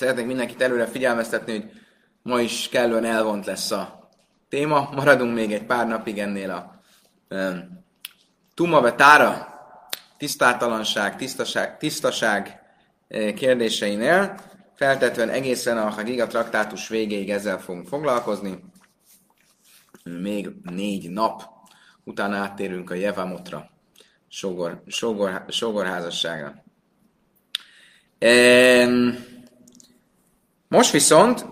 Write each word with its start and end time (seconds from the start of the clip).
Szeretnék 0.00 0.26
mindenkit 0.26 0.62
előre 0.62 0.86
figyelmeztetni, 0.86 1.52
hogy 1.52 1.70
ma 2.22 2.40
is 2.40 2.68
kellően 2.68 3.04
elvont 3.04 3.46
lesz 3.46 3.70
a 3.70 4.08
téma. 4.48 4.90
Maradunk 4.94 5.34
még 5.34 5.52
egy 5.52 5.64
pár 5.64 5.86
napig 5.86 6.18
ennél 6.18 6.50
a 6.50 6.80
um, 7.34 7.84
Tuma 8.54 8.94
tára, 8.94 9.48
tisztátalanság, 10.16 11.16
tisztaság, 11.16 11.76
tisztaság 11.76 12.62
kérdéseinél. 13.08 14.40
Feltetően 14.74 15.28
egészen 15.28 15.78
a 15.78 15.90
Hagiga 15.90 16.26
traktátus 16.26 16.88
végéig 16.88 17.30
ezzel 17.30 17.58
fogunk 17.58 17.88
foglalkozni. 17.88 18.64
Még 20.04 20.50
négy 20.62 21.10
nap 21.10 21.42
utána 22.04 22.36
áttérünk 22.36 22.90
a 22.90 22.94
Jevamotra, 22.94 23.70
sogor, 24.28 24.82
sogor, 24.86 25.44
sogorházasságra. 25.48 26.64
Most 30.70 30.90
viszont 30.90 31.46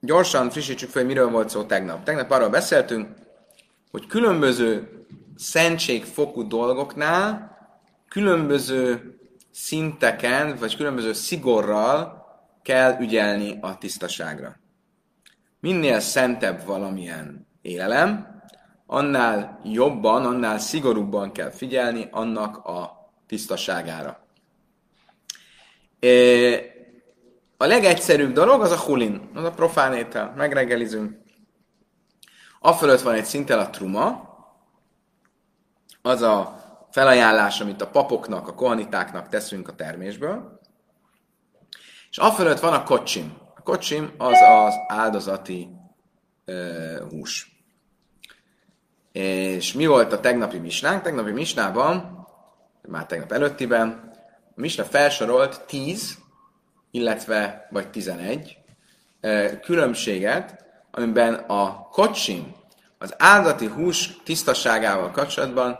gyorsan 0.00 0.50
frissítsük 0.50 0.90
fel, 0.90 1.04
miről 1.04 1.30
volt 1.30 1.48
szó 1.48 1.62
tegnap. 1.62 2.04
Tegnap 2.04 2.30
arról 2.30 2.48
beszéltünk, 2.48 3.08
hogy 3.90 4.06
különböző 4.06 4.88
szentségfokú 5.36 6.48
dolgoknál 6.48 7.56
különböző 8.08 9.14
szinteken, 9.50 10.56
vagy 10.56 10.76
különböző 10.76 11.12
szigorral 11.12 12.24
kell 12.62 13.00
ügyelni 13.00 13.58
a 13.60 13.78
tisztaságra. 13.78 14.56
Minél 15.60 16.00
szentebb 16.00 16.64
valamilyen 16.64 17.46
élelem, 17.62 18.42
annál 18.86 19.60
jobban, 19.64 20.24
annál 20.24 20.58
szigorúbban 20.58 21.32
kell 21.32 21.50
figyelni 21.50 22.08
annak 22.10 22.56
a 22.56 23.10
tisztaságára. 23.26 24.26
A 27.62 27.66
legegyszerűbb 27.66 28.32
dolog 28.32 28.60
az 28.62 28.70
a 28.70 28.78
hulin, 28.78 29.30
az 29.34 29.44
a 29.44 29.50
profán 29.50 29.94
étel. 29.94 30.32
Megreggelizünk. 30.36 31.18
Afölött 32.60 33.00
van 33.00 33.14
egy 33.14 33.24
szinten 33.24 33.58
a 33.58 33.70
truma, 33.70 34.28
az 36.02 36.22
a 36.22 36.62
felajánlás, 36.90 37.60
amit 37.60 37.82
a 37.82 37.90
papoknak, 37.90 38.48
a 38.48 38.54
kohanitáknak 38.54 39.28
teszünk 39.28 39.68
a 39.68 39.74
termésből, 39.74 40.60
és 42.10 42.18
afölött 42.18 42.60
van 42.60 42.72
a 42.72 42.82
kocsim. 42.82 43.36
A 43.54 43.62
kocsim 43.62 44.14
az 44.18 44.38
az 44.40 44.74
áldozati 44.86 45.68
uh, 46.46 46.98
hús. 47.10 47.62
És 49.12 49.72
mi 49.72 49.86
volt 49.86 50.12
a 50.12 50.20
tegnapi 50.20 50.58
misnánk? 50.58 51.02
Tegnapi 51.02 51.30
misnában, 51.30 52.26
már 52.82 53.06
tegnap 53.06 53.32
előttiben, 53.32 54.12
a 54.56 54.60
misna 54.60 54.84
felsorolt 54.84 55.66
10, 55.66 56.18
illetve 56.90 57.66
vagy 57.70 57.90
11 57.90 58.58
különbséget, 59.62 60.64
amiben 60.90 61.34
a 61.34 61.88
kocsim 61.88 62.54
az 62.98 63.14
áldati 63.18 63.66
hús 63.66 64.16
tisztaságával 64.24 65.10
kapcsolatban 65.10 65.78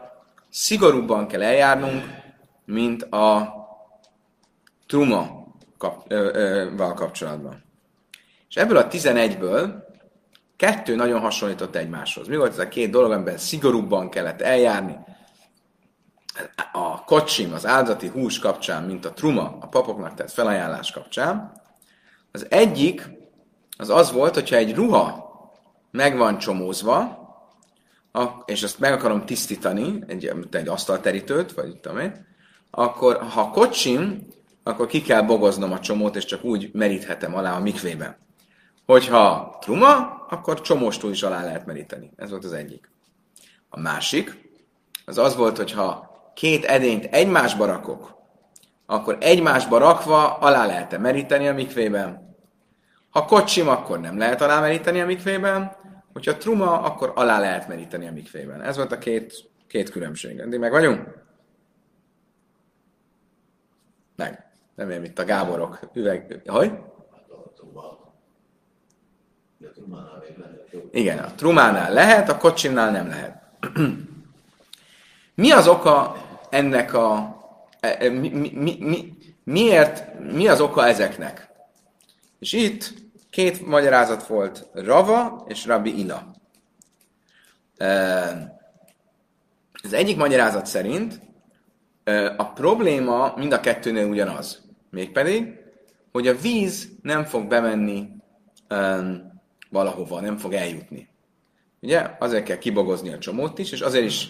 szigorúbban 0.51 1.27
kell 1.27 1.43
eljárnunk, 1.43 2.05
mint 2.65 3.03
a 3.03 3.55
truma 4.87 5.47
kap, 5.79 6.05
ö, 6.09 6.31
ö, 6.35 6.77
val 6.77 6.95
kapcsolatban. 6.95 7.63
És 8.49 8.57
ebből 8.57 8.77
a 8.77 8.89
11-ből 8.89 9.89
kettő 10.57 10.95
nagyon 10.95 11.21
hasonlított 11.21 11.77
egymáshoz. 11.77 12.29
Mi 12.29 12.37
volt 12.37 12.53
ez 12.53 12.59
a 12.59 12.69
két 12.69 12.91
dolog, 12.91 13.13
amiben 13.13 13.39
szigorúbban 13.39 14.11
kellett 14.11 14.41
eljárni? 14.41 14.97
A 16.73 17.05
kocsim, 17.05 17.53
az 17.53 17.67
áldati 17.67 18.09
hús 18.09 18.39
kapcsán, 18.39 18.83
mint 18.85 19.05
a 19.05 19.13
truma, 19.13 19.57
a 19.61 19.67
papoknak 19.67 20.15
tett 20.15 20.31
felajánlás 20.31 20.93
kapcsán. 20.93 21.53
Az 22.33 22.47
egyik 22.51 23.09
az 23.77 23.91
az 23.91 24.13
volt, 24.13 24.35
hogyha 24.35 24.57
egy 24.57 24.75
ruha 24.75 25.31
meg 25.91 26.17
van 26.17 26.39
csomózva, 26.39 27.19
és 28.45 28.63
azt 28.63 28.79
meg 28.79 28.93
akarom 28.93 29.27
tisztítani, 29.27 30.03
egy, 30.07 30.33
egy 30.51 30.69
asztalterítőt, 30.69 31.53
vagy 31.53 31.81
tudom 31.81 31.99
én, 31.99 32.27
akkor 32.71 33.17
ha 33.17 33.51
kocsim, 33.51 34.27
akkor 34.63 34.87
ki 34.87 35.03
kell 35.03 35.23
bogoznom 35.23 35.73
a 35.73 35.81
csomót, 35.81 36.17
és 36.17 36.25
csak 36.25 36.45
úgy 36.45 36.71
meríthetem 36.73 37.35
alá 37.35 37.57
a 37.57 37.61
mikvében. 37.61 38.17
Hogyha 38.87 39.57
truma, 39.61 40.27
akkor 40.31 40.61
csomóstól 40.61 41.11
is 41.11 41.23
alá 41.23 41.45
lehet 41.45 41.67
meríteni. 41.67 42.11
Ez 42.17 42.31
volt 42.31 42.45
az 42.45 42.53
egyik. 42.53 42.91
A 43.69 43.81
másik, 43.81 44.51
az 45.05 45.19
az 45.19 45.37
volt, 45.37 45.57
hogyha 45.57 46.10
két 46.41 46.65
edényt 46.65 47.05
egymásba 47.05 47.67
rakok, 47.67 48.17
akkor 48.87 49.17
egymásba 49.21 49.79
rakva 49.79 50.39
alá 50.39 50.67
lehet 50.67 50.99
meríteni 50.99 51.49
a 51.49 51.55
mikvében. 51.55 52.37
Ha 53.11 53.25
kocsim, 53.25 53.69
akkor 53.69 54.01
nem 54.01 54.19
lehet 54.19 54.41
alá 54.41 54.61
meríteni 54.61 55.01
a 55.01 55.07
mikvében, 55.07 55.77
hogyha 56.13 56.37
truma, 56.37 56.81
akkor 56.81 57.13
alá 57.15 57.41
lehet 57.41 57.69
meríteni 57.69 58.07
a 58.07 58.13
mikvében. 58.13 58.63
Ez 58.63 58.77
volt 58.77 58.93
a 58.93 58.99
két, 58.99 59.51
két 59.67 59.91
különbség. 59.91 60.49
De 60.49 60.59
meg 60.59 60.71
vagyunk? 60.71 61.09
Meg. 64.17 64.47
Én, 64.77 65.05
itt 65.05 65.19
a 65.19 65.25
Gáborok. 65.25 65.79
Üveg... 65.93 66.43
Hogy? 66.47 66.73
Igen, 70.91 71.19
a 71.19 71.35
trumánál 71.35 71.93
lehet, 71.93 72.29
a 72.29 72.37
kocsimnál 72.37 72.91
nem 72.91 73.09
lehet. 73.09 73.43
mi 75.35 75.51
az 75.51 75.69
oka 75.69 76.29
ennek 76.51 76.95
a... 76.95 77.39
E, 77.81 77.97
e, 78.01 78.09
mi, 78.09 78.29
mi, 78.29 78.77
mi, 78.79 79.17
miért, 79.45 80.19
mi 80.33 80.49
az 80.49 80.61
oka 80.61 80.87
ezeknek? 80.87 81.51
És 82.39 82.53
itt 82.53 83.01
Két 83.31 83.67
magyarázat 83.67 84.27
volt, 84.27 84.67
Rava 84.73 85.45
és 85.49 85.67
Rabbi 85.67 85.99
Ila. 85.99 86.35
Az 89.83 89.93
egyik 89.93 90.17
magyarázat 90.17 90.67
szerint 90.67 91.21
a 92.37 92.45
probléma 92.45 93.35
mind 93.37 93.53
a 93.53 93.61
kettőnél 93.61 94.07
ugyanaz. 94.07 94.63
Mégpedig, 94.91 95.59
hogy 96.13 96.29
a 96.29 96.37
víz 96.37 96.89
nem 97.03 97.25
fog 97.25 97.47
bemenni 97.47 98.09
valahova, 99.71 100.21
nem 100.21 100.37
fog 100.37 100.53
eljutni. 100.53 101.09
Ugye? 101.81 102.11
Azért 102.19 102.45
kell 102.45 102.59
kibogozni 102.59 103.13
a 103.13 103.19
csomót 103.19 103.59
is, 103.59 103.73
és 103.73 103.81
azért 103.81 104.05
is 104.05 104.29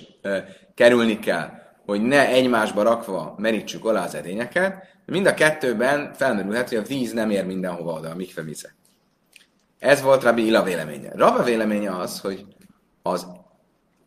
kerülni 0.74 1.18
kell, 1.18 1.50
hogy 1.90 2.02
ne 2.02 2.28
egymásba 2.28 2.82
rakva 2.82 3.34
merítsük 3.38 3.84
alá 3.84 4.04
az 4.04 4.14
edényeket. 4.14 4.84
Mind 5.06 5.26
a 5.26 5.34
kettőben 5.34 6.12
felmerülhet, 6.14 6.68
hogy 6.68 6.78
a 6.78 6.82
víz 6.82 7.12
nem 7.12 7.30
ér 7.30 7.46
mindenhova 7.46 7.92
oda, 7.92 8.10
a 8.10 8.14
mikve 8.14 8.42
vizet. 8.42 8.74
Ez 9.78 10.02
volt 10.02 10.22
Rabbi 10.22 10.46
Ila 10.46 10.62
véleménye. 10.62 11.12
Rabbi 11.14 11.44
véleménye 11.44 11.96
az, 11.96 12.20
hogy 12.20 12.46
az 13.02 13.26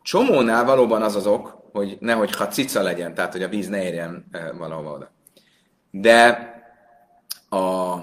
csomónál 0.02 0.64
valóban 0.64 1.02
az 1.02 1.16
az 1.16 1.26
ok, 1.26 1.62
hogy 1.72 1.96
nehogy 2.00 2.36
ha 2.36 2.46
cica 2.46 2.82
legyen, 2.82 3.14
tehát 3.14 3.32
hogy 3.32 3.42
a 3.42 3.48
víz 3.48 3.68
ne 3.68 3.82
érjen 3.82 4.26
e, 4.30 4.52
valahova 4.52 4.92
oda. 4.92 5.10
De 5.90 6.52
a 7.48 7.96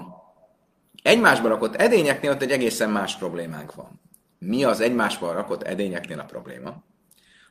egymásba 1.02 1.48
rakott 1.48 1.76
edényeknél 1.76 2.30
ott 2.30 2.42
egy 2.42 2.50
egészen 2.50 2.90
más 2.90 3.16
problémánk 3.16 3.74
van. 3.74 4.00
Mi 4.38 4.64
az 4.64 4.80
egymásba 4.80 5.32
rakott 5.32 5.62
edényeknél 5.62 6.20
a 6.20 6.24
probléma? 6.24 6.82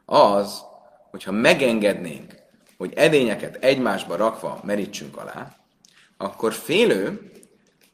Az, 0.05 0.69
hogyha 1.11 1.31
megengednénk, 1.31 2.35
hogy 2.77 2.93
edényeket 2.95 3.55
egymásba 3.55 4.15
rakva 4.15 4.59
merítsünk 4.63 5.17
alá, 5.17 5.55
akkor 6.17 6.53
félő, 6.53 7.31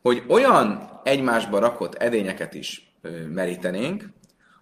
hogy 0.01 0.23
olyan 0.28 1.00
egymásba 1.03 1.59
rakott 1.59 1.95
edényeket 1.95 2.53
is 2.53 2.95
merítenénk, 3.29 4.09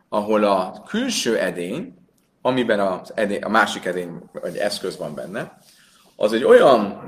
ahol 0.10 0.44
a 0.44 0.84
külső 0.88 1.40
edény, 1.40 1.94
amiben 2.42 2.80
az 2.80 3.12
edény, 3.16 3.42
a 3.42 3.50
másik 3.50 3.86
edény 3.86 4.10
vagy 4.32 4.58
eszköz 4.58 4.98
van 4.98 5.16
benne, 5.16 5.58
az 6.16 6.34
egy 6.34 6.44
olyan 6.44 7.02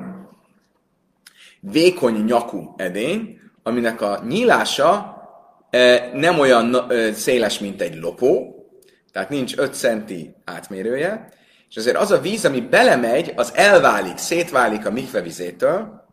vékony 1.59 2.23
nyakú 2.23 2.73
edény, 2.77 3.39
aminek 3.63 4.01
a 4.01 4.23
nyílása 4.27 5.15
nem 6.13 6.39
olyan 6.39 6.91
széles, 7.13 7.59
mint 7.59 7.81
egy 7.81 7.95
lopó, 7.95 8.55
tehát 9.11 9.29
nincs 9.29 9.57
5 9.57 9.73
centi 9.73 10.35
átmérője, 10.45 11.29
és 11.69 11.77
azért 11.77 11.97
az 11.97 12.11
a 12.11 12.19
víz, 12.19 12.45
ami 12.45 12.61
belemegy, 12.61 13.33
az 13.35 13.51
elválik, 13.55 14.17
szétválik 14.17 14.85
a 14.85 14.91
mikvevizétől, 14.91 16.05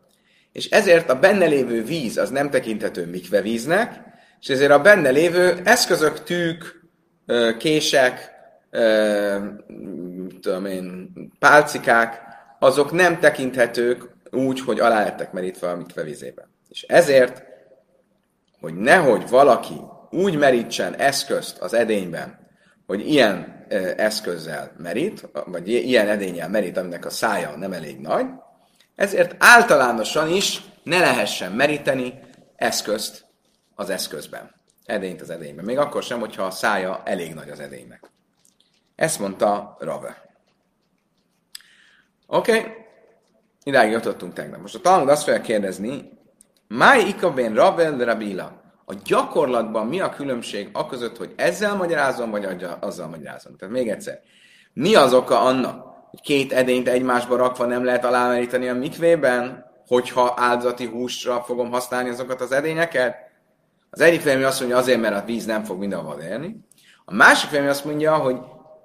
és 0.52 0.70
ezért 0.70 1.10
a 1.10 1.18
benne 1.18 1.46
lévő 1.46 1.84
víz 1.84 2.16
az 2.16 2.30
nem 2.30 2.50
tekinthető 2.50 3.06
mikvevíznek, 3.06 4.00
és 4.40 4.48
ezért 4.48 4.70
a 4.70 4.80
benne 4.80 5.10
lévő 5.10 5.60
eszközök, 5.64 6.22
tűk, 6.22 6.82
kések, 7.58 8.32
tudom 10.40 10.66
én, 10.66 11.12
pálcikák, 11.38 12.20
azok 12.58 12.92
nem 12.92 13.18
tekinthetők 13.18 14.08
úgy, 14.30 14.60
hogy 14.60 14.80
alá 14.80 15.04
lettek 15.04 15.32
merítve 15.32 15.68
a 15.68 15.76
mikvevizébe. 15.76 16.48
És 16.68 16.82
ezért, 16.82 17.42
hogy 18.60 18.74
nehogy 18.74 19.28
valaki 19.28 19.80
úgy 20.10 20.38
merítsen 20.38 20.94
eszközt 20.94 21.58
az 21.58 21.74
edényben, 21.74 22.43
hogy 22.86 23.08
ilyen 23.08 23.66
eszközzel 23.96 24.72
merít, 24.78 25.28
vagy 25.46 25.68
ilyen 25.68 26.08
edényel 26.08 26.48
merít, 26.48 26.76
aminek 26.76 27.04
a 27.04 27.10
szája 27.10 27.56
nem 27.56 27.72
elég 27.72 28.00
nagy, 28.00 28.26
ezért 28.94 29.34
általánosan 29.38 30.28
is 30.28 30.62
ne 30.82 30.98
lehessen 30.98 31.52
meríteni 31.52 32.20
eszközt 32.56 33.24
az 33.74 33.90
eszközben, 33.90 34.54
edényt 34.84 35.20
az 35.20 35.30
edényben. 35.30 35.64
Még 35.64 35.78
akkor 35.78 36.02
sem, 36.02 36.20
hogyha 36.20 36.42
a 36.42 36.50
szája 36.50 37.02
elég 37.04 37.34
nagy 37.34 37.48
az 37.48 37.60
edénynek. 37.60 38.10
Ezt 38.96 39.18
mondta 39.18 39.76
Rave. 39.78 40.22
Oké, 42.26 42.58
okay. 42.58 42.72
idáig 43.62 43.90
jutottunk 43.90 44.32
tegnap. 44.32 44.60
Most 44.60 44.74
a 44.74 44.80
Talmud 44.80 45.08
azt 45.08 45.24
fogja 45.24 45.40
kérdezni, 45.40 46.12
Máj 46.68 47.00
ikabén 47.08 47.54
Ravel 47.54 47.96
Rabila. 47.96 48.62
A 48.84 48.94
gyakorlatban 49.04 49.86
mi 49.86 50.00
a 50.00 50.08
különbség 50.08 50.68
a 50.72 50.86
között, 50.86 51.16
hogy 51.16 51.32
ezzel 51.36 51.76
magyarázom, 51.76 52.30
vagy 52.30 52.66
azzal 52.80 53.08
magyarázom? 53.08 53.56
Tehát 53.56 53.74
még 53.74 53.88
egyszer. 53.88 54.20
Mi 54.72 54.94
az 54.94 55.14
oka 55.14 55.40
annak, 55.40 55.86
hogy 56.10 56.20
két 56.20 56.52
edényt 56.52 56.88
egymásba 56.88 57.36
rakva 57.36 57.64
nem 57.66 57.84
lehet 57.84 58.04
alámeríteni 58.04 58.68
a 58.68 58.74
mikvében, 58.74 59.64
hogyha 59.86 60.34
áldozati 60.36 60.86
húsra 60.86 61.42
fogom 61.42 61.70
használni 61.70 62.08
azokat 62.08 62.40
az 62.40 62.52
edényeket? 62.52 63.16
Az 63.90 64.00
egyik 64.00 64.22
vélemény 64.22 64.46
azt 64.46 64.58
mondja 64.58 64.78
azért, 64.78 65.00
mert 65.00 65.22
a 65.22 65.24
víz 65.24 65.44
nem 65.44 65.64
fog 65.64 65.78
mindenhol 65.78 66.20
érni. 66.20 66.56
A 67.04 67.14
másik 67.14 67.50
vélemény 67.50 67.72
azt 67.72 67.84
mondja, 67.84 68.14
hogy 68.16 68.36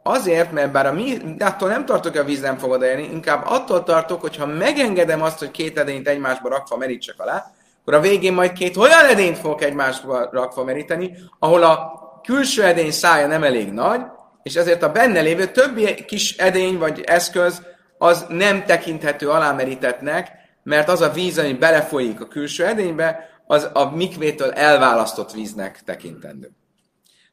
azért, 0.04 0.52
mert 0.52 0.72
bár 0.72 0.86
a 0.86 0.94
mi, 0.94 1.18
attól 1.40 1.70
nem 1.70 1.86
tartok, 1.86 2.12
hogy 2.12 2.22
a 2.22 2.26
víz 2.26 2.42
nem 2.42 2.58
fog 2.58 2.72
odaérni, 2.72 3.04
inkább 3.04 3.46
attól 3.46 3.84
tartok, 3.84 4.22
hogy 4.22 4.36
ha 4.36 4.46
megengedem 4.46 5.22
azt, 5.22 5.40
hogy 5.40 5.52
két 5.52 5.78
edényt 5.78 6.08
egymásba 6.08 6.50
rakva 6.50 6.78
merítsek 6.78 7.20
alá, 7.20 7.52
akkor 7.90 8.06
a 8.06 8.10
végén 8.10 8.34
majd 8.34 8.52
két 8.52 8.78
olyan 8.78 9.06
edényt 9.06 9.38
fogok 9.38 9.62
egymásba 9.62 10.30
rakva 10.32 10.64
meríteni, 10.64 11.18
ahol 11.40 11.64
a 11.64 12.02
külső 12.24 12.64
edény 12.64 12.92
szája 12.92 13.28
nem 13.28 13.44
elég 13.44 13.72
nagy, 13.72 14.02
és 14.44 14.56
ezért 14.56 14.84
a 14.84 14.92
benne 14.92 15.22
lévő 15.22 15.46
többi 15.46 16.06
kis 16.06 16.38
edény 16.38 16.78
vagy 16.78 17.02
eszköz 17.02 17.62
az 17.98 18.26
nem 18.28 18.66
tekinthető 18.66 19.30
alámerítetnek, 19.30 20.32
mert 20.64 20.90
az 20.90 21.02
a 21.02 21.10
víz, 21.10 21.38
ami 21.38 21.54
belefolyik 21.54 22.22
a 22.22 22.28
külső 22.28 22.66
edénybe, 22.66 23.30
az 23.48 23.70
a 23.74 23.96
mikvétől 23.96 24.52
elválasztott 24.52 25.32
víznek 25.32 25.84
tekintendő. 25.84 26.52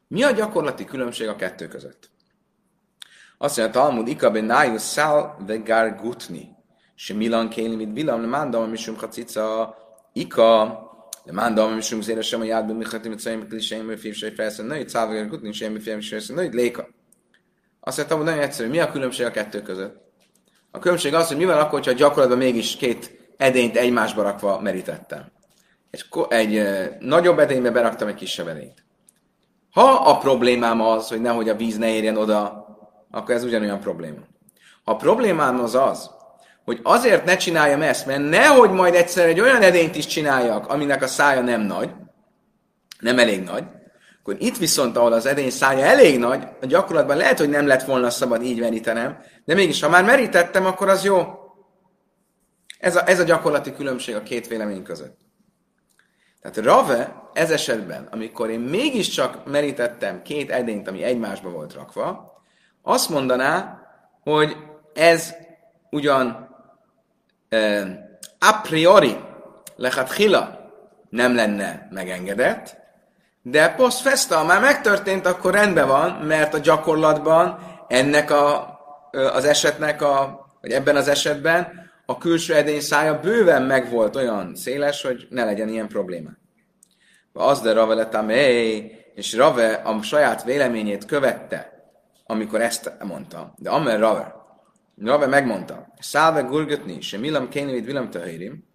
Mi 0.07 0.23
a 0.23 0.31
gyakorlati 0.31 0.85
különbség 0.85 1.27
a 1.27 1.35
kettő 1.35 1.67
között? 1.67 2.09
Azt 3.37 3.57
mondja, 3.57 3.81
Talmud, 3.81 4.07
Ika 4.07 4.31
ben 4.31 4.43
nájus 4.43 4.81
szál 4.81 5.37
gar 5.63 5.95
gutni. 5.95 6.55
Se 6.95 7.13
milan 7.13 7.49
kéli, 7.49 7.75
mit 7.75 7.93
bilam, 7.93 8.21
le 8.21 8.27
mándam, 8.27 8.69
misum 8.69 8.97
hacica, 8.97 9.75
Ika, 10.19 10.85
le 11.23 11.31
mándam, 11.31 11.73
misum 11.73 12.01
zére 12.01 12.21
sem 12.21 12.41
a 12.41 12.43
jádban, 12.43 12.75
mihatim, 12.75 13.11
mit 13.11 13.19
szajim, 13.19 13.45
mit 13.49 13.61
sem, 13.61 13.85
hogy 13.85 13.99
fívsaj 13.99 14.33
felszön, 14.33 14.65
nőj, 14.65 14.85
szál 14.87 15.27
gutni, 15.27 15.51
sem, 15.51 15.71
mi 15.71 15.79
fívsaj 15.79 16.01
felszön, 16.01 16.35
nőj, 16.35 16.49
léka. 16.51 16.87
Azt 17.79 17.97
mondja, 17.97 18.15
hogy 18.15 18.25
nagyon 18.25 18.41
egyszerű. 18.41 18.69
Mi 18.69 18.79
a 18.79 18.91
különbség 18.91 19.25
a 19.25 19.31
kettő 19.31 19.61
között? 19.61 19.95
A 20.71 20.79
különbség 20.79 21.13
az, 21.13 21.27
hogy 21.27 21.37
mi 21.37 21.45
van 21.45 21.57
akkor, 21.57 21.85
ha 21.85 21.91
gyakorlatban 21.91 22.37
mégis 22.37 22.75
két 22.75 23.33
edényt 23.37 23.77
egymásba 23.77 24.21
rakva 24.21 24.61
merítettem. 24.61 25.31
Egy, 25.89 26.05
egy 26.29 26.63
nagyobb 26.99 27.39
edénybe 27.39 27.71
beraktam 27.71 28.07
egy 28.07 28.15
kisebb 28.15 28.47
edényt. 28.47 28.85
Ha 29.71 29.91
a 29.91 30.17
problémám 30.17 30.81
az, 30.81 31.07
hogy 31.07 31.21
nehogy 31.21 31.49
a 31.49 31.55
víz 31.55 31.77
ne 31.77 31.89
érjen 31.89 32.17
oda, 32.17 32.65
akkor 33.11 33.35
ez 33.35 33.43
ugyanolyan 33.43 33.79
probléma. 33.79 34.19
Ha 34.83 34.91
a 34.91 34.95
problémám 34.95 35.59
az 35.59 35.75
az, 35.75 36.09
hogy 36.67 36.79
azért 36.83 37.25
ne 37.25 37.37
csináljam 37.37 37.81
ezt, 37.81 38.05
mert 38.05 38.29
nehogy 38.29 38.69
majd 38.69 38.95
egyszer 38.95 39.27
egy 39.27 39.39
olyan 39.39 39.61
edényt 39.61 39.95
is 39.95 40.05
csináljak, 40.05 40.67
aminek 40.67 41.01
a 41.01 41.07
szája 41.07 41.41
nem 41.41 41.61
nagy, 41.61 41.91
nem 42.99 43.19
elég 43.19 43.43
nagy, 43.43 43.63
akkor 44.19 44.35
itt 44.39 44.57
viszont, 44.57 44.97
ahol 44.97 45.13
az 45.13 45.25
edény 45.25 45.49
szája 45.49 45.85
elég 45.85 46.19
nagy, 46.19 46.47
a 46.61 46.65
gyakorlatban 46.65 47.17
lehet, 47.17 47.37
hogy 47.37 47.49
nem 47.49 47.67
lett 47.67 47.83
volna 47.83 48.09
szabad 48.09 48.43
így 48.43 48.59
merítenem, 48.59 49.17
de 49.45 49.53
mégis, 49.53 49.81
ha 49.81 49.89
már 49.89 50.03
merítettem, 50.03 50.65
akkor 50.65 50.89
az 50.89 51.03
jó. 51.03 51.27
Ez 52.79 52.95
a, 52.95 53.09
ez 53.09 53.19
a 53.19 53.23
gyakorlati 53.23 53.73
különbség 53.73 54.15
a 54.15 54.23
két 54.23 54.47
vélemény 54.47 54.83
között. 54.83 55.17
Tehát 56.41 56.57
Rave 56.57 57.29
ez 57.33 57.51
esetben, 57.51 58.07
amikor 58.11 58.49
én 58.49 58.59
mégiscsak 58.59 59.45
merítettem 59.45 60.21
két 60.21 60.51
edényt, 60.51 60.87
ami 60.87 61.03
egymásba 61.03 61.49
volt 61.49 61.73
rakva, 61.73 62.33
azt 62.81 63.09
mondaná, 63.09 63.79
hogy 64.23 64.57
ez 64.93 65.33
ugyan 65.89 66.46
a 68.39 68.61
priori 68.61 69.17
hila 70.15 70.71
nem 71.09 71.35
lenne 71.35 71.87
megengedett, 71.91 72.77
de 73.41 73.69
post 73.69 74.01
festa, 74.01 74.43
már 74.43 74.61
megtörtént, 74.61 75.25
akkor 75.25 75.53
rendben 75.53 75.87
van, 75.87 76.11
mert 76.11 76.53
a 76.53 76.57
gyakorlatban 76.57 77.59
ennek 77.87 78.31
a, 78.31 78.77
az 79.11 79.45
esetnek, 79.45 80.01
a, 80.01 80.45
vagy 80.61 80.71
ebben 80.71 80.95
az 80.95 81.07
esetben 81.07 81.91
a 82.05 82.17
külső 82.17 82.55
edény 82.55 82.79
szája 82.79 83.19
bőven 83.19 83.61
meg 83.61 83.89
volt 83.89 84.15
olyan 84.15 84.55
széles, 84.55 85.01
hogy 85.01 85.27
ne 85.29 85.45
legyen 85.45 85.69
ilyen 85.69 85.87
probléma. 85.87 86.29
Az 87.33 87.61
de 87.61 87.73
Rave 87.73 87.93
letamé, 87.93 88.91
és 89.15 89.33
Rave 89.33 89.73
a 89.73 90.01
saját 90.01 90.43
véleményét 90.43 91.05
követte, 91.05 91.71
amikor 92.25 92.61
ezt 92.61 92.91
mondta. 93.03 93.53
De 93.57 93.69
Amer 93.69 93.99
Rave, 93.99 94.35
Rave 95.01 95.27
megmondta, 95.27 95.93
Szálve 95.99 96.41
gurgutni, 96.41 97.01
se 97.01 97.17
millam 97.17 97.49
kénivit 97.49 97.85
villam 97.85 98.09
tahirim. 98.09 98.67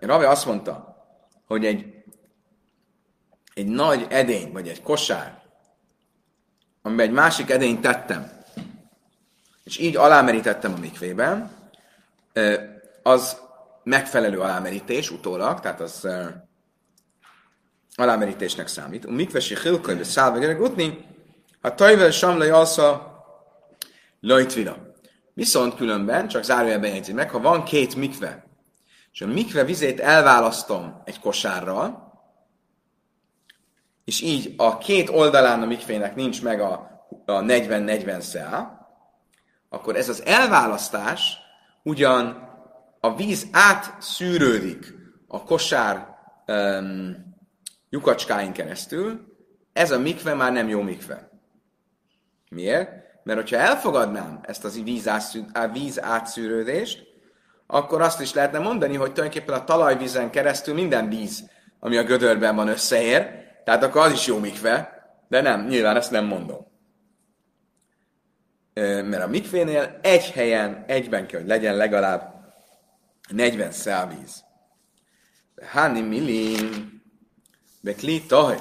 Rave 0.00 0.28
azt 0.28 0.46
mondta, 0.46 0.96
hogy 1.46 1.64
egy, 1.64 1.94
egy 3.54 3.66
nagy 3.66 4.06
edény, 4.10 4.52
vagy 4.52 4.68
egy 4.68 4.82
kosár, 4.82 5.42
amiben 6.82 7.06
egy 7.06 7.12
másik 7.12 7.50
edényt 7.50 7.80
tettem, 7.80 8.30
és 9.64 9.78
így 9.78 9.96
alámerítettem 9.96 10.72
a 10.74 10.78
mikvében, 10.78 11.50
az 13.02 13.40
megfelelő 13.82 14.40
alámerítés 14.40 15.10
utólag, 15.10 15.60
tehát 15.60 15.80
az 15.80 16.08
alámerítésnek 17.94 18.66
számít. 18.66 19.04
A 19.04 19.10
mikvesi 19.10 19.56
hilkony, 19.62 19.96
de 19.96 20.04
szálvegere 20.04 20.52
gutni, 20.52 21.06
a 21.60 21.74
tajvel 21.74 22.10
samlai 22.10 22.48
alsza 22.48 23.09
lajtvira. 24.20 24.76
Viszont 25.34 25.74
különben, 25.74 26.28
csak 26.28 26.42
zárójelben 26.42 26.90
jegyzi 26.94 27.12
meg, 27.12 27.30
ha 27.30 27.40
van 27.40 27.64
két 27.64 27.96
mikve, 27.96 28.44
és 29.12 29.20
a 29.20 29.26
mikve 29.26 29.64
vizét 29.64 30.00
elválasztom 30.00 31.02
egy 31.04 31.20
kosárral, 31.20 32.12
és 34.04 34.20
így 34.20 34.54
a 34.56 34.78
két 34.78 35.08
oldalán 35.08 35.62
a 35.62 35.66
mikvének 35.66 36.14
nincs 36.14 36.42
meg 36.42 36.60
a, 36.60 36.72
a 37.24 37.32
40-40 37.32 38.20
szea, 38.20 38.78
akkor 39.68 39.96
ez 39.96 40.08
az 40.08 40.24
elválasztás 40.24 41.38
ugyan 41.82 42.48
a 43.00 43.14
víz 43.14 43.46
átszűrődik 43.52 44.94
a 45.26 45.42
kosár 45.42 46.16
um, 46.46 47.16
lyukacskáin 47.90 48.52
keresztül, 48.52 49.36
ez 49.72 49.90
a 49.90 49.98
mikve 49.98 50.34
már 50.34 50.52
nem 50.52 50.68
jó 50.68 50.80
mikve. 50.80 51.30
Miért? 52.50 53.09
Mert 53.30 53.42
hogyha 53.42 53.66
elfogadnám 53.66 54.40
ezt 54.42 54.64
az 54.64 54.82
víz, 54.82 55.08
átszű, 55.08 55.40
a 55.52 55.66
víz 55.66 56.00
átszűrődést, 56.00 57.06
akkor 57.66 58.00
azt 58.00 58.20
is 58.20 58.32
lehetne 58.32 58.58
mondani, 58.58 58.96
hogy 58.96 59.12
tulajdonképpen 59.12 59.54
a 59.54 59.64
talajvízen 59.64 60.30
keresztül 60.30 60.74
minden 60.74 61.08
víz, 61.08 61.50
ami 61.80 61.96
a 61.96 62.02
gödörben 62.02 62.56
van, 62.56 62.68
összeér, 62.68 63.30
tehát 63.64 63.82
akkor 63.82 64.02
az 64.02 64.12
is 64.12 64.26
jó 64.26 64.38
mikve, 64.38 65.04
de 65.28 65.40
nem, 65.40 65.66
nyilván 65.66 65.96
ezt 65.96 66.10
nem 66.10 66.24
mondom. 66.24 66.66
Mert 68.74 69.22
a 69.22 69.26
mikvénél 69.26 69.98
egy 70.02 70.30
helyen, 70.30 70.84
egyben 70.86 71.26
kell, 71.26 71.40
hogy 71.40 71.48
legyen 71.48 71.76
legalább 71.76 72.34
40 73.28 73.70
szál 73.70 74.08
víz. 74.08 74.44
Hani 75.72 76.00
milim, 76.00 77.02
bekli 77.80 78.22
tahaj, 78.26 78.58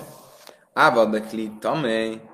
ával 0.73 1.07
bekli 1.07 1.51
tamely, 1.59 2.28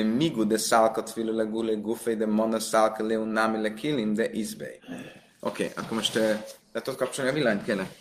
Migu 0.00 0.44
de 0.44 0.56
szálkat 0.56 1.10
filu 1.10 1.36
le 1.36 1.44
gule 1.44 1.74
gufé, 1.74 2.14
de 2.14 2.26
mana 2.26 2.58
szálka 2.58 3.04
leon 3.04 3.28
námi 3.28 3.60
le 3.60 3.74
kilim, 3.74 4.14
de 4.14 4.30
izbé. 4.32 4.78
Oké, 5.40 5.64
okay, 5.64 5.70
akkor 5.76 5.96
most 5.96 6.14
le 6.14 6.80
tudod 6.80 6.96
kapcsolni 6.96 7.30
a 7.30 7.34
villanyt, 7.34 7.64
kérlek? 7.64 8.00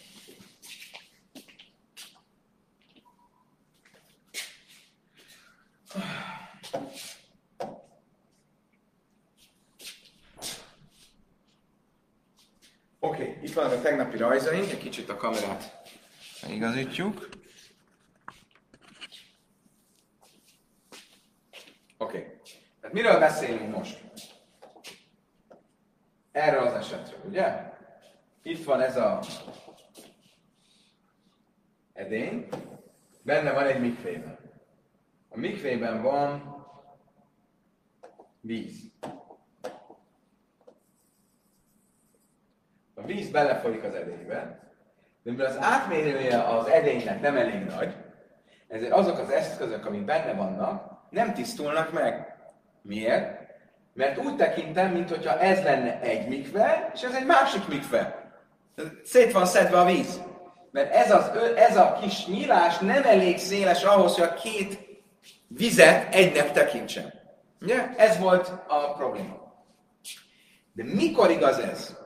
Oké, 12.99 13.21
okay, 13.21 13.37
itt 13.43 13.53
vannak 13.53 13.71
a 13.71 13.81
tegnapi 13.81 14.17
rajzaink, 14.17 14.71
egy 14.71 14.77
kicsit 14.77 15.09
a 15.09 15.15
kamerát 15.15 15.81
igazítjuk. 16.49 17.40
Oké. 22.01 22.17
Okay. 22.17 22.39
Tehát 22.79 22.95
miről 22.95 23.19
beszélünk 23.19 23.75
most? 23.75 24.03
Erről 26.31 26.67
az 26.67 26.73
esetről, 26.73 27.21
ugye? 27.25 27.71
Itt 28.41 28.63
van 28.63 28.81
ez 28.81 28.97
a 28.97 29.19
edény, 31.93 32.47
benne 33.23 33.51
van 33.53 33.65
egy 33.65 33.79
mikvében. 33.79 34.37
A 35.29 35.37
mikvében 35.37 36.01
van 36.01 36.55
víz. 38.39 38.91
a 42.93 43.05
víz 43.05 43.31
belefolyik 43.31 43.83
az 43.83 43.93
edénybe, 43.93 44.59
de 45.23 45.31
mivel 45.31 45.45
az 45.45 45.57
átmérője 45.59 46.43
az 46.43 46.67
edénynek 46.67 47.21
nem 47.21 47.37
elég 47.37 47.63
nagy, 47.63 47.95
ezért 48.67 48.91
azok 48.91 49.17
az 49.17 49.29
eszközök, 49.29 49.85
amik 49.85 50.05
benne 50.05 50.33
vannak, 50.33 50.90
nem 51.11 51.33
tisztulnak 51.33 51.91
meg. 51.91 52.35
Miért? 52.81 53.39
Mert 53.93 54.17
úgy 54.17 54.35
tekintem, 54.35 54.91
mintha 54.91 55.39
ez 55.39 55.63
lenne 55.63 55.99
egy 55.99 56.27
mikve, 56.27 56.91
és 56.93 57.01
ez 57.01 57.13
egy 57.13 57.25
másik 57.25 57.67
mikve. 57.67 58.31
Szét 59.03 59.31
van 59.31 59.45
szedve 59.45 59.79
a 59.79 59.85
víz. 59.85 60.21
Mert 60.71 60.93
ez, 60.93 61.11
az, 61.11 61.31
ez 61.55 61.77
a 61.77 61.97
kis 62.01 62.27
nyílás 62.27 62.77
nem 62.77 63.03
elég 63.03 63.37
széles 63.37 63.83
ahhoz, 63.83 64.15
hogy 64.15 64.23
a 64.23 64.33
két 64.33 64.79
vizet 65.47 66.15
egynek 66.15 66.51
tekintsen. 66.51 67.13
Ugye? 67.61 67.95
Ez 67.97 68.19
volt 68.19 68.51
a 68.67 68.93
probléma. 68.93 69.39
De 70.73 70.83
mikor 70.83 71.31
igaz 71.31 71.59
ez? 71.59 71.97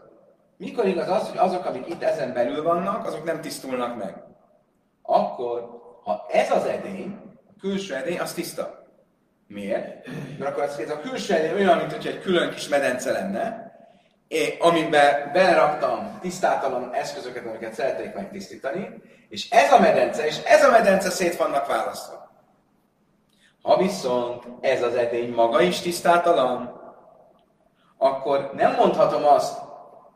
Mikor 0.58 0.88
igaz 0.88 1.10
az, 1.10 1.30
hogy 1.30 1.38
azok, 1.38 1.66
amik 1.66 1.88
itt 1.90 2.04
ezen 2.04 2.34
belül 2.34 2.64
vannak, 2.64 3.06
azok 3.06 3.24
nem 3.24 3.42
tisztulnak 3.42 3.98
meg? 3.98 4.24
Akkor, 5.02 5.70
ha 6.04 6.26
ez 6.32 6.52
az 6.52 6.66
edény, 6.66 7.20
a 7.48 7.60
külső 7.60 7.96
edény, 7.96 8.20
az 8.20 8.34
tiszta. 8.34 8.85
Miért? 9.48 10.08
Mert 10.40 10.52
akkor 10.52 10.64
ez 10.64 10.90
a 10.90 11.00
külső 11.00 11.54
olyan, 11.56 11.78
mint 11.78 11.92
hogy 11.92 12.08
egy 12.08 12.22
külön 12.22 12.50
kis 12.50 12.68
medence 12.68 13.12
lenne, 13.12 13.74
amiben 14.60 15.32
beleraktam 15.34 16.18
tisztátalan 16.22 16.94
eszközöket, 16.94 17.46
amiket 17.46 17.74
szeretnék 17.74 18.14
megtisztítani, 18.14 19.02
és 19.30 19.50
ez 19.50 19.72
a 19.72 19.80
medence, 19.80 20.26
és 20.26 20.38
ez 20.44 20.64
a 20.64 20.72
medence 20.72 21.10
szét 21.10 21.38
vannak 21.38 21.68
választva. 21.68 22.32
Ha 23.62 23.78
viszont 23.78 24.44
ez 24.62 24.84
az 24.84 24.96
edény 24.96 25.34
maga 25.34 25.62
is 25.62 25.80
tisztátalan, 25.80 26.82
akkor 27.98 28.52
nem 28.54 28.74
mondhatom 28.76 29.26
azt, 29.26 29.58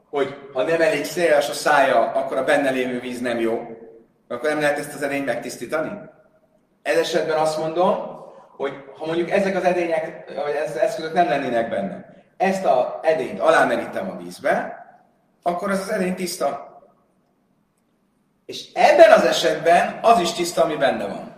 hogy 0.10 0.36
ha 0.54 0.64
nem 0.64 0.82
elég 0.82 1.06
széles 1.06 1.50
a 1.50 1.54
szája, 1.54 2.00
akkor 2.00 2.38
a 2.38 2.44
benne 2.44 2.70
lévő 2.70 3.00
víz 3.00 3.20
nem 3.20 3.40
jó. 3.40 3.60
Akkor 4.28 4.50
nem 4.50 4.60
lehet 4.60 4.78
ezt 4.78 4.94
az 4.94 5.02
edényt 5.02 5.26
megtisztítani? 5.26 5.92
Ez 6.82 6.98
esetben 6.98 7.38
azt 7.38 7.58
mondom, 7.58 8.19
hogy 8.60 8.74
ha 8.98 9.06
mondjuk 9.06 9.30
ezek 9.30 9.56
az 9.56 9.64
edények, 9.64 10.34
vagy 10.36 10.54
ez 10.54 10.70
az 10.70 10.78
eszközök 10.78 11.14
nem 11.14 11.28
lennének 11.28 11.70
benne, 11.70 12.06
ezt 12.38 12.66
a 12.66 13.00
edényt 13.04 13.40
alámerítem 13.40 14.10
a 14.10 14.18
vízbe, 14.18 14.86
akkor 15.42 15.72
az 15.72 15.80
az 15.80 15.90
edény 15.90 16.16
tiszta. 16.16 16.82
És 18.46 18.72
ebben 18.74 19.12
az 19.12 19.24
esetben 19.24 20.00
az 20.02 20.20
is 20.20 20.32
tiszta, 20.32 20.64
ami 20.64 20.76
benne 20.76 21.08
van. 21.08 21.34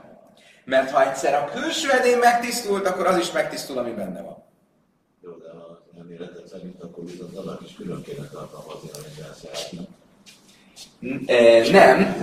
Mert 0.66 0.92
ha 0.92 1.10
egyszer 1.10 1.34
a 1.34 1.50
külső 1.54 1.92
edény 1.92 2.18
megtisztult, 2.18 2.88
akkor 2.88 3.08
az 3.08 3.18
is 3.18 3.32
megtisztul, 3.32 3.78
ami 3.78 3.92
benne 3.92 4.22
van. 4.22 4.44
Jó, 5.22 5.32
de 5.32 5.50
a 5.50 5.84
elméletet 5.98 6.48
szerint 6.48 6.84
akkor 6.84 7.06
viszont 7.06 7.38
annak 7.38 7.62
is 7.66 7.76
külön 7.76 8.02
kéne 8.04 8.28
tartalmazni, 8.32 8.90
amit 8.94 9.20
e, 11.30 11.72
Nem. 11.72 12.16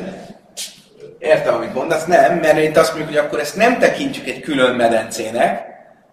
Értem, 1.18 1.54
amit 1.54 1.75
mondasz, 1.75 2.04
nem, 2.04 2.38
mert 2.38 2.58
itt 2.58 2.76
azt 2.76 2.94
mondjuk, 2.94 3.16
hogy 3.16 3.26
akkor 3.26 3.40
ezt 3.40 3.56
nem 3.56 3.78
tekintjük 3.78 4.26
egy 4.26 4.40
külön 4.40 4.75
medencének, 4.75 5.66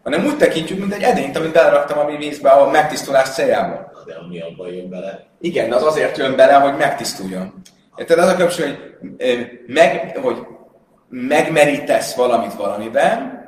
hanem 0.04 0.26
úgy 0.26 0.38
tekintjük, 0.38 0.80
mint 0.80 0.94
egy 0.94 1.02
edényt, 1.02 1.38
amit 1.38 1.52
beleraktam 1.52 1.98
a 1.98 2.04
mi 2.04 2.18
vízbe 2.18 2.50
a 2.50 2.70
megtisztulás 2.70 3.30
céljából. 3.30 3.92
De 4.06 4.14
ami 4.14 4.42
abban 4.42 4.74
jön 4.74 4.90
bele. 4.90 5.26
Igen, 5.40 5.72
az 5.72 5.84
azért 5.84 6.18
jön 6.18 6.36
bele, 6.36 6.54
hogy 6.54 6.78
megtisztuljon. 6.78 7.54
Érted? 7.96 8.20
Az 8.20 8.28
a 8.28 8.34
különbség, 8.34 8.66
hogy, 9.18 9.60
meg, 9.68 10.18
hogy 10.22 10.38
megmerítesz 11.10 12.16
valamit 12.16 12.54
valamiben, 12.54 13.44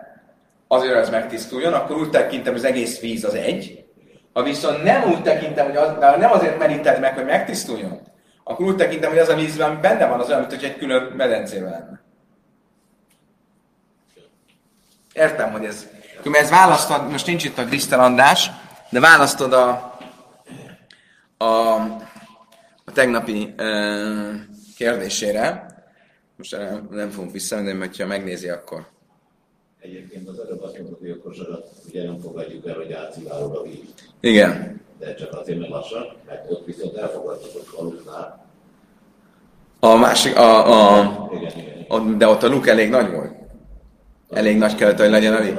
azért 0.67 0.95
ez 0.95 1.09
megtisztuljon, 1.09 1.73
akkor 1.73 1.97
úgy 1.97 2.09
tekintem, 2.09 2.53
hogy 2.53 2.61
az 2.61 2.69
egész 2.69 2.99
víz 2.99 3.23
az 3.23 3.35
egy. 3.35 3.85
Ha 4.33 4.43
viszont 4.43 4.83
nem 4.83 5.03
úgy 5.03 5.21
tekintem, 5.21 5.65
hogy 5.65 5.75
az, 5.75 5.89
de 5.99 6.17
nem 6.17 6.31
azért 6.31 6.57
meríted 6.57 6.99
meg, 6.99 7.13
hogy 7.13 7.25
megtisztuljon, 7.25 8.01
akkor 8.47 8.65
úgy 8.65 8.75
tekintem, 8.75 9.09
hogy 9.09 9.19
az 9.19 9.29
a 9.29 9.35
vízben, 9.35 9.69
ami 9.69 9.79
benne 9.81 10.07
van, 10.07 10.19
az 10.19 10.27
olyan, 10.27 10.39
mint 10.39 10.53
hogy 10.53 10.63
egy 10.63 10.77
külön 10.77 11.03
medencével 11.03 11.69
lenne. 11.69 12.01
Értem, 15.13 15.51
hogy 15.51 15.65
ez 15.65 15.87
mert 16.23 16.43
ez 16.43 16.49
választod, 16.49 17.09
most 17.11 17.25
nincs 17.27 17.43
itt 17.43 17.57
a 17.57 17.65
grisztelandás, 17.65 18.49
de 18.89 18.99
választod 18.99 19.53
a, 19.53 19.97
a, 21.37 21.45
a 22.85 22.91
tegnapi 22.93 23.53
uh, 23.57 24.33
kérdésére. 24.77 25.65
Most 26.35 26.51
nem, 26.51 26.87
nem 26.91 27.09
fogunk 27.09 27.31
visszamenni, 27.31 27.87
de 27.87 28.03
ha 28.03 28.05
megnézi, 28.05 28.49
akkor. 28.49 28.87
Egyébként 29.79 30.27
az 30.27 30.39
előbb 30.39 30.61
azt 30.61 30.77
mondtuk, 30.77 30.99
hogy 30.99 31.09
a 31.09 31.19
kosarat 31.21 31.69
ugye 31.87 32.03
nem 32.03 32.19
fogadjuk 32.19 32.67
el, 32.67 32.75
hogy 32.75 32.91
átszivárog 32.91 33.55
a 33.55 33.61
víz. 33.61 33.93
Igen. 34.19 34.81
De 34.99 35.13
csak 35.13 35.33
azért, 35.33 35.59
mert 35.59 35.71
lassan, 35.71 36.05
mert 36.25 36.51
ott 36.51 36.65
viszont 36.65 36.95
elfogadtuk, 36.95 37.51
hogy 37.53 37.63
aludnál. 37.79 38.45
A 39.79 39.95
másik, 39.95 40.37
a, 40.37 40.97
a, 40.97 41.29
igen, 41.31 41.51
igen, 41.57 41.77
igen. 41.89 42.17
de 42.17 42.27
ott 42.27 42.43
a 42.43 42.47
luk 42.47 42.67
elég 42.67 42.89
nagy 42.89 43.11
volt. 43.11 43.31
Elég 44.29 44.57
nagy 44.57 44.75
kellett, 44.75 44.99
hogy 44.99 45.09
legyen 45.09 45.33
a 45.33 45.41
víz. 45.41 45.53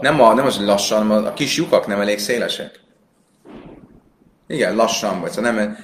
Nem, 0.00 0.20
a, 0.20 0.34
nem 0.34 0.46
az, 0.46 0.56
hogy 0.56 0.66
lassan, 0.66 1.10
a 1.10 1.32
kis 1.32 1.56
lyukak 1.56 1.86
nem 1.86 2.00
elég 2.00 2.18
szélesek. 2.18 2.80
Igen, 4.46 4.76
lassan 4.76 5.20
vagy, 5.20 5.30
szóval 5.30 5.52
nem... 5.52 5.76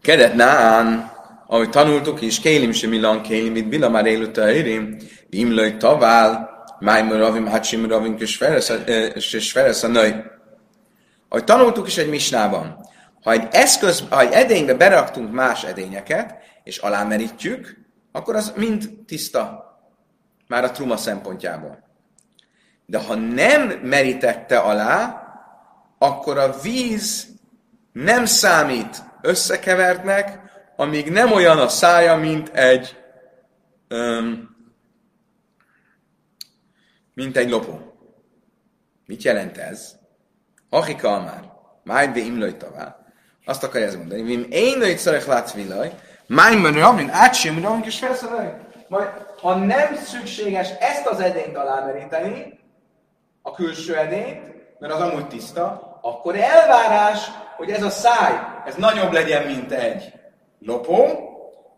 Kedet 0.00 0.34
nán, 0.34 1.12
ahogy 1.46 1.70
tanultuk 1.70 2.20
is, 2.20 2.40
kélim 2.40 2.72
sem 2.72 2.90
millan 2.90 3.22
kélim, 3.22 3.56
itt 3.56 3.68
bila 3.68 3.88
már 3.88 4.06
élőtte 4.06 4.54
érim, 4.54 4.96
imlőj 5.30 5.76
tavál, 5.76 6.49
májmör 6.80 7.18
ravim, 7.18 7.46
hacsim 7.46 7.88
ravim, 7.88 8.16
és 8.16 9.56
nőj. 9.88 10.14
Ahogy 11.28 11.44
tanultuk 11.44 11.86
is 11.86 11.98
egy 11.98 12.08
misnában, 12.08 12.88
ha 13.22 13.32
egy 13.32 13.48
eszköz, 13.50 14.04
ha 14.10 14.20
egy 14.20 14.32
edénybe 14.32 14.74
beraktunk 14.74 15.32
más 15.32 15.64
edényeket, 15.64 16.34
és 16.64 16.78
alámerítjük, 16.78 17.76
akkor 18.12 18.36
az 18.36 18.52
mind 18.56 18.90
tiszta, 19.06 19.68
már 20.46 20.64
a 20.64 20.70
truma 20.70 20.96
szempontjából. 20.96 21.88
De 22.86 22.98
ha 22.98 23.14
nem 23.14 23.62
merítette 23.82 24.58
alá, 24.58 25.22
akkor 25.98 26.38
a 26.38 26.60
víz 26.62 27.28
nem 27.92 28.24
számít 28.24 29.02
összekevertnek, 29.22 30.38
amíg 30.76 31.10
nem 31.10 31.32
olyan 31.32 31.58
a 31.58 31.68
szája, 31.68 32.16
mint 32.16 32.48
egy 32.48 32.96
um, 33.90 34.49
mint 37.20 37.36
egy 37.36 37.50
lopó. 37.50 37.78
Mit 39.06 39.22
jelent 39.22 39.58
ez? 39.58 39.96
Hachika 40.70 41.20
már, 41.20 41.52
máj 41.84 42.08
de 42.08 42.20
imlőjtavá. 42.20 42.98
Azt 43.44 43.62
akarja 43.62 43.86
ez 43.86 43.96
mondani, 43.96 44.22
vim 44.22 44.46
én 44.50 44.78
nőjt 44.78 44.98
szarek 44.98 45.26
látsz 45.26 45.52
vilaj, 45.52 45.92
májmön 46.26 46.72
ramin, 46.72 47.10
átsim 47.10 47.62
ramin, 47.62 47.82
és 47.84 47.98
felszalaj. 47.98 48.56
Majd, 48.88 49.08
ha 49.40 49.54
nem 49.54 49.94
szükséges 49.94 50.70
ezt 50.78 51.06
az 51.06 51.20
edényt 51.20 51.56
alámeríteni, 51.56 52.58
a 53.42 53.52
külső 53.52 53.96
edényt, 53.96 54.40
mert 54.78 54.92
az 54.92 55.00
amúgy 55.00 55.28
tiszta, 55.28 55.98
akkor 56.02 56.36
elvárás, 56.36 57.30
hogy 57.56 57.70
ez 57.70 57.82
a 57.82 57.90
száj, 57.90 58.32
ez 58.66 58.74
nagyobb 58.74 59.12
legyen, 59.12 59.46
mint 59.46 59.72
egy 59.72 60.12
lopó, 60.58 61.06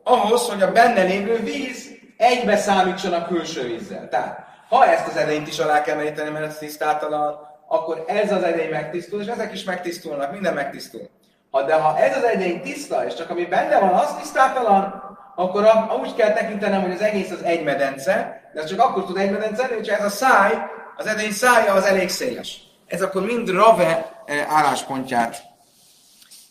ahhoz, 0.02 0.49
hogy 0.49 0.62
a 0.62 0.72
benne 0.72 1.02
lévő 1.02 1.37
víz 1.37 1.90
egybe 2.16 2.56
számítson 2.56 3.12
a 3.12 3.26
külső 3.26 3.66
vízzel. 3.66 4.08
Tehát, 4.08 4.51
ha 4.73 4.87
ezt 4.87 5.07
az 5.07 5.17
edényt 5.17 5.49
is 5.49 5.59
alá 5.59 5.83
kell 5.83 5.97
meríteni, 5.97 6.31
mert 6.31 6.45
ez 6.45 6.59
tisztátalan, 6.59 7.38
akkor 7.69 8.05
ez 8.07 8.33
az 8.33 8.43
edény 8.43 8.71
megtisztul, 8.71 9.21
és 9.21 9.26
ezek 9.26 9.52
is 9.52 9.64
megtisztulnak, 9.64 10.33
minden 10.33 10.55
megtisztul. 10.55 11.09
Ha, 11.50 11.62
de 11.62 11.75
ha 11.75 11.99
ez 11.99 12.17
az 12.17 12.23
edény 12.23 12.61
tiszta, 12.61 13.07
és 13.07 13.14
csak 13.14 13.31
ami 13.31 13.45
benne 13.45 13.79
van, 13.79 13.95
az 13.95 14.17
tisztátalan, 14.21 15.02
akkor 15.37 15.67
úgy 16.00 16.14
kell 16.14 16.33
tekintenem, 16.33 16.83
hogy 16.83 16.93
az 16.93 17.00
egész 17.00 17.31
az 17.31 17.43
egy 17.43 17.64
medence, 17.64 18.43
de 18.55 18.64
csak 18.64 18.81
akkor 18.81 19.05
tud 19.05 19.17
egy 19.17 19.31
medence 19.31 19.62
lenni, 19.62 19.75
hogyha 19.75 19.97
ez 19.97 20.05
a 20.05 20.09
száj, 20.09 20.52
az 20.97 21.07
edény 21.07 21.33
szája 21.33 21.73
az 21.73 21.85
elég 21.85 22.09
széles. 22.09 22.61
Ez 22.87 23.02
akkor 23.02 23.23
mind 23.23 23.50
Rave 23.50 24.23
eh, 24.25 24.57
álláspontját 24.57 25.43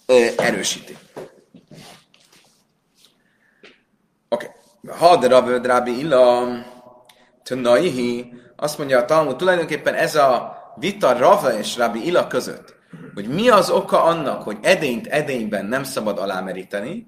eh, 0.06 0.34
erősíti. 0.38 0.98
Oké. 4.30 4.51
Okay. 4.84 4.98
Ha 4.98 5.18
de 5.18 5.28
Rave 5.28 5.58
Drábi 5.58 6.00
Illa 6.00 6.48
Tönaihi, 7.51 8.34
azt 8.55 8.77
mondja 8.77 9.00
a 9.00 9.05
Talmud, 9.05 9.36
tulajdonképpen 9.36 9.93
ez 9.93 10.15
a 10.15 10.58
vita 10.75 11.17
Rave 11.17 11.58
és 11.58 11.77
Rabbi 11.77 12.05
Illa 12.05 12.27
között, 12.27 12.75
hogy 13.13 13.27
mi 13.27 13.50
az 13.50 13.70
oka 13.70 14.03
annak, 14.03 14.41
hogy 14.41 14.58
edényt 14.62 15.08
edényben 15.08 15.65
nem 15.65 15.84
szabad 15.84 16.17
alámeríteni, 16.17 17.08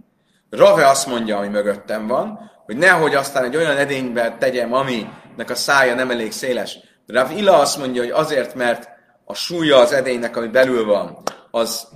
Rave 0.49 0.87
azt 0.87 1.07
mondja, 1.07 1.37
ami 1.37 1.47
mögöttem 1.47 2.07
van, 2.07 2.51
hogy 2.65 2.77
nehogy 2.77 3.15
aztán 3.15 3.43
egy 3.43 3.55
olyan 3.55 3.77
edénybe 3.77 4.35
tegyem, 4.39 4.73
aminek 4.73 5.49
a 5.49 5.55
szája 5.55 5.95
nem 5.95 6.11
elég 6.11 6.31
széles. 6.31 6.77
Rav 7.07 7.31
Ila 7.31 7.59
azt 7.59 7.77
mondja, 7.77 8.01
hogy 8.01 8.11
azért, 8.11 8.55
mert 8.55 8.89
a 9.25 9.33
súlya 9.33 9.77
az 9.77 9.91
edénynek, 9.91 10.37
ami 10.37 10.47
belül 10.47 10.85
van, 10.85 11.17
az 11.51 11.87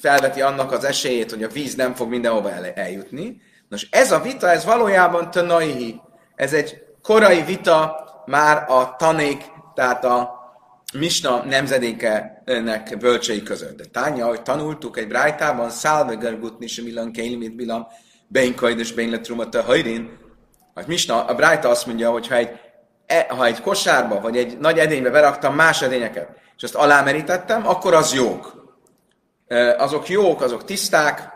felveti 0.00 0.40
annak 0.40 0.72
az 0.72 0.84
esélyét, 0.84 1.30
hogy 1.30 1.42
a 1.42 1.48
víz 1.48 1.74
nem 1.74 1.94
fog 1.94 2.08
mindenhova 2.08 2.50
el, 2.50 2.64
eljutni. 2.64 3.40
Nos, 3.68 3.88
ez 3.90 4.12
a 4.12 4.20
vita, 4.20 4.50
ez 4.50 4.64
valójában 4.64 5.30
tanaihi. 5.30 6.00
Ez 6.34 6.52
egy 6.52 6.90
korai 7.02 7.42
vita 7.42 8.04
már 8.26 8.64
a 8.68 8.96
tanék, 8.96 9.44
tehát 9.74 10.04
a 10.04 10.40
Misna 10.98 11.44
nemzedékenek 11.44 12.96
bölcsei 12.98 13.42
között. 13.42 13.76
De 13.76 13.84
tánya, 13.92 14.26
hogy 14.26 14.42
tanultuk 14.42 14.98
egy 14.98 15.08
brájtában, 15.08 15.70
szálve 15.70 16.14
gargutni 16.14 16.66
sem 16.66 16.86
illan 16.86 17.12
kélimit 17.12 17.56
bilam, 17.56 17.86
beinkaid 18.28 18.94
beinletrumata 18.94 19.62
hajrin. 19.62 20.18
Hát 20.74 20.86
Misna, 20.86 21.24
a 21.24 21.34
brájta 21.34 21.68
azt 21.68 21.86
mondja, 21.86 22.10
hogy 22.10 22.28
ha 22.28 22.34
egy, 22.34 22.50
e, 23.06 23.26
ha 23.28 23.46
egy 23.46 23.60
kosárba, 23.60 24.20
vagy 24.20 24.36
egy 24.36 24.58
nagy 24.58 24.78
edénybe 24.78 25.10
beraktam 25.10 25.54
más 25.54 25.82
edényeket, 25.82 26.28
és 26.56 26.62
azt 26.62 26.74
alámerítettem, 26.74 27.68
akkor 27.68 27.94
az 27.94 28.14
jók. 28.14 28.60
Azok 29.78 30.08
jók, 30.08 30.42
azok 30.42 30.64
tiszták, 30.64 31.30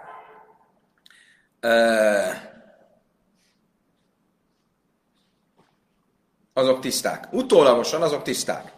azok 6.57 6.81
tiszták. 6.81 7.29
Utólagosan 7.31 8.03
azok 8.03 8.23
tiszták. 8.23 8.73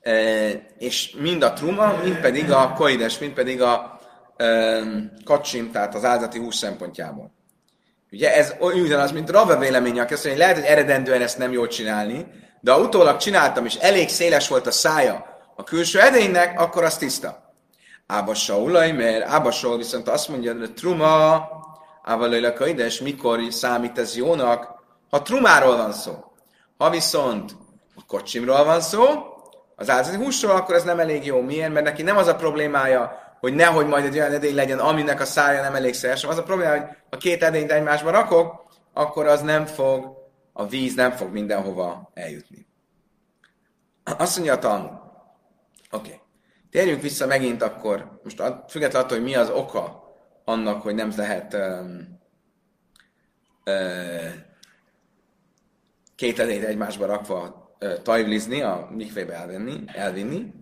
E, 0.00 0.12
és 0.78 1.14
mind 1.18 1.42
a 1.42 1.52
truma, 1.52 1.92
mind 2.02 2.20
pedig 2.20 2.52
a 2.52 2.72
koides, 2.72 3.18
mind 3.18 3.32
pedig 3.32 3.62
a 3.62 4.00
e, 4.36 4.80
kacsim, 5.24 5.70
tehát 5.70 5.94
az 5.94 6.04
áldati 6.04 6.38
hús 6.38 6.54
szempontjából. 6.56 7.32
Ugye 8.12 8.34
ez 8.34 8.54
ugyanaz, 8.60 9.12
mint 9.12 9.30
Rava 9.30 9.56
véleménye, 9.56 10.02
aki 10.02 10.12
azt 10.12 10.24
mondja, 10.24 10.44
hogy 10.44 10.54
lehet, 10.54 10.56
hogy 10.56 10.76
eredendően 10.78 11.22
ezt 11.22 11.38
nem 11.38 11.52
jól 11.52 11.66
csinálni, 11.66 12.26
de 12.60 12.72
ha 12.72 12.80
utólag 12.80 13.16
csináltam, 13.16 13.64
és 13.64 13.74
elég 13.74 14.08
széles 14.08 14.48
volt 14.48 14.66
a 14.66 14.70
szája 14.70 15.26
a 15.56 15.64
külső 15.64 16.00
edénynek, 16.00 16.60
akkor 16.60 16.84
az 16.84 16.96
tiszta. 16.96 17.54
Ába 18.06 18.34
Saulaj, 18.34 18.92
mert 18.92 19.28
Ába 19.28 19.50
Saul 19.50 19.76
viszont 19.76 20.08
azt 20.08 20.28
mondja, 20.28 20.54
hogy 20.54 20.74
truma, 20.74 21.48
Ába 22.02 22.46
a 22.46 22.52
Kaides, 22.52 23.00
mikor 23.00 23.40
számít 23.48 23.98
ez 23.98 24.16
jónak, 24.16 24.68
ha 25.10 25.22
trumáról 25.22 25.76
van 25.76 25.92
szó. 25.92 26.29
Ha 26.80 26.90
viszont 26.90 27.56
a 27.96 28.02
kocsimról 28.06 28.64
van 28.64 28.80
szó, 28.80 29.04
az 29.76 29.90
áldozati 29.90 30.16
húsról, 30.16 30.56
akkor 30.56 30.74
ez 30.74 30.84
nem 30.84 31.00
elég 31.00 31.24
jó. 31.24 31.40
Miért? 31.40 31.72
Mert 31.72 31.84
neki 31.84 32.02
nem 32.02 32.16
az 32.16 32.26
a 32.26 32.36
problémája, 32.36 33.12
hogy 33.40 33.54
nehogy 33.54 33.86
majd 33.86 34.04
egy 34.04 34.18
olyan 34.18 34.32
edény 34.32 34.54
legyen, 34.54 34.78
aminek 34.78 35.20
a 35.20 35.24
szája 35.24 35.62
nem 35.62 35.74
elég 35.74 35.94
széles. 35.94 36.24
Az 36.24 36.38
a 36.38 36.42
probléma, 36.42 36.70
hogy 36.70 36.82
ha 37.10 37.16
két 37.16 37.42
edényt 37.42 37.70
egymásba 37.70 38.10
rakok, 38.10 38.64
akkor 38.92 39.26
az 39.26 39.40
nem 39.40 39.66
fog, 39.66 40.16
a 40.52 40.66
víz 40.66 40.94
nem 40.94 41.10
fog 41.10 41.32
mindenhova 41.32 42.10
eljutni. 42.14 42.66
Azt 44.18 44.36
mondja 44.36 44.54
a 44.54 44.58
Talmud. 44.58 44.90
Oké. 44.90 45.00
Okay. 45.90 46.20
Térjünk 46.70 47.02
vissza 47.02 47.26
megint 47.26 47.62
akkor, 47.62 48.20
most 48.22 48.42
függetlenül 48.68 49.06
attól, 49.06 49.18
hogy 49.18 49.26
mi 49.26 49.34
az 49.34 49.50
oka 49.50 50.14
annak, 50.44 50.82
hogy 50.82 50.94
nem 50.94 51.12
lehet 51.16 51.54
um, 51.54 52.20
uh, 53.64 54.48
két 56.20 56.38
edényt 56.38 56.64
egymásba 56.64 57.06
rakva 57.06 57.68
tajvlizni, 58.02 58.62
a 58.62 58.88
mikvébe 58.90 59.34
elvenni, 59.34 59.84
elvinni. 59.86 60.52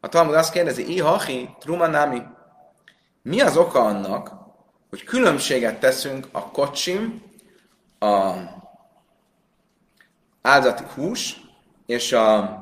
A 0.00 0.08
Talmud 0.08 0.34
azt 0.34 0.52
kérdezi, 0.52 0.92
ihachi, 0.94 1.48
trumanami, 1.58 2.22
mi 3.22 3.40
az 3.40 3.56
oka 3.56 3.80
annak, 3.80 4.32
hogy 4.90 5.04
különbséget 5.04 5.80
teszünk 5.80 6.28
a 6.32 6.50
kocsim, 6.50 7.22
a 7.98 8.32
áldati 10.42 10.84
hús 10.94 11.40
és 11.86 12.12
a 12.12 12.60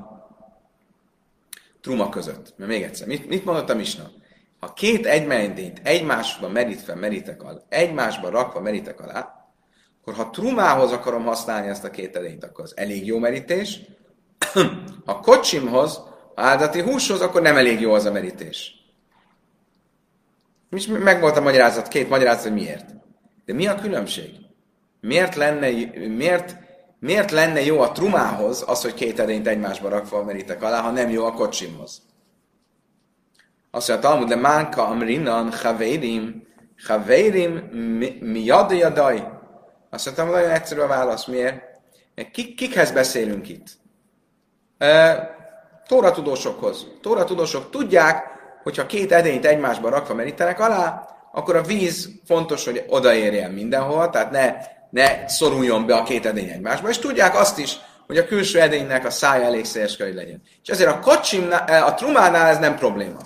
truma 1.81 2.09
között. 2.09 2.55
Mert 2.57 2.71
még 2.71 2.83
egyszer, 2.83 3.07
mit, 3.07 3.29
mit 3.29 3.45
mondott 3.45 3.71
a 3.71 3.75
Misna? 3.75 4.11
Ha 4.61 4.73
két 4.73 5.07
egymendényt 5.07 5.81
egymásba 5.83 6.49
merítve 6.49 6.95
merítek 6.95 7.43
alá, 7.43 7.59
egymásba 7.69 8.31
rakva 8.31 8.61
merítek 8.61 9.01
alá, 9.01 9.44
akkor 10.05 10.25
ha 10.25 10.31
trumához 10.31 10.93
akarom 10.93 11.25
használni 11.25 11.69
ezt 11.69 11.85
a 11.85 11.91
két 11.91 12.17
edényt, 12.17 12.45
akkor 12.45 12.65
az 12.65 12.73
elég 12.77 13.07
jó 13.07 13.19
merítés. 13.19 13.81
Ha 15.05 15.21
kocsimhoz, 15.21 16.01
a 16.35 16.41
áldati 16.41 16.81
húshoz, 16.81 17.21
akkor 17.21 17.43
nem 17.43 17.57
elég 17.57 17.81
jó 17.81 17.93
az 17.93 18.05
a 18.05 18.13
merítés. 18.13 18.75
És 20.71 20.87
meg 20.87 21.21
volt 21.21 21.37
a 21.37 21.41
magyarázat, 21.41 21.89
két 21.89 22.09
magyarázat, 22.09 22.43
hogy 22.43 22.53
miért. 22.53 22.95
De 23.45 23.53
mi 23.53 23.67
a 23.67 23.75
különbség? 23.75 24.31
Miért 25.01 25.35
lenne, 25.35 25.71
miért, 26.09 26.57
miért 26.99 27.31
lenne 27.31 27.65
jó 27.65 27.81
a 27.81 27.93
trumához 27.93 28.65
az, 28.67 28.83
hogy 28.83 28.95
két 28.95 29.19
edényt 29.19 29.47
egymásba 29.47 29.89
rakva 29.89 30.25
merítek 30.25 30.63
alá, 30.63 30.81
ha 30.81 30.91
nem 30.91 31.11
jó 31.11 31.25
a 31.25 31.33
kocsimhoz? 31.33 32.03
Azt 33.71 33.89
mondja, 33.89 34.09
Talmud, 34.09 34.29
de 34.29 34.37
mánka 34.37 34.87
amrinan 34.87 35.51
chavérim, 35.51 36.47
chavérim 36.77 37.53
mi 38.21 38.45
jadai 38.45 38.83
azt 39.95 40.05
mondtam, 40.05 40.31
nagyon 40.31 40.51
egyszerű 40.51 40.81
a 40.81 40.87
válasz. 40.87 41.25
Miért? 41.25 41.63
Kik, 42.33 42.55
kikhez 42.55 42.91
beszélünk 42.91 43.49
itt? 43.49 43.67
E, 44.79 45.33
Tóratudósokhoz. 45.89 46.87
Tóratudósok 47.03 47.71
tudják, 47.71 48.25
hogyha 48.63 48.87
két 48.87 49.13
edényt 49.13 49.45
egymásba 49.45 49.89
rakva 49.89 50.15
merítenek 50.15 50.61
alá, 50.61 51.09
akkor 51.33 51.57
a 51.57 51.63
víz 51.63 52.09
fontos, 52.27 52.65
hogy 52.65 52.85
odaérjen 52.89 53.51
mindenhol, 53.51 54.11
tehát 54.11 54.31
ne, 54.31 54.55
ne 54.91 55.29
szoruljon 55.29 55.87
be 55.87 55.95
a 55.95 56.03
két 56.03 56.27
edény 56.27 56.49
egymásba, 56.49 56.89
és 56.89 56.99
tudják 56.99 57.39
azt 57.39 57.59
is, 57.59 57.77
hogy 58.07 58.17
a 58.17 58.27
külső 58.27 58.61
edénynek 58.61 59.05
a 59.05 59.11
szája 59.11 59.45
elég 59.45 59.65
széles 59.65 59.97
hogy 59.97 60.15
legyen. 60.15 60.43
És 60.63 60.69
ezért 60.69 60.91
a 60.91 60.99
kocsimnál, 60.99 61.83
a 61.83 61.95
trumánál 61.95 62.47
ez 62.47 62.59
nem 62.59 62.77
probléma. 62.77 63.19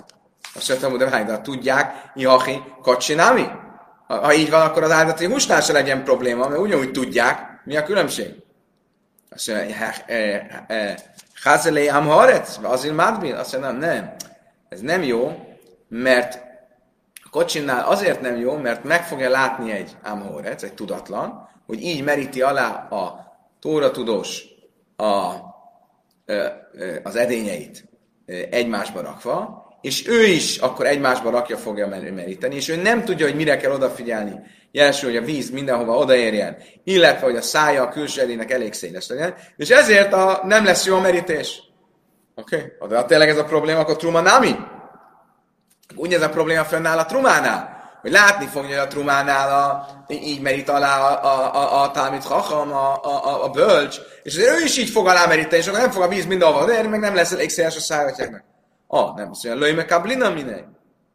Azt 0.55 0.69
mondtam, 0.69 0.91
hogy 0.91 1.25
de 1.25 1.41
tudják, 1.41 2.11
ihachi, 2.15 2.61
kocsinami? 2.81 3.45
Ha 4.09 4.33
így 4.33 4.49
van, 4.49 4.61
akkor 4.61 4.83
az 4.83 4.91
áldati 4.91 5.25
húsnál 5.25 5.61
se 5.61 5.73
legyen 5.73 6.03
probléma, 6.03 6.47
mert 6.47 6.61
ugyanúgy 6.61 6.91
tudják, 6.91 7.61
mi 7.63 7.77
a 7.77 7.83
különbség. 7.83 8.35
Azt 9.29 9.47
mondja, 9.47 9.75
Hazelé 11.43 11.87
Amharec, 11.87 12.57
azért 12.63 12.95
Madbil? 12.95 13.35
Azt 13.35 13.51
mondja, 13.51 13.71
nem. 13.71 14.15
Ez 14.69 14.79
nem 14.79 15.03
jó, 15.03 15.47
mert 15.87 16.41
a 17.23 17.29
kocsinnál 17.29 17.85
azért 17.85 18.21
nem 18.21 18.37
jó, 18.37 18.55
mert 18.57 18.83
meg 18.83 19.03
fogja 19.03 19.29
látni 19.29 19.71
egy 19.71 19.97
Amhorec, 20.03 20.63
egy 20.63 20.73
tudatlan, 20.73 21.49
hogy 21.65 21.81
így 21.81 22.03
meríti 22.03 22.41
alá 22.41 22.87
a 22.87 23.33
tóratudós 23.59 24.43
a, 24.95 25.33
az 27.03 27.15
edényeit 27.15 27.85
egymásba 28.49 29.01
rakva, 29.01 29.58
és 29.81 30.07
ő 30.07 30.23
is 30.23 30.57
akkor 30.57 30.85
egymásba 30.85 31.29
rakja 31.29 31.57
fogja 31.57 31.87
meríteni, 31.87 32.55
és 32.55 32.69
ő 32.69 32.75
nem 32.75 33.05
tudja, 33.05 33.25
hogy 33.25 33.35
mire 33.35 33.57
kell 33.57 33.71
odafigyelni. 33.71 34.33
Jelesül, 34.71 35.09
hogy 35.09 35.17
a 35.17 35.25
víz 35.25 35.49
mindenhova 35.49 35.95
odaérjen, 35.95 36.57
illetve, 36.83 37.25
hogy 37.25 37.35
a 37.35 37.41
szája 37.41 37.83
a 37.83 37.89
külső 37.89 38.21
elének 38.21 38.51
elég 38.51 38.73
széles 38.73 39.07
legyen, 39.07 39.35
és 39.57 39.69
ezért 39.69 40.13
a, 40.13 40.41
nem 40.43 40.65
lesz 40.65 40.85
jó 40.85 40.95
a 40.95 41.01
merítés. 41.01 41.61
Oké? 42.35 42.75
Okay? 42.79 42.97
Ha 42.97 43.05
tényleg 43.05 43.29
ez 43.29 43.37
a 43.37 43.43
probléma, 43.43 43.79
akkor 43.79 43.95
truma 43.95 44.21
nami? 44.21 44.55
Úgy 45.95 46.13
ez 46.13 46.21
a 46.21 46.29
probléma 46.29 46.63
fönnáll 46.63 46.97
a 46.97 47.05
trumánál, 47.05 47.79
hogy 48.01 48.11
látni 48.11 48.45
fogja, 48.45 48.77
hogy 48.77 48.87
a 48.87 48.87
trumánál 48.87 49.49
a, 49.49 49.87
így 50.07 50.41
merít 50.41 50.69
alá 50.69 50.99
a, 50.99 51.23
a, 51.23 51.55
a, 51.55 51.81
a 51.83 51.91
támit 51.91 52.23
hacham, 52.23 52.71
a, 52.71 52.99
a, 53.03 53.25
a, 53.25 53.43
a, 53.43 53.49
bölcs, 53.49 53.97
és 54.23 54.35
azért 54.35 54.59
ő 54.59 54.63
is 54.63 54.77
így 54.77 54.89
fog 54.89 55.07
alá 55.07 55.25
meríteni, 55.25 55.61
és 55.61 55.67
akkor 55.67 55.79
nem 55.79 55.91
fog 55.91 56.01
a 56.01 56.07
víz 56.07 56.25
mindenhova 56.25 56.63
odaérni, 56.63 56.89
meg 56.89 56.99
nem 56.99 57.15
lesz 57.15 57.31
elég 57.31 57.49
széles 57.49 57.75
a 57.75 57.79
szájatjáknak. 57.79 58.43
Ah, 58.91 59.15
nem, 59.15 59.29
azt 59.29 59.43
mondja, 59.43 59.65
löjme 59.65 59.85
kablina 59.85 60.29
minek. 60.29 60.65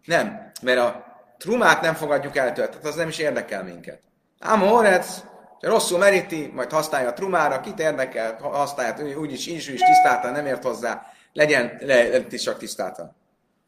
Nem, 0.04 0.50
mert 0.62 0.78
a 0.78 1.04
trumát 1.38 1.80
nem 1.80 1.94
fogadjuk 1.94 2.36
el 2.36 2.52
tőle, 2.52 2.68
tehát 2.68 2.84
az 2.84 2.94
nem 2.94 3.08
is 3.08 3.18
érdekel 3.18 3.64
minket. 3.64 4.00
Ám 4.38 4.60
Horec, 4.60 5.20
ha 5.60 5.68
rosszul 5.68 5.98
meríti, 5.98 6.50
majd 6.54 6.70
használja 6.70 7.08
a 7.08 7.12
trumára, 7.12 7.60
kit 7.60 7.78
érdekel, 7.78 8.36
használja, 8.40 9.18
úgyis 9.18 9.46
így 9.46 9.56
is 9.56 9.64
tisztáltan, 9.64 10.32
nem 10.32 10.46
ért 10.46 10.62
hozzá, 10.62 11.06
legyen 11.32 11.76
le, 11.80 12.08
le, 12.08 12.26
csak 12.26 12.58
tisztáltan. 12.58 13.16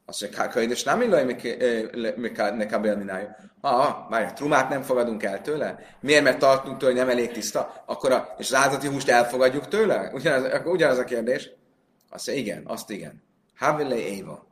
Azt 0.05 0.21
mondja, 0.21 0.47
könyves 0.47 0.83
nem 0.83 1.01
illaj, 1.01 1.35
kabelminája. 2.69 3.35
Ah, 3.61 4.09
várj, 4.09 4.33
trumát 4.33 4.69
nem 4.69 4.81
fogadunk 4.81 5.23
el 5.23 5.41
tőle? 5.41 5.79
Miért? 5.99 6.23
Mert 6.23 6.39
tartunk 6.39 6.77
tőle, 6.77 6.91
hogy 6.91 7.01
nem 7.01 7.09
elég 7.09 7.31
tiszta? 7.31 7.83
Akkor 7.85 8.11
a, 8.11 8.35
és 8.37 8.51
az 8.51 8.55
áldati 8.55 8.87
húst 8.87 9.09
elfogadjuk 9.09 9.67
tőle? 9.67 10.09
Ugyanaz, 10.13 10.61
ugyanaz 10.65 10.97
a 10.97 11.03
kérdés. 11.03 11.49
Azt 12.09 12.27
mondja, 12.27 12.45
igen, 12.45 12.63
azt 12.65 12.89
igen. 12.89 13.25
Havile 13.59 13.95
Éva. 13.95 14.45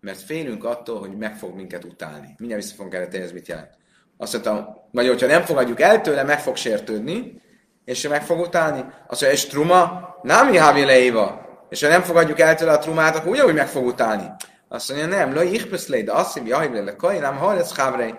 Mert 0.00 0.20
félünk 0.20 0.64
attól, 0.64 0.98
hogy 0.98 1.16
meg 1.16 1.36
fog 1.36 1.54
minket 1.54 1.84
utálni. 1.84 2.34
Mindjárt 2.38 2.62
vissza 2.62 2.74
fogunk 2.74 2.94
erre 2.94 3.22
ez 3.22 3.32
mit 3.32 3.48
jelent. 3.48 3.76
Azt 4.16 4.32
mondta, 4.32 4.88
vagy 4.92 5.08
hogyha 5.08 5.26
nem 5.26 5.42
fogadjuk 5.42 5.80
el 5.80 6.00
tőle, 6.00 6.22
meg 6.22 6.40
fog 6.40 6.56
sértődni, 6.56 7.42
és 7.84 8.08
meg 8.08 8.22
fog 8.22 8.40
utálni. 8.40 8.78
Azt 9.06 9.20
mondja, 9.20 9.30
és 9.30 9.46
truma, 9.46 10.14
námi 10.22 10.56
Havile 10.56 10.98
Éva. 10.98 11.46
És 11.68 11.82
ha 11.82 11.88
nem 11.88 12.02
fogadjuk 12.02 12.40
el 12.40 12.54
tőle 12.54 12.72
a 12.72 12.78
trumát, 12.78 13.16
akkor 13.16 13.30
ugyanúgy 13.30 13.54
meg 13.54 13.68
fog 13.68 13.86
utálni. 13.86 14.30
Azt 14.68 14.88
mondja, 14.88 15.06
nem, 15.06 15.34
lo 15.34 15.42
ichpeszlé, 15.42 16.02
de 16.02 16.12
azt 16.12 16.36
mondja, 16.36 16.58
hogy 16.58 16.72
le 17.00 17.18
nem 17.18 17.36
hajlesz 17.36 17.76
hávrei. 17.76 18.14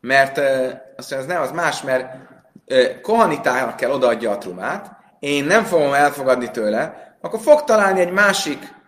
Mert 0.00 0.38
azt 0.96 1.10
mondja, 1.10 1.16
ez 1.18 1.26
nem, 1.26 1.42
az 1.42 1.50
más, 1.50 1.82
mert 1.82 2.16
kohanitának 3.02 3.76
kell 3.76 3.90
odaadja 3.90 4.30
a 4.30 4.38
trumát, 4.38 4.96
én 5.18 5.44
nem 5.44 5.64
fogom 5.64 5.92
elfogadni 5.92 6.50
tőle, 6.50 7.14
akkor 7.20 7.40
fog 7.40 7.64
találni 7.64 8.00
egy 8.00 8.12
másik 8.12 8.78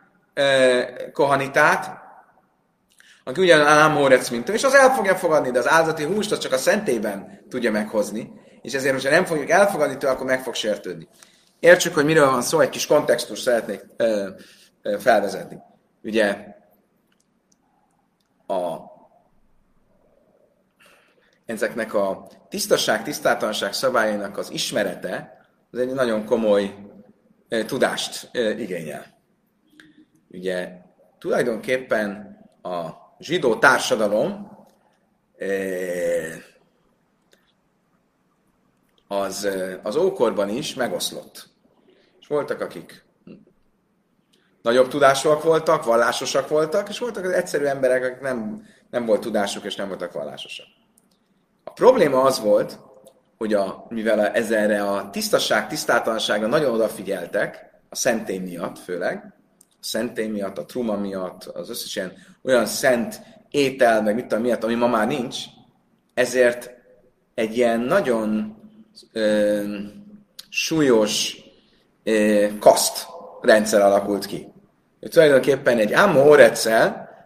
kohanitát, 1.12 2.00
aki 3.24 3.40
ugyan 3.40 3.60
ámórec, 3.60 4.28
mint 4.28 4.48
ő, 4.48 4.52
és 4.52 4.64
az 4.64 4.74
el 4.74 4.94
fogja 4.94 5.14
fogadni, 5.14 5.50
de 5.50 5.58
az 5.58 5.68
áldati 5.68 6.04
húst 6.04 6.32
az 6.32 6.38
csak 6.38 6.52
a 6.52 6.58
szentében 6.58 7.44
tudja 7.48 7.70
meghozni, 7.70 8.32
és 8.62 8.72
ezért, 8.72 8.94
hogyha 8.94 9.10
nem 9.10 9.24
fogjuk 9.24 9.50
elfogadni 9.50 9.96
tőle, 9.96 10.12
akkor 10.12 10.26
meg 10.26 10.42
fog 10.42 10.54
sértődni. 10.54 11.08
Értsük, 11.60 11.94
hogy 11.94 12.04
miről 12.04 12.30
van 12.30 12.42
szó, 12.42 12.60
egy 12.60 12.68
kis 12.68 12.86
kontextus 12.86 13.40
szeretnék 13.40 13.86
ö, 13.96 14.28
ö, 14.82 14.98
felvezetni. 14.98 15.58
Ugye 16.02 16.36
a, 18.46 18.76
ezeknek 21.46 21.94
a 21.94 22.26
tisztaság, 22.48 23.02
tisztátalanság 23.02 23.72
szabályainak 23.72 24.38
az 24.38 24.50
ismerete 24.50 25.46
az 25.70 25.78
egy 25.78 25.92
nagyon 25.92 26.24
komoly 26.24 26.74
ö, 27.48 27.64
tudást 27.64 28.28
ö, 28.32 28.50
igényel. 28.50 29.11
Ugye 30.32 30.68
tulajdonképpen 31.18 32.38
a 32.62 32.88
zsidó 33.18 33.58
társadalom 33.58 34.50
az, 39.08 39.48
az 39.82 39.96
ókorban 39.96 40.48
is 40.48 40.74
megoszlott. 40.74 41.48
És 42.20 42.26
voltak, 42.26 42.60
akik 42.60 43.04
nagyobb 44.62 44.88
tudásúak 44.88 45.42
voltak, 45.42 45.84
vallásosak 45.84 46.48
voltak, 46.48 46.88
és 46.88 46.98
voltak 46.98 47.24
az 47.24 47.30
egyszerű 47.30 47.64
emberek, 47.64 48.04
akik 48.04 48.20
nem, 48.20 48.66
nem 48.90 49.06
volt 49.06 49.20
tudásuk, 49.20 49.64
és 49.64 49.74
nem 49.74 49.88
voltak 49.88 50.12
vallásosak. 50.12 50.66
A 51.64 51.70
probléma 51.70 52.22
az 52.22 52.40
volt, 52.40 52.78
hogy 53.38 53.54
a, 53.54 53.86
mivel 53.88 54.18
a, 54.18 54.34
ezerre 54.34 54.82
a 54.82 55.10
tisztaság, 55.10 55.68
tisztátalanságra 55.68 56.46
nagyon 56.46 56.74
odafigyeltek, 56.74 57.70
a 57.88 57.94
szentély 57.94 58.38
miatt 58.38 58.78
főleg, 58.78 59.34
szentély 59.82 60.28
miatt, 60.28 60.58
a 60.58 60.64
truma 60.64 60.96
miatt, 60.96 61.44
az 61.44 61.70
összes 61.70 61.96
ilyen 61.96 62.12
olyan 62.42 62.66
szent 62.66 63.20
étel, 63.50 64.02
meg 64.02 64.14
mit 64.14 64.26
tudom 64.26 64.44
miatt, 64.44 64.64
ami 64.64 64.74
ma 64.74 64.86
már 64.86 65.06
nincs, 65.06 65.36
ezért 66.14 66.70
egy 67.34 67.56
ilyen 67.56 67.80
nagyon 67.80 68.56
ö, 69.12 69.62
súlyos 70.48 71.36
ö, 72.04 72.46
kaszt 72.58 73.06
rendszer 73.40 73.80
alakult 73.80 74.26
ki. 74.26 74.52
Ő 75.00 75.08
tulajdonképpen 75.08 75.78
egy 75.78 75.92
ámó 75.92 76.34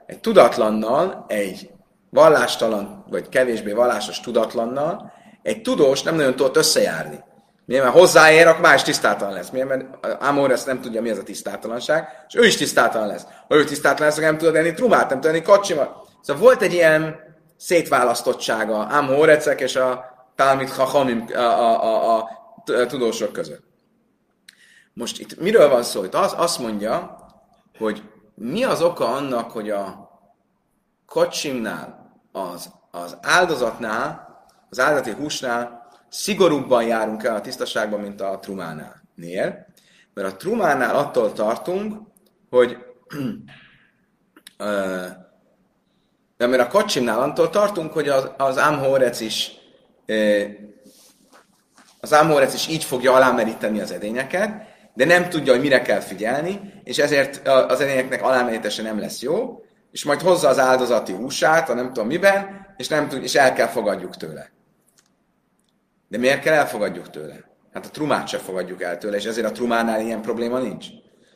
egy 0.07 0.21
tudatlannal, 0.21 1.25
egy 1.29 1.71
vallástalan, 2.11 3.05
vagy 3.11 3.29
kevésbé 3.29 3.73
vallásos 3.73 4.21
tudatlannal, 4.21 5.13
egy 5.43 5.63
tudós 5.63 6.03
nem 6.03 6.15
nagyon 6.15 6.37
tudott 6.37 6.57
összejárni. 6.57 7.25
Miért? 7.67 7.83
Mert 7.83 7.97
hozzáér, 7.97 8.47
akkor 8.47 8.61
más 8.61 8.83
tisztátalan 8.83 9.35
lesz. 9.35 9.51
Miért? 9.51 9.69
Mert 9.69 10.05
Amor 10.23 10.59
nem 10.67 10.81
tudja, 10.81 11.03
mi 11.03 11.11
az 11.11 11.19
a 11.19 11.23
tisztátalanság, 11.23 12.25
és 12.29 12.35
ő 12.35 12.45
is 12.45 12.57
tisztátalan 12.57 13.07
lesz. 13.07 13.27
Ha 13.49 13.55
ő 13.55 13.65
tisztátalan 13.65 14.07
lesz, 14.07 14.17
akkor 14.17 14.29
nem 14.29 14.39
tudod 14.39 14.55
enni 14.55 14.75
trumát, 14.75 15.09
nem 15.09 15.21
tudod 15.21 15.37
enni 15.37 15.45
kocsimat. 15.45 16.09
Szóval 16.21 16.43
volt 16.43 16.63
egy 16.63 16.73
ilyen 16.73 17.17
szétválasztottsága 17.57 18.79
Amhorecek 18.79 19.61
és 19.61 19.77
a 19.77 20.05
Talmud 20.35 20.69
Chachamim, 20.69 21.25
a, 21.35 21.39
a, 21.39 22.17
a, 22.17 22.17
a, 22.17 22.87
tudósok 22.87 23.33
között. 23.33 23.65
Most 24.93 25.19
itt 25.19 25.41
miről 25.41 25.69
van 25.69 25.83
szó? 25.83 26.05
Itt 26.05 26.15
az, 26.15 26.35
azt 26.37 26.59
mondja, 26.59 27.17
hogy 27.79 28.03
mi 28.35 28.65
az 28.65 28.83
oka 28.83 29.09
annak, 29.09 29.51
hogy 29.51 29.71
a 29.71 30.11
kocsimnál, 31.07 32.13
az, 32.33 32.71
az 32.91 33.17
áldozatnál, 33.23 34.27
az 34.71 34.81
áldozati 34.81 35.11
húsnál 35.11 35.86
szigorúbban 36.09 36.87
járunk 36.87 37.25
el 37.25 37.35
a 37.35 37.41
tisztaságban, 37.41 38.01
mint 38.01 38.21
a 38.21 38.39
trumánál. 38.43 39.03
Miért? 39.15 39.67
Mert 40.15 40.33
a 40.33 40.37
trumánál 40.37 40.97
attól 40.97 41.33
tartunk, 41.33 41.97
hogy 42.51 42.77
de 46.37 46.47
mert 46.47 46.63
a 46.63 46.69
kocsimnál 46.69 47.21
attól 47.21 47.51
tartunk, 47.51 47.93
hogy 47.93 48.09
az, 48.09 48.31
az 48.37 48.57
Amhorec 48.57 49.21
is 49.21 49.51
az 52.01 52.13
Amhorec 52.13 52.55
is 52.55 52.69
így 52.69 52.85
fogja 52.85 53.13
alámeríteni 53.13 53.81
az 53.81 53.91
edényeket, 53.91 54.63
de 54.95 55.05
nem 55.05 55.29
tudja, 55.29 55.53
hogy 55.53 55.63
mire 55.63 55.83
kell 55.83 56.01
figyelni, 56.01 56.73
és 56.85 56.99
ezért 56.99 57.49
az 57.49 57.81
edényeknek 57.81 58.23
alámerítése 58.23 58.83
nem 58.83 58.99
lesz 58.99 59.23
jó, 59.23 59.65
és 59.93 60.05
majd 60.05 60.21
hozza 60.21 60.49
az 60.49 60.59
áldozati 60.59 61.13
húsát, 61.13 61.69
a 61.69 61.75
nem 61.75 61.87
tudom 61.87 62.07
miben, 62.07 62.67
és, 62.77 62.89
nem 62.89 63.09
tud, 63.09 63.23
és 63.23 63.35
el 63.35 63.53
kell 63.53 63.67
fogadjuk 63.67 64.17
tőle. 64.17 64.51
De 66.09 66.19
miért 66.19 66.41
kell 66.41 66.55
elfogadjuk 66.55 67.11
tőle? 67.11 67.45
Hát 67.73 67.87
a 67.87 67.91
trumát 67.91 68.29
se 68.29 68.39
fogadjuk 68.39 68.83
el 68.83 68.99
tőle, 68.99 69.17
és 69.17 69.25
ezért 69.25 69.47
a 69.47 69.53
trumánál 69.53 70.01
ilyen 70.01 70.23
probléma 70.23 70.59
nincs. 70.59 70.87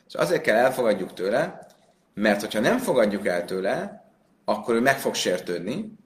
Szóval 0.07 0.27
azért 0.27 0.43
kell 0.43 0.57
elfogadjuk 0.57 1.13
tőle, 1.13 1.67
mert 2.15 2.41
hogyha 2.41 2.61
nem 2.61 2.79
fogadjuk 2.79 3.27
el 3.27 3.45
tőle, 3.45 4.05
akkor 4.45 4.75
ő 4.75 4.81
meg 4.81 4.99
fog 4.99 5.15
sértődni, 5.15 5.99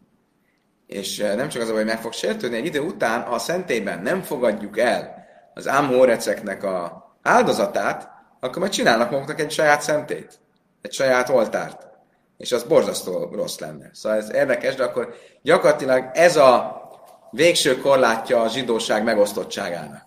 és 0.86 1.18
eh, 1.18 1.36
nem 1.36 1.48
csak 1.48 1.62
az, 1.62 1.70
hogy 1.70 1.84
meg 1.84 2.00
fog 2.00 2.12
sértődni, 2.12 2.56
egy 2.56 2.66
idő 2.66 2.80
után, 2.80 3.22
ha 3.22 3.34
a 3.34 3.38
szentélyben 3.38 4.02
nem 4.02 4.22
fogadjuk 4.22 4.78
el 4.78 5.24
az 5.54 5.68
ámhóreceknek 5.68 6.62
a 6.62 7.04
áldozatát, 7.22 8.08
akkor 8.40 8.58
majd 8.58 8.72
csinálnak 8.72 9.10
maguknak 9.10 9.40
egy 9.40 9.50
saját 9.50 9.82
szentét, 9.82 10.40
egy 10.82 10.92
saját 10.92 11.28
oltárt. 11.28 11.86
És 12.36 12.52
az 12.52 12.62
borzasztó 12.62 13.30
rossz 13.32 13.58
lenne. 13.58 13.90
Szóval 13.92 14.18
ez 14.18 14.32
érdekes, 14.32 14.74
de 14.74 14.84
akkor 14.84 15.14
gyakorlatilag 15.42 16.10
ez 16.12 16.36
a 16.36 16.82
végső 17.34 17.80
korlátja 17.80 18.40
a 18.40 18.48
zsidóság 18.48 19.04
megosztottságának. 19.04 20.06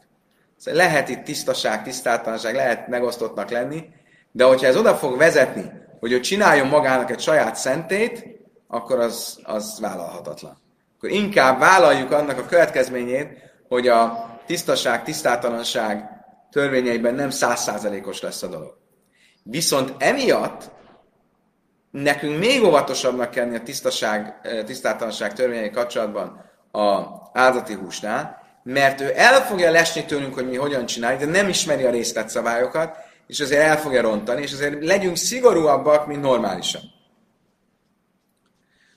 Szóval 0.57 0.79
lehet 0.79 1.09
itt 1.09 1.23
tisztaság, 1.23 1.83
tisztátalanság, 1.83 2.55
lehet 2.55 2.87
megosztottnak 2.87 3.49
lenni, 3.49 3.83
de 4.31 4.43
hogyha 4.43 4.67
ez 4.67 4.77
oda 4.77 4.95
fog 4.95 5.17
vezetni, 5.17 5.71
hogy 5.99 6.11
ő 6.11 6.19
csináljon 6.19 6.67
magának 6.67 7.11
egy 7.11 7.19
saját 7.19 7.55
szentét, 7.55 8.25
akkor 8.67 8.99
az, 8.99 9.39
az 9.43 9.79
vállalhatatlan. 9.79 10.57
Akkor 10.97 11.09
inkább 11.09 11.59
vállaljuk 11.59 12.11
annak 12.11 12.37
a 12.37 12.45
következményét, 12.45 13.37
hogy 13.67 13.87
a 13.87 14.29
tisztaság, 14.45 15.03
tisztátalanság 15.03 16.09
törvényeiben 16.51 17.15
nem 17.15 17.29
százszázalékos 17.29 18.21
lesz 18.21 18.43
a 18.43 18.47
dolog. 18.47 18.77
Viszont 19.43 19.93
emiatt 19.97 20.71
nekünk 21.91 22.39
még 22.39 22.63
óvatosabbnak 22.63 23.31
kell 23.31 23.53
a 23.53 23.63
tisztaság, 23.63 24.39
eh, 24.41 24.63
tisztátalanság 24.63 25.33
törvényei 25.33 25.69
kapcsolatban 25.69 26.46
a 26.77 27.21
áldati 27.33 27.73
húsnál, 27.73 28.41
mert 28.63 29.01
ő 29.01 29.11
el 29.15 29.41
fogja 29.41 29.71
lesni 29.71 30.05
tőlünk, 30.05 30.33
hogy 30.33 30.47
mi 30.47 30.55
hogyan 30.55 30.85
csináljuk, 30.85 31.19
de 31.21 31.25
nem 31.25 31.49
ismeri 31.49 31.83
a 31.83 31.91
részletszabályokat, 31.91 32.97
és 33.27 33.39
azért 33.39 33.61
el 33.61 33.77
fogja 33.77 34.01
rontani, 34.01 34.41
és 34.41 34.53
azért 34.53 34.85
legyünk 34.85 35.15
szigorúabbak, 35.15 36.07
mint 36.07 36.21
normálisan. 36.21 36.81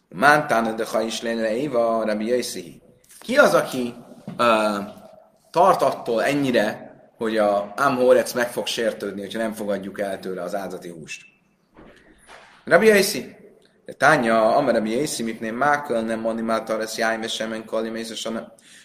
Mántán 0.09 0.77
de 0.77 0.85
ha 0.85 1.01
is 1.01 1.23
lenne 1.23 1.57
Éva, 1.57 2.05
Rabbi 2.05 2.27
Jöjszihi. 2.27 2.83
Ki 3.21 3.37
az, 3.37 3.55
aki 3.55 3.95
uh, 4.39 4.47
tart 5.51 5.83
attól 5.83 6.25
ennyire, 6.25 6.95
hogy 7.17 7.37
a 7.37 7.73
Amhorec 7.77 8.33
meg 8.33 8.51
fog 8.51 8.67
sértődni, 8.67 9.21
hogyha 9.21 9.39
nem 9.39 9.53
fogadjuk 9.53 10.01
el 10.01 10.19
tőle 10.19 10.43
az 10.43 10.55
áldati 10.55 10.89
húst? 10.89 11.23
Rabbi 12.65 12.87
Jöjszi. 12.87 13.40
Tánya, 13.97 14.57
Amar 14.57 14.75
Rabbi 14.75 14.91
Jöjszi, 14.91 15.23
mit 15.23 15.41
nem 15.41 15.55
mákol, 15.55 16.01
nem 16.01 16.21
mondni 16.21 16.43
már 16.43 16.63
taresz 16.63 16.99
jájm, 16.99 17.23
és 17.23 17.33
semen 17.33 17.65
kali, 17.65 17.91
mész, 17.91 18.11
és 18.11 18.29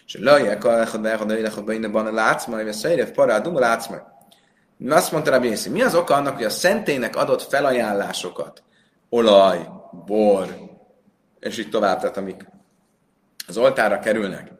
és 0.06 0.18
lajják, 0.20 0.64
ha 0.64 0.72
lechad, 0.72 1.04
lechad, 1.04 1.30
lechad, 1.30 1.66
benne 1.66 1.88
van 1.88 2.06
a 2.06 2.12
látszma, 2.12 2.62
és 2.62 2.76
szejrev 2.76 3.10
parádum 3.10 3.56
a 3.56 3.60
látszma. 3.60 3.96
Azt 4.90 5.12
mondta 5.12 5.32
Rabbi 5.32 5.48
Yossi, 5.48 5.70
mi 5.70 5.82
az 5.82 5.96
oka 5.96 6.16
annak, 6.16 6.36
hogy 6.36 6.44
a 6.44 6.50
szentélynek 6.50 7.16
adott 7.16 7.42
felajánlásokat, 7.42 8.64
olaj, 9.10 9.70
bor, 10.06 10.56
és 11.40 11.58
így 11.58 11.70
tovább, 11.70 12.00
tehát 12.00 12.18
amik 12.18 12.46
az 13.48 13.58
oltára 13.58 14.00
kerülnek, 14.00 14.52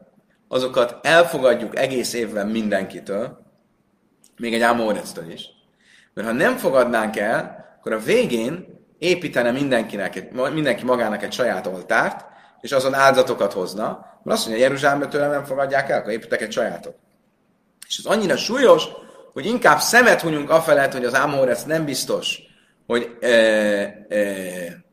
azokat 0.48 1.06
elfogadjuk 1.06 1.76
egész 1.76 2.12
évben 2.12 2.46
mindenkitől, 2.46 3.38
még 4.36 4.54
egy 4.54 4.60
ámórectől 4.60 5.30
is. 5.30 5.48
Mert 6.14 6.28
ha 6.28 6.34
nem 6.34 6.56
fogadnánk 6.56 7.16
el, 7.16 7.64
akkor 7.78 7.92
a 7.92 7.98
végén 7.98 8.75
építene 8.98 9.50
mindenkinek, 9.50 10.32
mindenki 10.52 10.84
magának 10.84 11.22
egy 11.22 11.32
saját 11.32 11.66
oltárt, 11.66 12.24
és 12.60 12.72
azon 12.72 12.94
áldatokat 12.94 13.52
hozna, 13.52 13.84
mert 14.22 14.38
azt 14.38 14.46
mondja, 14.46 14.64
Jeruzsálemben 14.64 15.10
tőlem 15.10 15.30
nem 15.30 15.44
fogadják 15.44 15.90
el, 15.90 15.98
akkor 15.98 16.12
építek 16.12 16.40
egy 16.40 16.52
sajátot. 16.52 16.94
És 17.88 17.98
ez 17.98 18.04
annyira 18.04 18.36
súlyos, 18.36 18.84
hogy 19.32 19.46
inkább 19.46 19.80
szemet 19.80 20.20
hunyunk 20.20 20.50
afelett, 20.50 20.92
hogy 20.92 21.04
az 21.04 21.14
Ámorec 21.14 21.62
nem 21.62 21.84
biztos, 21.84 22.38
hogy, 22.86 23.16
e, 23.20 23.28
e, 24.08 24.84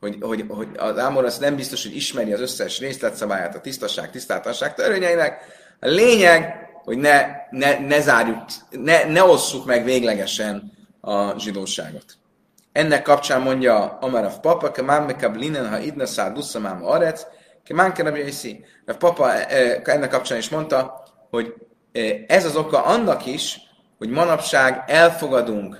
hogy, 0.00 0.16
hogy, 0.20 0.44
hogy 0.48 0.68
az 0.76 0.98
Ámorec 0.98 1.38
nem 1.38 1.56
biztos, 1.56 1.82
hogy 1.82 1.96
ismeri 1.96 2.32
az 2.32 2.40
összes 2.40 2.78
részletszabályát, 2.78 3.54
a 3.54 3.60
tisztaság, 3.60 4.10
tisztátalanság 4.10 4.74
törvényeinek. 4.74 5.44
A 5.80 5.86
lényeg, 5.86 6.54
hogy 6.84 6.98
ne, 6.98 7.26
ne, 7.50 7.78
ne 7.78 8.00
zárjuk, 8.00 8.44
ne, 8.70 9.04
ne 9.04 9.24
osszuk 9.24 9.66
meg 9.66 9.84
véglegesen 9.84 10.72
a 11.00 11.38
zsidóságot. 11.38 12.04
Ennek 12.74 13.02
kapcsán 13.02 13.40
mondja 13.40 13.98
Amarav 14.00 14.40
Papa, 14.40 14.70
Kemán 14.70 15.02
Mekablinen, 15.02 15.68
ha 15.68 15.78
idna 15.78 16.06
szár 16.06 16.32
dusszamám 16.32 16.86
arec, 16.86 17.26
Kemán 17.64 17.92
Kerabjészi. 17.92 18.64
Papa 18.98 19.32
ennek 19.84 20.10
kapcsán 20.10 20.38
is 20.38 20.48
mondta, 20.48 21.04
hogy 21.30 21.54
ez 22.26 22.44
az 22.44 22.56
oka 22.56 22.84
annak 22.84 23.26
is, 23.26 23.60
hogy 23.98 24.08
manapság 24.08 24.84
elfogadunk 24.86 25.76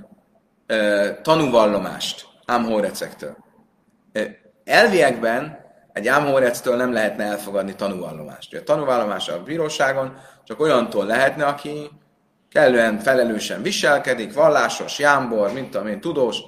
tanúvallomást 1.23 2.27
ámhórecektől. 2.47 3.37
Elviekben 4.65 5.59
egy 5.93 6.09
ámhórectől 6.09 6.77
nem 6.77 6.93
lehetne 6.93 7.25
elfogadni 7.25 7.75
tanúvallomást. 7.75 8.55
A 8.55 8.63
tanúvallomás 8.63 9.29
a 9.29 9.43
bíróságon 9.43 10.17
csak 10.45 10.61
olyantól 10.61 11.05
lehetne, 11.05 11.45
aki 11.45 11.91
kellően 12.51 12.99
felelősen 12.99 13.63
viselkedik, 13.63 14.35
vallásos, 14.35 14.99
jámbor, 14.99 15.53
mint 15.53 15.71
tudom 15.71 15.87
én, 15.87 16.01
tudós, 16.01 16.39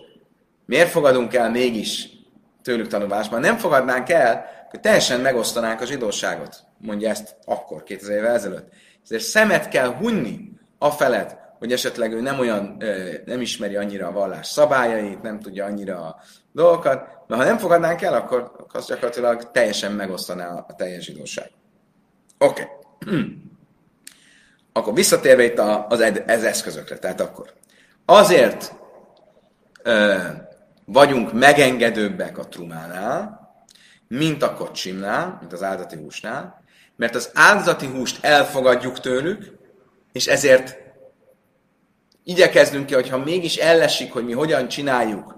miért 0.67 0.91
fogadunk 0.91 1.35
el 1.35 1.51
mégis 1.51 2.09
tőlük 2.63 2.87
tanulásban? 2.87 3.41
Nem 3.41 3.57
fogadnánk 3.57 4.11
el, 4.11 4.47
hogy 4.71 4.81
teljesen 4.81 5.21
megosztanánk 5.21 5.81
a 5.81 5.87
zsidóságot. 5.87 6.57
Mondja 6.79 7.09
ezt 7.09 7.37
akkor, 7.45 7.83
2000 7.83 8.17
évvel 8.17 8.35
ezelőtt. 8.35 8.69
Ezért 9.05 9.23
szemet 9.23 9.69
kell 9.69 9.95
hunni 9.95 10.51
a 10.79 10.91
felett, 10.91 11.39
hogy 11.59 11.73
esetleg 11.73 12.13
ő 12.13 12.21
nem 12.21 12.39
olyan, 12.39 12.83
nem 13.25 13.41
ismeri 13.41 13.77
annyira 13.77 14.07
a 14.07 14.13
vallás 14.13 14.47
szabályait, 14.47 15.23
nem 15.23 15.41
tudja 15.41 15.65
annyira 15.65 16.01
a 16.01 16.21
dolgokat, 16.53 17.09
mert 17.27 17.41
ha 17.41 17.47
nem 17.47 17.59
fogadnánk 17.59 18.03
el, 18.03 18.15
akkor 18.15 18.67
az 18.73 18.87
gyakorlatilag 18.87 19.51
teljesen 19.51 19.93
megosztaná 19.93 20.65
a 20.69 20.75
teljes 20.77 21.05
zsidóság. 21.05 21.51
Oké. 22.39 22.63
Okay. 22.99 23.25
akkor 24.73 24.95
visszatérve 24.95 25.45
itt 25.45 25.59
az, 25.89 26.01
ez 26.27 26.45
eszközökre, 26.45 26.99
tehát 26.99 27.21
akkor 27.21 27.53
azért 28.05 28.75
vagyunk 30.87 31.33
megengedőbbek 31.33 32.39
a 32.39 32.49
trumánál, 32.49 33.45
mint 34.09 34.43
a 34.43 34.55
kocsimnál, 34.55 35.37
mint 35.41 35.53
az 35.53 35.63
áldati 35.63 35.97
húsnál, 35.97 36.63
mert 36.97 37.15
az 37.15 37.31
áldati 37.35 37.87
húst 37.87 38.25
elfogadjuk 38.25 39.01
tőlük, 39.01 39.59
és 40.13 40.27
ezért 40.27 40.77
igyekeznünk 42.25 42.87
ki, 42.87 42.95
hogyha 42.95 43.19
mégis 43.19 43.57
ellesik, 43.57 44.13
hogy 44.13 44.25
mi 44.25 44.33
hogyan 44.33 44.69
csináljuk 44.69 45.35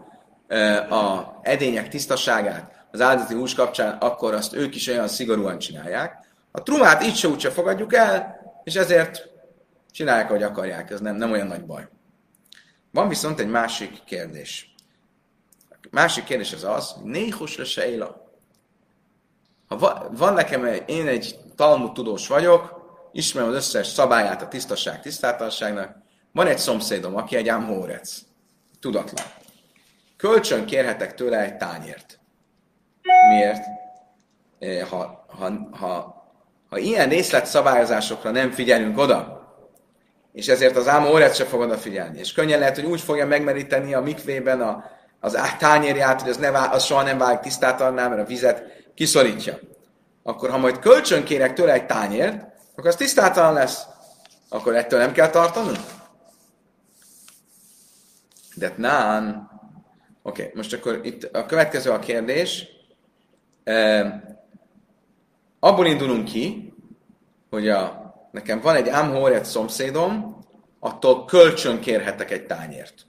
a 0.90 1.38
edények 1.42 1.88
tisztaságát 1.88 2.86
az 2.90 3.00
áldati 3.00 3.34
hús 3.34 3.54
kapcsán, 3.54 3.96
akkor 4.00 4.34
azt 4.34 4.54
ők 4.54 4.74
is 4.74 4.88
olyan 4.88 5.08
szigorúan 5.08 5.58
csinálják. 5.58 6.26
A 6.50 6.62
trumát 6.62 7.02
így 7.02 7.16
se 7.16 7.28
úgyse 7.28 7.50
fogadjuk 7.50 7.94
el, 7.94 8.36
és 8.64 8.74
ezért 8.74 9.28
csinálják, 9.90 10.28
ahogy 10.28 10.42
akarják, 10.42 10.90
ez 10.90 11.00
nem, 11.00 11.16
nem 11.16 11.30
olyan 11.30 11.46
nagy 11.46 11.64
baj. 11.64 11.88
Van 12.90 13.08
viszont 13.08 13.40
egy 13.40 13.48
másik 13.48 14.04
kérdés. 14.04 14.74
Másik 15.90 16.24
kérdés 16.24 16.52
az 16.52 16.64
az, 16.64 16.90
hogy 16.90 17.10
néhus 17.10 17.56
le 17.56 17.64
sejla. 17.64 18.32
Ha 19.68 19.78
va, 19.78 20.08
van 20.10 20.34
nekem, 20.34 20.64
én 20.86 21.06
egy 21.06 21.36
Talmud 21.56 21.92
tudós 21.92 22.28
vagyok, 22.28 22.78
ismerem 23.12 23.48
az 23.48 23.54
összes 23.54 23.86
szabályát 23.86 24.42
a 24.42 24.48
tisztaság 24.48 25.00
tisztátalanságnak, 25.00 25.96
van 26.32 26.46
egy 26.46 26.58
szomszédom, 26.58 27.16
aki 27.16 27.36
egy 27.36 27.48
ámhórec, 27.48 28.18
tudatlan. 28.80 29.26
Kölcsön 30.16 30.66
kérhetek 30.66 31.14
tőle 31.14 31.38
egy 31.38 31.56
tányért. 31.56 32.18
Miért? 33.28 33.64
Ha, 34.88 35.24
ha, 35.28 35.68
ha, 35.70 36.24
ha 36.68 36.78
ilyen 36.78 37.08
részletszabályozásokra 37.08 38.30
nem 38.30 38.50
figyelünk 38.50 38.98
oda, 38.98 39.38
és 40.32 40.48
ezért 40.48 40.76
az 40.76 40.88
ámhórec 40.88 41.36
se 41.36 41.44
fog 41.44 41.60
odafigyelni, 41.60 42.18
és 42.18 42.32
könnyen 42.32 42.58
lehet, 42.58 42.74
hogy 42.74 42.84
úgy 42.84 43.00
fogja 43.00 43.26
megmeríteni 43.26 43.94
a 43.94 44.00
mikvében 44.00 44.60
a, 44.60 44.84
az 45.20 45.38
tányérját, 45.58 46.20
hogy 46.20 46.30
az, 46.30 46.36
ne, 46.36 46.48
az 46.48 46.84
soha 46.84 47.02
nem 47.02 47.18
válik 47.18 47.40
tisztátalanná, 47.40 48.08
mert 48.08 48.20
a 48.20 48.24
vizet 48.24 48.62
kiszorítja. 48.94 49.58
Akkor 50.22 50.50
ha 50.50 50.58
majd 50.58 50.78
kölcsön 50.78 51.24
kérek 51.24 51.52
tőle 51.52 51.72
egy 51.72 51.86
tányért, 51.86 52.46
akkor 52.76 52.86
az 52.86 52.96
tisztátalan 52.96 53.52
lesz. 53.52 53.82
Akkor 54.48 54.74
ettől 54.74 54.98
nem 54.98 55.12
kell 55.12 55.30
tartanunk? 55.30 55.76
De 58.54 58.74
nán. 58.76 59.50
Oké, 60.22 60.42
okay, 60.42 60.52
most 60.54 60.72
akkor 60.72 61.00
itt 61.02 61.24
a 61.24 61.46
következő 61.46 61.90
a 61.90 61.98
kérdés. 61.98 62.66
E, 63.64 64.22
abból 65.60 65.86
indulunk 65.86 66.24
ki, 66.24 66.74
hogy 67.50 67.68
a, 67.68 68.14
nekem 68.30 68.60
van 68.60 68.74
egy 68.74 68.88
Amhoret 68.88 69.44
szomszédom, 69.44 70.38
attól 70.80 71.24
kölcsön 71.24 71.80
kérhetek 71.80 72.30
egy 72.30 72.46
tányért. 72.46 73.07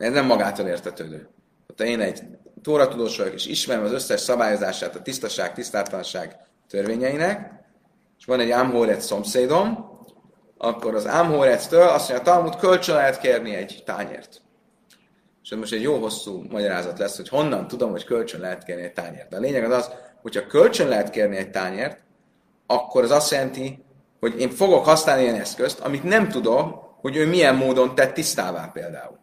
Ez 0.00 0.12
nem 0.12 0.26
magától 0.26 0.66
értetődő. 0.66 1.28
Ha 1.76 1.84
én 1.84 2.00
egy 2.00 2.22
tóratudós 2.62 3.16
vagyok, 3.16 3.34
és 3.34 3.46
ismerem 3.46 3.84
az 3.84 3.92
összes 3.92 4.20
szabályozását 4.20 4.94
a 4.94 5.02
tisztaság, 5.02 5.52
tisztátlanság 5.52 6.36
törvényeinek, 6.68 7.52
és 8.18 8.24
van 8.24 8.40
egy 8.40 8.50
Amhoret 8.50 9.00
szomszédom, 9.00 9.88
akkor 10.58 10.94
az 10.94 11.04
Amhoretstől 11.04 11.88
azt 11.88 12.08
mondja, 12.08 12.30
a 12.30 12.34
Talmud 12.34 12.56
kölcsön 12.56 12.94
lehet 12.94 13.20
kérni 13.20 13.54
egy 13.54 13.82
tányért. 13.86 14.42
És 15.42 15.54
most 15.54 15.72
egy 15.72 15.82
jó 15.82 15.98
hosszú 15.98 16.42
magyarázat 16.50 16.98
lesz, 16.98 17.16
hogy 17.16 17.28
honnan 17.28 17.68
tudom, 17.68 17.90
hogy 17.90 18.04
kölcsön 18.04 18.40
lehet 18.40 18.64
kérni 18.64 18.82
egy 18.82 18.92
tányért. 18.92 19.28
De 19.28 19.36
a 19.36 19.40
lényeg 19.40 19.64
az 19.64 19.76
az, 19.76 19.90
hogyha 20.22 20.46
kölcsön 20.46 20.88
lehet 20.88 21.10
kérni 21.10 21.36
egy 21.36 21.50
tányért, 21.50 22.02
akkor 22.66 23.02
az 23.02 23.10
azt 23.10 23.30
jelenti, 23.30 23.84
hogy 24.20 24.40
én 24.40 24.50
fogok 24.50 24.84
használni 24.84 25.22
ilyen 25.22 25.40
eszközt, 25.40 25.80
amit 25.80 26.02
nem 26.02 26.28
tudom, 26.28 26.74
hogy 27.00 27.16
ő 27.16 27.26
milyen 27.26 27.54
módon 27.54 27.94
tett 27.94 28.14
tisztává 28.14 28.70
például. 28.72 29.19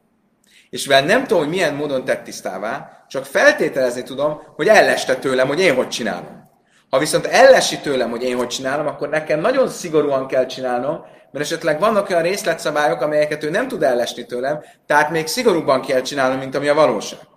És 0.70 0.86
mivel 0.86 1.04
nem 1.04 1.22
tudom, 1.22 1.44
hogy 1.44 1.52
milyen 1.52 1.74
módon 1.74 2.06
tett 2.06 2.24
tisztává, 2.24 3.06
csak 3.08 3.26
feltételezni 3.26 4.04
tudom, 4.04 4.42
hogy 4.56 4.68
elleste 4.68 5.16
tőlem, 5.16 5.48
hogy 5.48 5.60
én 5.60 5.76
hogy 5.76 5.88
csinálom. 5.88 6.50
Ha 6.90 7.00
viszont 7.00 7.26
ellesi 7.26 7.80
tőlem, 7.80 8.10
hogy 8.10 8.24
én 8.24 8.38
hogy 8.38 8.48
csinálom, 8.48 8.88
akkor 8.88 9.10
nekem 9.10 9.40
nagyon 9.40 9.70
szigorúan 9.70 10.28
kell 10.28 10.46
csinálnom, 10.46 11.06
mert 11.32 11.46
esetleg 11.46 11.80
vannak 11.80 12.10
olyan 12.10 12.22
részletszabályok, 12.22 13.02
amelyeket 13.02 13.44
ő 13.44 13.50
nem 13.50 13.68
tud 13.68 13.84
ellesni 13.84 14.26
tőlem, 14.26 14.64
tehát 14.86 15.10
még 15.10 15.28
szigorúbban 15.28 15.82
kell 15.82 16.02
csinálnom, 16.02 16.38
mint 16.38 16.56
ami 16.56 16.68
a 16.68 16.74
valóság. 16.74 17.20
Oké. 17.20 17.30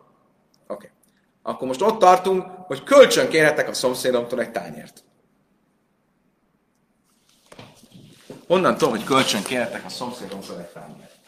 Okay. 0.66 0.88
Akkor 1.42 1.68
most 1.68 1.82
ott 1.82 1.98
tartunk, 1.98 2.44
hogy 2.66 2.82
kölcsön 2.82 3.28
kérhetek 3.28 3.68
a 3.68 3.72
szomszédomtól 3.72 4.40
egy 4.40 4.50
tányért. 4.50 5.04
Honnan 8.46 8.76
tudom, 8.76 8.90
hogy 8.90 9.04
kölcsön 9.04 9.42
kérhetek 9.42 9.84
a 9.84 9.88
szomszédomtól 9.88 10.58
egy 10.58 10.66
tányért? 10.66 11.19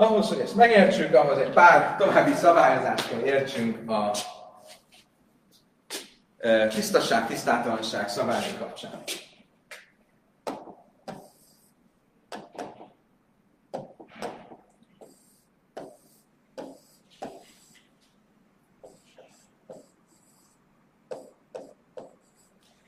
Ahhoz, 0.00 0.28
hogy 0.28 0.40
ezt 0.40 0.54
megértsük, 0.54 1.14
ahhoz 1.14 1.38
egy 1.38 1.52
pár 1.52 1.96
további 1.96 2.32
szabályozást 2.32 3.10
értsünk 3.10 3.90
a 3.90 4.10
tisztaság, 6.68 7.26
tisztátalanság 7.26 8.08
szabályai 8.08 8.56
kapcsán. 8.58 9.02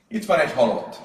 Itt 0.08 0.24
van 0.24 0.38
egy 0.38 0.52
halott. 0.52 1.00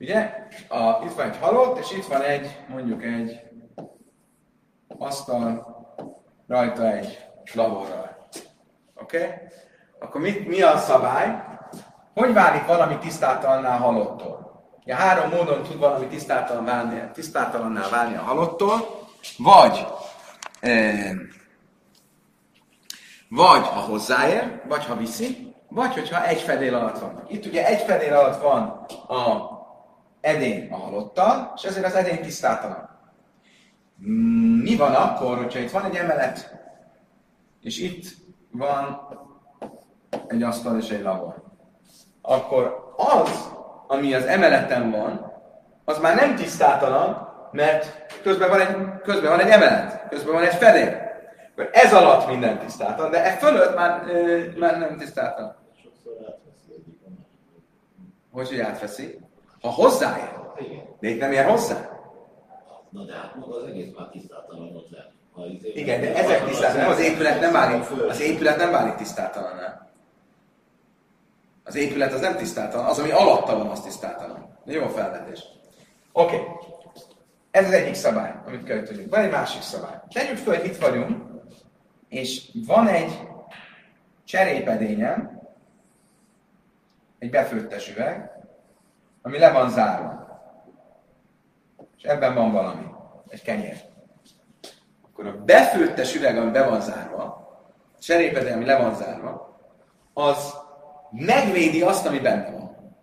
Ugye? 0.00 0.46
A, 0.68 1.04
itt 1.04 1.14
van 1.14 1.30
egy 1.30 1.36
halott, 1.40 1.78
és 1.78 1.90
itt 1.92 2.06
van 2.06 2.22
egy, 2.22 2.56
mondjuk 2.68 3.02
egy 3.02 3.40
asztal, 4.98 5.76
rajta 6.46 6.92
egy 6.92 7.26
laborral. 7.54 8.28
Oké? 8.94 9.16
Okay? 9.16 9.30
Akkor 10.00 10.20
mi, 10.20 10.44
mi 10.46 10.62
a 10.62 10.76
szabály? 10.76 11.42
Hogy 12.14 12.32
válik 12.32 12.66
valami 12.66 12.98
tisztátalanná 12.98 13.76
halottól? 13.76 14.46
Ja, 14.84 14.94
három 14.94 15.30
módon 15.30 15.62
tud 15.62 15.78
valami 15.78 16.06
tisztátalan 16.06 16.64
válni, 16.64 17.10
tisztátalanná 17.12 17.88
válni 17.88 18.16
a 18.16 18.22
halottól, 18.22 18.88
vagy 19.38 19.86
eh, 20.60 21.10
vagy 23.28 23.66
ha 23.66 23.80
hozzáér, 23.80 24.62
vagy 24.68 24.84
ha 24.84 24.96
viszi, 24.96 25.54
vagy 25.68 25.94
hogyha 25.94 26.26
egy 26.26 26.40
fedél 26.40 26.74
alatt 26.74 26.98
van. 26.98 27.24
Itt 27.28 27.46
ugye 27.46 27.66
egy 27.66 27.80
fedél 27.80 28.14
alatt 28.14 28.42
van 28.42 28.86
a 29.18 29.55
edény 30.20 30.68
a 30.70 30.76
halottal, 30.76 31.52
és 31.56 31.62
ezért 31.62 31.86
az 31.86 31.94
edény 31.94 32.20
tisztátalan. 32.20 32.88
Mi 34.62 34.76
van 34.76 34.94
akkor, 34.94 35.36
hogyha 35.36 35.58
itt 35.58 35.70
van 35.70 35.84
egy 35.84 35.96
emelet, 35.96 36.54
és 37.60 37.78
itt 37.78 38.04
van 38.50 39.00
egy 40.26 40.42
asztal 40.42 40.78
és 40.78 40.90
egy 40.90 41.02
labor? 41.02 41.42
Akkor 42.22 42.94
az, 42.96 43.50
ami 43.86 44.14
az 44.14 44.24
emeleten 44.24 44.90
van, 44.90 45.32
az 45.84 45.98
már 45.98 46.14
nem 46.14 46.36
tisztátalan, 46.36 47.34
mert 47.52 48.06
közben 48.22 48.48
van 48.48 48.60
egy, 48.60 49.00
közben 49.02 49.30
van 49.30 49.40
egy 49.40 49.50
emelet, 49.50 50.08
közben 50.08 50.34
van 50.34 50.42
egy 50.42 50.54
fedél. 50.54 51.04
Akkor 51.52 51.70
ez 51.72 51.92
alatt 51.92 52.28
minden 52.28 52.58
tisztátalan, 52.58 53.10
de 53.10 53.24
e 53.24 53.36
fölött 53.36 53.74
már, 53.74 54.02
ö, 54.08 54.44
már 54.58 54.78
nem 54.78 54.96
tisztátalan. 54.96 55.56
Hogy, 58.32 58.48
hogy 58.48 58.60
átveszi? 58.60 59.20
Ha 59.66 59.72
hozzáér. 59.72 60.30
De 61.00 61.08
itt 61.08 61.20
nem 61.20 61.32
ér 61.32 61.44
hozzá. 61.44 61.88
Na 62.90 63.04
de 63.04 63.14
hát 63.14 63.34
maga 63.34 63.56
az 63.56 63.64
egész 63.64 63.88
már 63.96 64.08
tisztátalan 64.08 64.76
ott 64.76 64.90
lehet. 64.90 65.10
Igen, 65.74 66.00
de 66.00 66.14
ezek 66.14 66.44
tisztátalan, 66.44 66.82
nem 66.82 66.90
az 66.90 67.00
épület 67.00 67.40
nem 67.40 67.52
válik, 67.52 67.90
az 68.08 68.20
épület 68.20 68.56
nem 68.56 68.70
válik 68.70 68.94
tisztátalan. 68.94 69.88
Az 71.64 71.74
épület 71.74 72.12
az 72.12 72.20
nem 72.20 72.36
tisztátalan, 72.36 72.86
az, 72.86 72.98
ami 72.98 73.10
alatta 73.10 73.56
van, 73.56 73.66
az 73.66 73.80
tisztátalan. 73.80 74.58
Jó 74.64 74.82
a 74.82 74.88
felvetés. 74.88 75.42
Oké. 76.12 76.36
Okay. 76.36 76.46
Ez 77.50 77.66
az 77.66 77.72
egyik 77.72 77.94
szabály, 77.94 78.34
amit 78.46 78.64
kell 78.64 78.82
tudjuk. 78.82 79.10
Van 79.10 79.20
egy 79.20 79.30
másik 79.30 79.62
szabály. 79.62 80.00
Tegyük 80.12 80.36
fel, 80.36 80.56
hogy 80.56 80.66
itt 80.66 80.76
vagyunk, 80.76 81.22
és 82.08 82.50
van 82.66 82.88
egy 82.88 83.18
cserépedényem, 84.24 85.42
egy 87.18 87.30
befőttes 87.30 87.90
üveg, 87.90 88.35
ami 89.26 89.38
le 89.38 89.50
van 89.50 89.70
zárva. 89.70 90.26
És 91.96 92.02
ebben 92.02 92.34
van 92.34 92.52
valami, 92.52 92.86
egy 93.28 93.42
kenyér. 93.42 93.76
Akkor 95.02 95.26
a 95.26 95.44
befőttes 95.44 96.14
üveg, 96.14 96.38
ami 96.38 96.50
be 96.50 96.68
van 96.68 96.80
zárva, 96.80 97.22
a 97.94 97.98
cserépedé, 97.98 98.52
ami 98.52 98.64
le 98.64 98.76
van 98.76 98.94
zárva, 98.94 99.58
az 100.14 100.54
megvédi 101.10 101.82
azt, 101.82 102.06
ami 102.06 102.18
benne 102.18 102.50
van. 102.50 102.94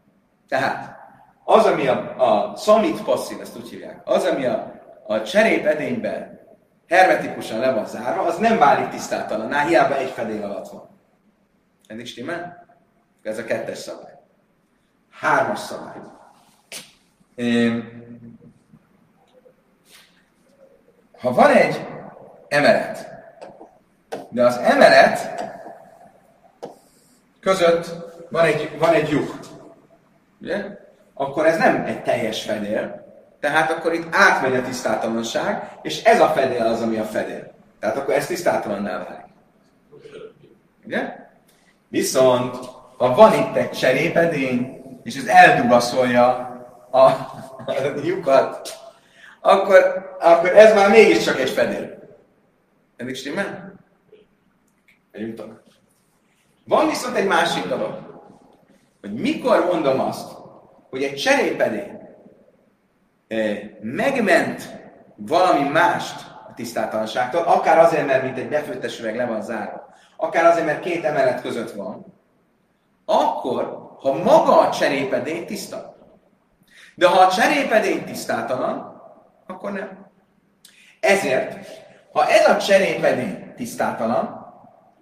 Tehát 0.47 0.95
az, 1.43 1.65
ami 1.65 1.88
a, 1.88 2.15
a 2.17 2.55
szamit 2.55 3.03
passzív, 3.03 3.41
ezt 3.41 3.57
úgy 3.57 3.69
hívják, 3.69 4.01
az, 4.03 4.23
ami 4.25 4.45
a, 4.45 4.71
a 5.05 5.21
cserépedényben 5.21 6.39
hermetikusan 6.88 7.59
le 7.59 7.73
van 7.73 7.86
zárva, 7.86 8.21
az 8.21 8.38
nem 8.38 8.57
válik 8.57 8.89
tisztátalanná, 8.89 9.65
hiába 9.65 9.97
egy 9.97 10.09
fedél 10.09 10.43
alatt 10.43 10.69
van. 10.69 10.89
Eddig 11.88 12.05
stimmel? 12.05 12.65
Ez 13.21 13.38
a 13.38 13.43
kettes 13.43 13.77
szabály. 13.77 14.12
Hármas 15.19 15.60
szabály. 15.60 16.02
Ha 21.19 21.34
van 21.34 21.52
egy 21.52 21.88
emelet, 22.47 23.08
de 24.30 24.45
az 24.45 24.58
emelet 24.58 25.43
között 27.39 27.89
van 28.30 28.45
egy, 28.45 28.78
van 28.80 28.93
egy 28.93 29.10
lyuk, 29.10 29.39
ugye? 30.41 30.65
akkor 31.13 31.45
ez 31.45 31.58
nem 31.58 31.86
egy 31.86 32.04
teljes 32.04 32.43
fedél, 32.43 33.06
tehát 33.39 33.71
akkor 33.71 33.93
itt 33.93 34.15
átmegy 34.15 34.56
a 34.56 34.62
tisztátalanság, 34.62 35.78
és 35.82 36.04
ez 36.04 36.21
a 36.21 36.28
fedél 36.28 36.65
az, 36.65 36.82
ami 36.82 36.97
a 36.97 37.04
fedél. 37.04 37.52
Tehát 37.80 37.97
akkor 37.97 38.13
ez 38.13 38.28
tisztátalanná 38.28 38.97
válik. 38.97 39.26
Ugye? 40.86 41.15
Viszont, 41.88 42.56
ha 42.97 43.15
van 43.15 43.34
itt 43.34 43.56
egy 43.56 43.71
cserépedény, 43.71 44.83
és 45.03 45.15
ez 45.15 45.25
eldugaszolja 45.25 46.27
a, 46.91 46.99
a 46.99 47.29
lyukat, 48.03 48.69
akkor, 49.41 49.77
akkor 50.19 50.49
ez 50.49 50.73
már 50.73 50.89
mégiscsak 50.89 51.39
egy 51.39 51.49
fedél. 51.49 52.01
Eddig 52.95 53.15
stimmel? 53.15 53.73
Megyünk 55.11 55.35
tovább. 55.35 55.61
Van 56.65 56.87
viszont 56.87 57.15
egy 57.15 57.27
másik 57.27 57.67
dolog, 57.67 58.21
hogy 59.01 59.13
mikor 59.13 59.65
mondom 59.71 59.99
azt, 59.99 60.31
hogy 60.89 61.03
egy 61.03 61.15
cserépedény 61.15 61.99
eh, 63.27 63.59
megment 63.81 64.81
valami 65.15 65.69
mást 65.69 66.25
a 66.49 66.53
tisztátalanságtól, 66.55 67.41
akár 67.41 67.77
azért, 67.77 68.05
mert 68.05 68.23
mint 68.23 68.37
egy 68.37 68.49
befőttes 68.49 68.99
üveg 68.99 69.15
le 69.15 69.25
van 69.25 69.41
zárva, 69.41 69.93
akár 70.17 70.45
azért, 70.45 70.65
mert 70.65 70.79
két 70.79 71.03
emelet 71.03 71.41
között 71.41 71.71
van, 71.71 72.05
akkor, 73.05 73.91
ha 74.03 74.13
maga 74.13 74.59
a 74.59 74.71
cserépedény 74.71 75.45
tiszta. 75.45 75.95
De 76.95 77.07
ha 77.07 77.19
a 77.19 77.31
cserépedény 77.31 78.03
tisztátalan, 78.03 79.01
akkor 79.47 79.71
nem. 79.71 80.11
Ezért, 80.99 81.67
ha 82.11 82.27
ez 82.27 82.49
a 82.49 82.57
cserépedény 82.57 83.53
tisztátalan, 83.55 84.41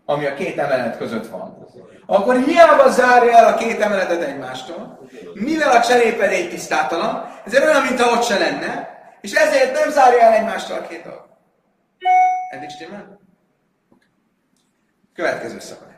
ami 0.06 0.26
a 0.26 0.34
két 0.34 0.58
emelet 0.58 0.98
között 0.98 1.28
van, 1.28 1.68
akkor 2.06 2.38
hiába 2.38 2.90
zárja 2.90 3.38
el 3.38 3.54
a 3.54 3.58
két 3.58 3.80
emeletet 3.80 4.22
egymástól, 4.22 5.10
mivel 5.34 5.72
a 5.72 5.82
cserépedény 5.82 6.50
tisztátalan, 6.50 7.40
ez 7.46 7.56
olyan, 7.56 7.82
mintha 7.82 8.12
ott 8.12 8.24
se 8.24 8.38
lenne, 8.38 9.00
és 9.22 9.34
ezért 9.34 9.74
nem 9.74 9.90
zárja 9.90 10.20
el 10.20 10.34
egymástól 10.34 10.78
a 10.78 10.88
két 10.88 11.04
dolgot. 11.04 11.30
Eddig 12.52 12.70
stimmel? 12.70 13.20
Következő 15.14 15.60
szabály. 15.60 15.96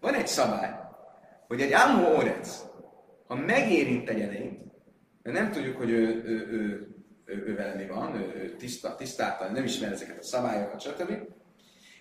Van 0.00 0.14
egy 0.14 0.26
szabály, 0.26 0.81
hogy 1.52 1.60
egy 1.60 1.72
Amho 1.72 2.16
Orec, 2.16 2.62
ha 3.26 3.34
megérint 3.34 4.08
egy 4.08 4.20
edényt, 4.20 4.60
nem 5.22 5.50
tudjuk, 5.50 5.76
hogy 5.76 5.90
ő, 5.90 6.22
ő, 6.24 6.48
ő, 6.50 6.88
ő, 7.24 7.44
ő 7.46 7.54
vele 7.56 7.74
mi 7.74 7.86
van, 7.86 8.14
ő, 8.14 8.42
ő 8.42 8.56
tiszta, 8.56 8.94
tisztáltan, 8.94 9.52
nem 9.52 9.64
ismer 9.64 9.92
ezeket 9.92 10.18
a 10.18 10.22
szabályokat, 10.22 10.80
stb. 10.80 11.12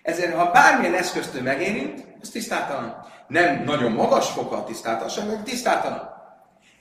Ezért, 0.01 0.33
ha 0.33 0.51
bármilyen 0.51 0.93
eszköztől 0.93 1.41
megérint, 1.41 2.07
az 2.21 2.29
tisztátalan. 2.29 3.05
Nem 3.27 3.63
nagyon 3.63 3.91
magas 3.91 4.29
foka 4.29 4.57
a 4.57 4.63
tisztátalanság, 4.63 5.25
hanem 5.25 5.43
tisztátalan. 5.43 6.09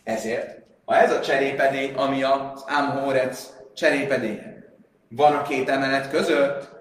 Ezért, 0.05 0.59
ha 0.85 0.97
ez 0.97 1.13
a 1.13 1.21
cserépedény, 1.21 1.95
ami 1.95 2.23
az 2.23 2.65
Amhorec 2.67 3.51
cserépedénye, 3.75 4.65
van 5.09 5.35
a 5.35 5.43
két 5.43 5.69
emelet 5.69 6.11
között, 6.11 6.80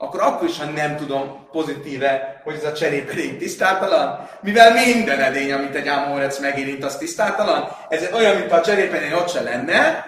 akkor 0.00 0.20
akkor 0.20 0.48
is, 0.48 0.58
ha 0.58 0.64
nem 0.64 0.96
tudom 0.96 1.46
pozitíve, 1.50 2.40
hogy 2.44 2.54
ez 2.54 2.64
a 2.64 2.72
cserépedény 2.72 3.38
tisztátalan, 3.38 4.28
mivel 4.40 4.72
minden 4.72 5.20
edény, 5.20 5.52
amit 5.52 5.74
egy 5.74 5.88
ámórec 5.88 6.38
megérint, 6.38 6.84
az 6.84 6.96
tisztátalan, 6.96 7.68
ez 7.88 8.12
olyan, 8.12 8.36
mint 8.36 8.52
a 8.52 8.60
cserépedény 8.60 9.12
ott 9.12 9.28
se 9.28 9.42
lenne, 9.42 10.06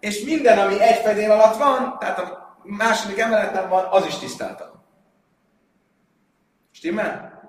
és 0.00 0.24
minden, 0.24 0.58
ami 0.58 0.80
egy 0.80 0.96
fedél 0.96 1.30
alatt 1.30 1.56
van, 1.56 1.96
tehát 1.98 2.18
a 2.18 2.56
második 2.62 3.18
emeleten 3.18 3.68
van, 3.68 3.84
az 3.90 4.06
is 4.06 4.18
tisztátalan. 4.18 4.84
Stimmel? 6.70 7.42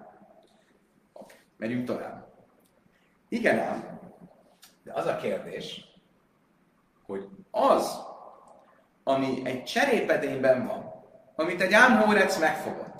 Oké, 1.13 1.36
megyünk 1.58 1.86
tovább. 1.86 2.28
Igen 3.30 3.60
ám, 3.60 4.00
de 4.84 4.94
az 4.94 5.06
a 5.06 5.16
kérdés, 5.16 5.86
hogy 7.06 7.28
az, 7.52 8.00
ami 9.04 9.42
egy 9.44 9.63
cserépedényben 9.63 10.68
van, 10.68 10.87
amit 11.39 11.62
egy 11.62 11.73
ámhórec 11.73 12.39
megfogott. 12.39 12.95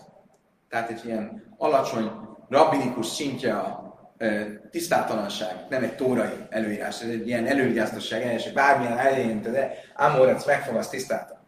Tehát 0.69 0.89
egy 0.89 1.06
ilyen 1.06 1.54
alacsony, 1.58 2.12
rabbinikus 2.50 3.08
szintje 3.08 3.58
a 3.58 3.95
e, 4.17 4.45
tisztátalanság, 4.71 5.65
nem 5.69 5.84
egy 5.84 5.95
tórai 5.95 6.45
előírás, 6.50 7.02
ez 7.02 7.10
egy 7.10 7.28
ilyen 7.28 7.45
elővigyáztosság, 7.45 8.34
és 8.34 8.52
bármilyen 8.52 8.97
elején, 8.97 9.41
de 9.41 9.71
ámhórec 9.95 10.45
megfog, 10.45 10.76
az 10.76 10.89
tisztátalan. 10.89 11.43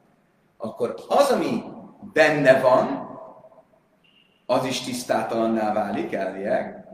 Akkor 0.57 0.95
az, 1.07 1.31
ami 1.31 1.63
benne 2.13 2.59
van, 2.59 3.07
az 4.45 4.65
is 4.65 4.81
tisztátalanná 4.81 5.73
válik 5.73 6.13
elvileg, 6.13 6.85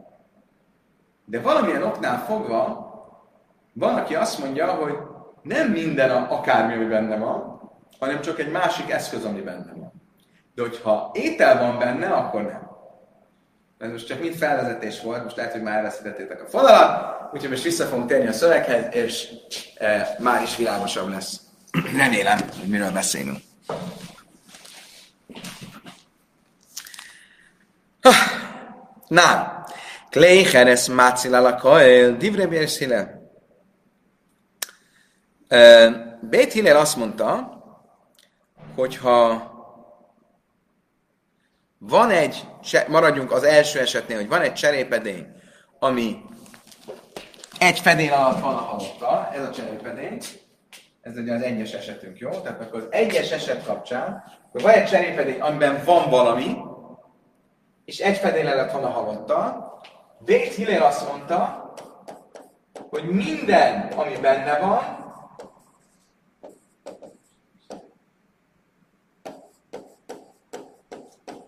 de 1.26 1.42
valamilyen 1.42 1.84
oknál 1.84 2.20
fogva 2.20 2.84
van, 3.74 3.96
aki 3.96 4.16
azt 4.16 4.40
mondja, 4.40 4.74
hogy 4.74 4.98
nem 5.42 5.72
minden 5.72 6.10
a, 6.10 6.32
akármi, 6.32 6.74
ami 6.74 6.86
benne 6.86 7.18
van, 7.18 7.56
hanem 8.00 8.22
csak 8.22 8.40
egy 8.40 8.52
másik 8.52 8.90
eszköz, 8.90 9.26
ami 9.26 9.42
benne 9.42 9.74
van. 9.74 9.85
De 10.56 10.62
hogyha 10.62 11.12
étel 11.14 11.60
van 11.60 11.80
benne, 11.80 12.08
akkor 12.08 12.42
nem. 12.42 12.70
Ez 13.78 13.92
most 13.92 14.08
csak 14.08 14.20
mind 14.20 14.36
felvezetés 14.36 15.02
volt, 15.02 15.24
most 15.24 15.36
lehet, 15.36 15.52
hogy 15.52 15.62
már 15.62 15.76
elveszítettétek 15.76 16.42
a 16.42 16.48
fonalat, 16.48 17.34
úgyhogy 17.34 17.50
most 17.50 17.64
vissza 17.64 17.86
fogunk 17.86 18.08
térni 18.08 18.28
a 18.28 18.34
szöveghez, 18.34 18.96
és 18.96 19.30
e, 19.78 20.16
már 20.20 20.42
is 20.42 20.56
világosabb 20.56 21.10
lesz. 21.10 21.40
Remélem, 21.98 22.38
hogy 22.60 22.70
miről 22.70 22.92
beszélünk. 22.92 23.38
Na, 29.08 29.56
Klei 30.10 30.44
Heres 30.44 30.88
Mácilala 30.88 31.56
Kael, 31.56 32.18
Divre 32.18 32.48
Bérszile. 32.48 33.22
Bét 36.22 36.70
azt 36.70 36.96
mondta, 36.96 37.54
hogyha 38.76 39.55
van 41.88 42.10
egy, 42.10 42.48
maradjunk 42.88 43.32
az 43.32 43.44
első 43.44 43.80
esetnél, 43.80 44.18
hogy 44.18 44.28
van 44.28 44.42
egy 44.42 44.54
cserépedény, 44.54 45.28
ami 45.80 46.22
egy 47.60 47.80
fedél 47.80 48.14
alatt 48.14 48.42
van 48.42 48.54
a 48.54 48.62
halottal, 48.62 49.30
ez 49.34 49.48
a 49.48 49.52
cserépedény, 49.52 50.22
ez 51.02 51.18
ugye 51.18 51.34
az 51.34 51.42
egyes 51.42 51.72
esetünk, 51.72 52.18
jó? 52.18 52.30
Tehát 52.30 52.62
akkor 52.62 52.80
az 52.80 52.88
egyes 52.90 53.32
eset 53.32 53.66
kapcsán, 53.66 54.24
hogy 54.52 54.62
van 54.62 54.72
egy 54.72 54.86
cserépedény, 54.86 55.40
amiben 55.40 55.82
van 55.86 56.10
valami, 56.10 56.58
és 57.86 58.00
egy 58.00 58.18
fedél 58.18 58.48
alatt 58.48 58.72
van 58.72 58.84
a 58.84 58.90
halottal, 58.90 59.74
Bét 60.20 60.54
Hillel 60.54 60.82
azt 60.82 61.08
mondta, 61.08 61.74
hogy 62.90 63.04
minden, 63.04 63.92
ami 63.96 64.16
benne 64.22 64.60
van, 64.60 65.05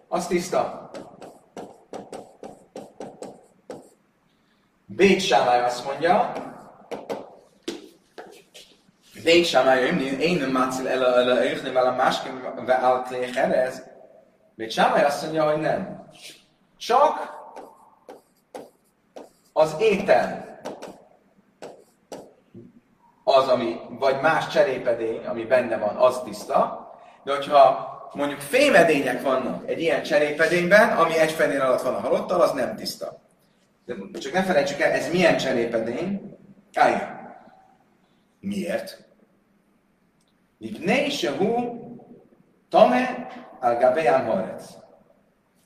az 0.08 0.28
tiszta. 0.28 0.90
Bét 4.86 5.22
Sámály 5.22 5.64
azt 5.64 5.86
mondja, 5.86 6.32
Bét 9.24 9.46
Sámály, 9.46 9.86
én 10.20 10.38
nem 10.38 10.50
mácil 10.50 10.88
el 10.88 11.04
a 11.04 11.46
őkni 11.46 11.72
vele 11.72 11.92
másként 11.92 12.66
ve 12.66 12.76
ez. 13.54 13.84
Bét 14.56 14.72
Sámály 14.72 15.04
azt 15.04 15.22
mondja, 15.22 15.52
hogy 15.52 15.62
nem. 15.62 16.10
Csak 16.78 17.36
az 19.54 19.76
étel 19.80 20.60
az, 23.24 23.48
ami, 23.48 23.80
vagy 23.90 24.22
más 24.22 24.48
cserépedény, 24.48 25.26
ami 25.26 25.46
benne 25.46 25.78
van, 25.78 25.96
az 25.96 26.22
tiszta, 26.24 26.92
de 27.24 27.36
hogyha 27.36 27.97
mondjuk 28.14 28.40
fémedények 28.40 29.22
vannak 29.22 29.70
egy 29.70 29.82
ilyen 29.82 30.04
cserépedényben, 30.04 30.98
ami 30.98 31.18
egy 31.18 31.32
fenél 31.32 31.62
alatt 31.62 31.82
van 31.82 31.96
a 31.96 32.00
halottal, 32.00 32.42
az 32.42 32.52
nem 32.52 32.76
tiszta. 32.76 33.20
De 33.86 34.20
csak 34.20 34.34
ne 34.34 34.44
felejtsük 34.44 34.80
el, 34.80 34.92
ez 34.92 35.12
milyen 35.12 35.38
cserépedény? 35.38 36.38
Á, 36.74 36.88
igen. 36.88 37.18
Miért? 38.40 39.06
Mipnei 40.58 41.12
hu 41.38 41.80
tame 42.70 43.28
al 43.60 44.24
harec. 44.24 44.64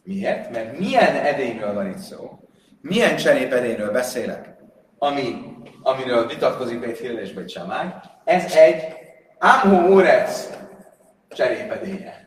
Miért? 0.04 0.52
Mert 0.52 0.80
milyen 0.80 1.16
edényről 1.16 1.74
van 1.74 1.89
itt 1.89 1.98
szó? 1.98 2.39
Milyen 2.82 3.16
cserépedényről 3.16 3.92
beszélek? 3.92 4.56
Ami, 4.98 5.56
amiről 5.82 6.28
vitatkozik 6.28 6.86
és 7.02 7.34
Bét 7.34 7.50
Samály. 7.50 7.94
Ez 8.24 8.56
egy 8.56 8.94
Amhu 9.39 9.94
Urec 9.94 10.50
cserépedénye. 11.30 12.24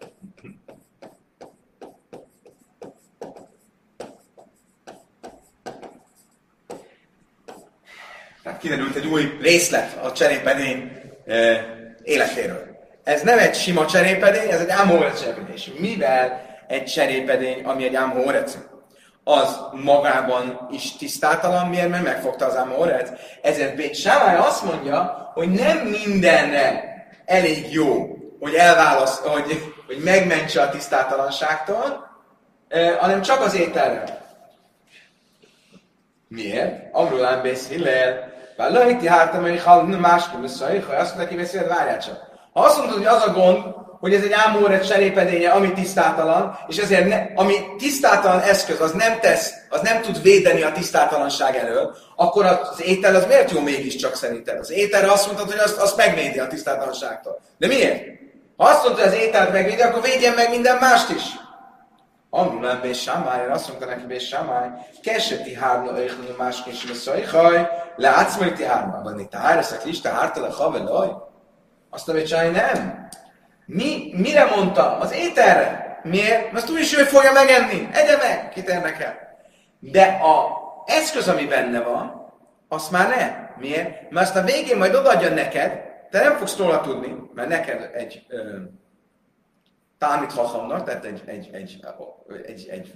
Tehát 8.43 8.54
kiderült 8.65 8.97
egy 8.97 9.07
új 9.07 9.37
részlet 9.41 9.99
a 10.03 10.13
cserépedény 10.13 10.93
e, 11.27 11.65
életéről. 12.03 12.63
Ez 13.05 13.23
nem 13.23 13.39
egy 13.39 13.55
sima 13.55 13.87
cserépedény, 13.87 14.49
ez 14.51 14.61
egy 14.61 14.71
ámhórec 14.71 15.21
cserépedény. 15.21 15.75
Mivel 15.79 16.47
egy 16.69 16.85
cserépedény, 16.85 17.65
ami 17.65 17.85
egy 17.85 17.95
ámhórec, 17.95 18.57
az 19.25 19.61
magában 19.73 20.69
is 20.73 20.97
tisztátalan, 20.97 21.69
miért? 21.69 21.89
Mert 21.89 22.05
megfogta 22.05 22.47
az 22.47 22.57
ámhórec. 22.57 23.11
Ezért 23.43 23.77
Bét 23.77 23.95
Sámály 23.95 24.37
azt 24.37 24.65
mondja, 24.65 25.31
hogy 25.35 25.49
nem 25.49 25.79
mindenre 25.79 26.85
elég 27.25 27.73
jó, 27.73 28.17
hogy 28.41 28.55
elválaszt, 28.55 29.27
hogy, 29.27 29.73
hogy 29.87 29.99
megmentse 30.05 30.63
a 30.63 30.69
tisztátalanságtól, 30.69 32.11
hanem 32.99 33.23
csak 33.23 33.41
az 33.41 33.55
ételre. 33.55 34.23
Miért? 36.29 36.95
Amrulán 36.95 37.43
bész 37.43 37.69
bár 38.57 38.71
lejti 38.71 39.07
hártam, 39.07 39.43
hogy 39.43 39.63
hal 39.63 39.83
másképp 39.83 40.41
vissza, 40.41 40.65
ha 40.65 40.95
azt 40.95 41.17
mondja, 41.17 41.37
hogy 41.37 41.69
várjál 41.69 41.99
csak. 41.99 42.33
Ha 42.53 42.61
azt 42.61 42.79
mondod, 42.79 42.97
hogy 42.97 43.07
az 43.07 43.23
a 43.27 43.33
gond, 43.33 43.59
hogy 44.01 44.15
ez 44.15 44.23
egy 44.23 44.33
ámóret 44.33 44.87
cserépedénye, 44.87 45.51
ami 45.51 45.73
tisztátalan, 45.73 46.59
és 46.69 46.77
ezért 46.77 47.09
ne, 47.09 47.27
ami 47.35 47.55
tisztátalan 47.79 48.41
eszköz, 48.41 48.81
az 48.81 48.93
nem 48.93 49.21
tesz, 49.21 49.53
az 49.69 49.81
nem 49.81 50.01
tud 50.01 50.23
védeni 50.23 50.63
a 50.63 50.73
tisztátalanság 50.73 51.57
elől, 51.57 51.97
akkor 52.17 52.45
az 52.45 52.83
étel 52.83 53.15
az 53.15 53.27
miért 53.27 53.51
jó 53.51 53.61
mégiscsak 53.61 54.17
szerinted? 54.17 54.59
Az 54.59 54.71
ételre 54.71 55.13
azt 55.13 55.27
mondtad, 55.27 55.51
hogy 55.51 55.61
azt, 55.61 55.77
azt 55.77 55.97
megvédi 55.97 56.39
a 56.39 56.47
tisztátalanságtól. 56.47 57.41
De 57.59 57.67
miért? 57.67 58.03
Ha 58.57 58.65
azt 58.65 58.85
mondta, 58.85 59.03
hogy 59.03 59.13
az 59.13 59.19
ételt 59.19 59.53
megvédi, 59.53 59.81
akkor 59.81 60.03
védjen 60.03 60.35
meg 60.35 60.51
minden 60.51 60.77
mást 60.77 61.11
is. 61.11 61.23
Amulán 62.37 62.81
Bé 62.81 62.93
Samály, 62.93 63.47
azt 63.49 63.69
mondta 63.69 63.87
neki 63.87 64.07
Bé 64.07 64.19
Samály, 64.19 64.69
keseti 65.03 65.55
hárna 65.55 65.99
öjhlő 65.99 66.35
másként 66.39 66.77
sem 66.77 66.91
a 66.91 66.95
szajhaj, 66.95 67.69
leátszmai 67.97 68.65
hárma, 68.65 69.03
van 69.03 69.21
itt 69.21 69.35
a 69.35 69.39
háreszek 69.39 69.85
lista 69.85 70.09
hártala 70.09 70.53
havelaj. 70.53 71.09
Azt 71.91 72.07
mondja, 72.07 72.43
hogy 72.43 72.53
nem. 72.53 73.09
Mi, 73.67 74.13
mire 74.17 74.45
mondta? 74.45 74.99
Az 74.99 75.13
ételre. 75.13 76.01
Miért? 76.03 76.53
Mert 76.53 76.71
úgyis 76.71 76.99
ő 76.99 77.03
fogja 77.03 77.33
megenni. 77.33 77.89
Egye 77.93 78.17
meg, 78.17 78.49
kit 78.49 78.69
érdekel. 78.69 79.15
De 79.79 80.03
a 80.03 80.49
eszköz, 80.87 81.29
ami 81.29 81.47
benne 81.47 81.81
van, 81.81 82.33
azt 82.69 82.91
már 82.91 83.09
ne. 83.09 83.49
Miért? 83.59 84.11
Mert 84.11 84.27
azt 84.27 84.37
a 84.37 84.43
végén 84.43 84.77
majd 84.77 84.95
odaadja 84.95 85.31
neked, 85.31 85.83
te 86.11 86.23
nem 86.23 86.37
fogsz 86.37 86.57
róla 86.57 86.81
tudni, 86.81 87.15
mert 87.35 87.49
neked 87.49 87.91
egy 87.95 88.23
ö, 88.29 88.57
támit 90.07 90.33
hachamnak, 90.33 90.85
tehát 90.85 91.05
egy, 91.05 91.23
egy, 91.25 91.49
egy, 91.53 91.81
egy, 92.47 92.69
egy 92.71 92.93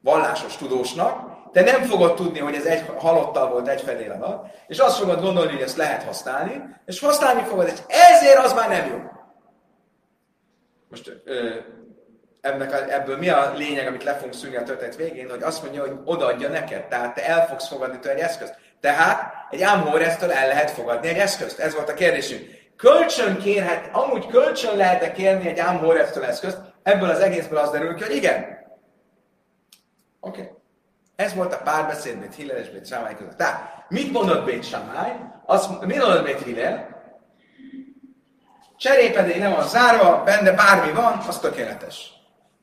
vallásos 0.00 0.56
tudósnak, 0.56 1.38
te 1.52 1.62
nem 1.62 1.82
fogod 1.82 2.14
tudni, 2.14 2.38
hogy 2.38 2.54
ez 2.54 2.64
egy 2.64 2.84
halottal 2.96 3.50
volt 3.50 3.68
egy 3.68 3.80
fedél 3.80 4.12
alatt, 4.12 4.46
és 4.66 4.78
azt 4.78 4.98
fogod 4.98 5.20
gondolni, 5.20 5.52
hogy 5.52 5.62
ezt 5.62 5.76
lehet 5.76 6.02
használni, 6.02 6.62
és 6.86 7.00
használni 7.00 7.42
fogod, 7.42 7.66
és 7.66 7.78
ezért 7.88 8.44
az 8.44 8.52
már 8.52 8.68
nem 8.68 8.86
jó. 8.90 8.98
Most 10.90 11.22
ö, 11.24 11.54
ennek 12.40 12.72
a, 12.72 12.92
ebből 12.92 13.18
mi 13.18 13.28
a 13.28 13.52
lényeg, 13.56 13.86
amit 13.86 14.04
le 14.04 14.14
fogunk 14.14 14.34
szűrni 14.34 14.56
a 14.56 14.62
történet 14.62 14.96
végén, 14.96 15.30
hogy 15.30 15.42
azt 15.42 15.62
mondja, 15.62 15.80
hogy 15.80 15.96
odaadja 16.04 16.48
neked, 16.48 16.88
tehát 16.88 17.14
te 17.14 17.26
el 17.26 17.46
fogsz 17.46 17.68
fogadni 17.68 17.98
tőle 17.98 18.14
egy 18.14 18.20
eszközt. 18.20 18.54
Tehát 18.80 19.32
egy 19.50 19.62
ámhóresztől 19.62 20.32
el 20.32 20.46
lehet 20.46 20.70
fogadni 20.70 21.08
egy 21.08 21.18
eszközt. 21.18 21.58
Ez 21.58 21.74
volt 21.74 21.88
a 21.88 21.94
kérdésünk. 21.94 22.59
Kölcsön 22.80 23.38
kérhet, 23.38 23.88
amúgy 23.92 24.26
kölcsön 24.26 24.76
lehet-e 24.76 25.12
kérni 25.12 25.48
egy 25.48 25.58
ámhóresztől 25.58 26.24
eszközt? 26.24 26.58
Ebből 26.82 27.10
az 27.10 27.20
egészből 27.20 27.58
az 27.58 27.70
derül 27.70 27.94
ki, 27.94 28.02
hogy 28.02 28.14
igen. 28.14 28.58
Oké. 30.20 30.40
Okay. 30.40 30.52
Ez 31.16 31.34
volt 31.34 31.54
a 31.54 31.60
párbeszéd 31.64 32.16
Bét 32.16 32.34
Hillel 32.34 32.56
és 32.56 32.68
Bét 32.68 32.86
Samály 32.86 33.16
között. 33.16 33.36
Tehát, 33.36 33.84
mit 33.88 34.12
mondott 34.12 34.44
Bét 34.44 34.64
Samály? 34.64 35.16
Azt, 35.46 35.80
mit 35.80 35.98
mondott 35.98 36.24
Bét 36.24 36.42
Hillel? 36.42 36.88
Cserépedély 38.76 39.38
nem 39.38 39.52
van 39.52 39.68
zárva, 39.68 40.22
benne 40.24 40.52
bármi 40.52 40.92
van, 40.92 41.24
az 41.28 41.38
tökéletes. 41.38 42.12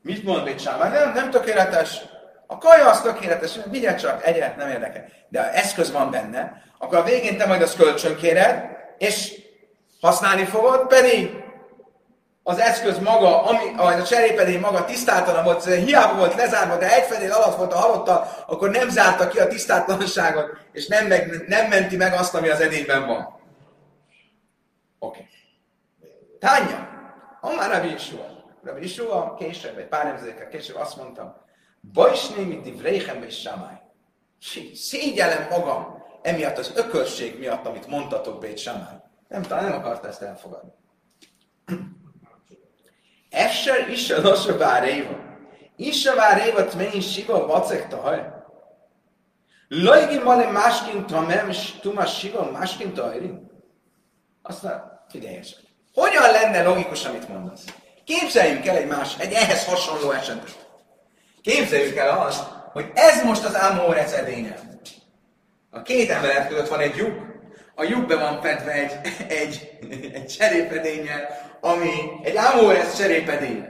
Mit 0.02 0.24
mond 0.24 0.44
Bét 0.44 0.60
Samály? 0.60 0.90
Nem, 0.90 1.14
nem 1.14 1.30
tökéletes. 1.30 2.02
A 2.48 2.58
kaja 2.58 2.90
az 2.90 3.02
tökéletes, 3.02 3.60
vigyel 3.70 3.96
csak, 3.96 4.26
egyre 4.26 4.56
nem 4.58 4.70
érdekel. 4.70 5.06
De 5.30 5.42
ha 5.42 5.50
eszköz 5.50 5.92
van 5.92 6.12
benne, 6.12 6.62
akkor 6.78 6.98
a 6.98 7.04
végén 7.04 7.38
te 7.38 7.46
majd 7.46 7.62
azt 7.62 7.78
kölcsön 7.78 8.16
kéred, 8.16 8.66
és 8.98 9.46
használni 10.02 10.46
fogod, 10.46 10.88
pedig 10.88 11.46
az 12.44 12.60
eszköz 12.60 13.00
maga, 13.00 13.44
ami, 13.44 13.74
a 13.78 14.04
cserépedény 14.04 14.60
maga 14.60 14.86
tisztátalan 14.86 15.44
volt, 15.44 15.64
hiába 15.64 16.18
volt 16.18 16.36
lezárva, 16.36 16.78
de 16.78 16.96
egy 16.96 17.04
fedél 17.04 17.32
alatt 17.32 17.58
volt 17.58 17.74
a 17.74 17.78
halotta, 17.78 18.44
akkor 18.48 18.70
nem 18.70 18.90
zárta 18.90 19.28
ki 19.28 19.40
a 19.40 19.48
tisztátalanságot, 19.48 20.58
és 20.72 20.88
nem, 20.88 21.08
meg, 21.08 21.44
nem 21.48 21.68
menti 21.68 21.96
meg 21.96 22.14
azt, 22.14 22.36
ami 22.36 22.50
az 22.50 22.60
edényben 22.60 23.08
van. 23.08 23.40
Oké. 25.00 25.20
Okay. 25.20 25.26
Tánya, 26.40 26.90
Amár 27.42 27.72
Rabbi 27.72 27.90
Yeshua. 27.90 28.26
Rabbi 28.64 28.82
Yeshua 28.82 29.36
később, 29.40 29.78
egy 29.78 29.88
pár 29.88 30.06
nemzedékkel 30.06 30.48
később 30.48 30.76
azt 30.76 30.98
mondta, 30.98 31.46
Bajsné, 31.94 32.44
mint 32.44 32.66
Ivréhem 32.66 33.24
és 33.24 33.40
Samály. 33.40 33.82
Szégyellem 34.74 35.48
magam 35.50 36.04
emiatt 36.22 36.58
az 36.58 36.72
ökörség 36.76 37.40
miatt, 37.40 37.66
amit 37.66 37.88
mondtatok 37.88 38.40
Bét 38.40 38.58
Samály. 38.58 39.06
Nem, 39.28 39.42
talán 39.42 39.64
nem 39.64 39.74
akarta 39.74 40.08
ezt 40.08 40.22
elfogadni. 40.22 40.72
Esser 43.30 43.90
is 43.90 44.10
a 44.10 44.22
lassabb 44.22 44.62
áréva. 44.62 45.26
Is 45.76 46.06
a 46.06 46.22
áréva 46.22 46.66
tmei 46.66 47.02
siva 47.02 47.46
vacek 47.46 47.88
tahaj. 47.88 48.36
Lajgi 49.68 50.18
male 50.18 50.52
másként 50.52 51.06
tamem, 51.06 51.52
tuma 51.82 52.06
siva 52.06 52.52
másként 52.52 52.94
tahajri. 52.94 53.34
Aztán 54.42 55.04
figyelj 55.10 55.40
csak. 55.40 55.60
Hogyan 55.94 56.32
lenne 56.32 56.64
logikus, 56.64 57.06
amit 57.06 57.28
mondasz? 57.28 57.66
Képzeljünk 58.04 58.66
el 58.66 58.76
egy 58.76 58.88
más, 58.88 59.20
egy 59.20 59.32
ehhez 59.32 59.66
hasonló 59.66 60.12
esetet. 60.12 60.68
Képzeljük 61.42 61.96
el 61.96 62.20
azt, 62.20 62.44
hogy 62.72 62.92
ez 62.94 63.24
most 63.24 63.44
az 63.44 63.56
Ámórec 63.56 64.14
edénye. 64.14 64.60
A 65.70 65.82
két 65.82 66.10
emelet 66.10 66.48
között 66.48 66.68
van 66.68 66.80
egy 66.80 66.96
lyuk, 66.96 67.27
a 67.80 67.84
lyukbe 67.84 68.16
van 68.16 68.42
fedve 68.42 68.72
egy, 68.72 69.00
egy, 69.28 69.78
egy 70.14 70.26
cserépedénnyel, 70.26 71.28
ami 71.62 71.92
egy 72.24 72.36
Ámórec 72.36 72.98
cserépedény. 72.98 73.66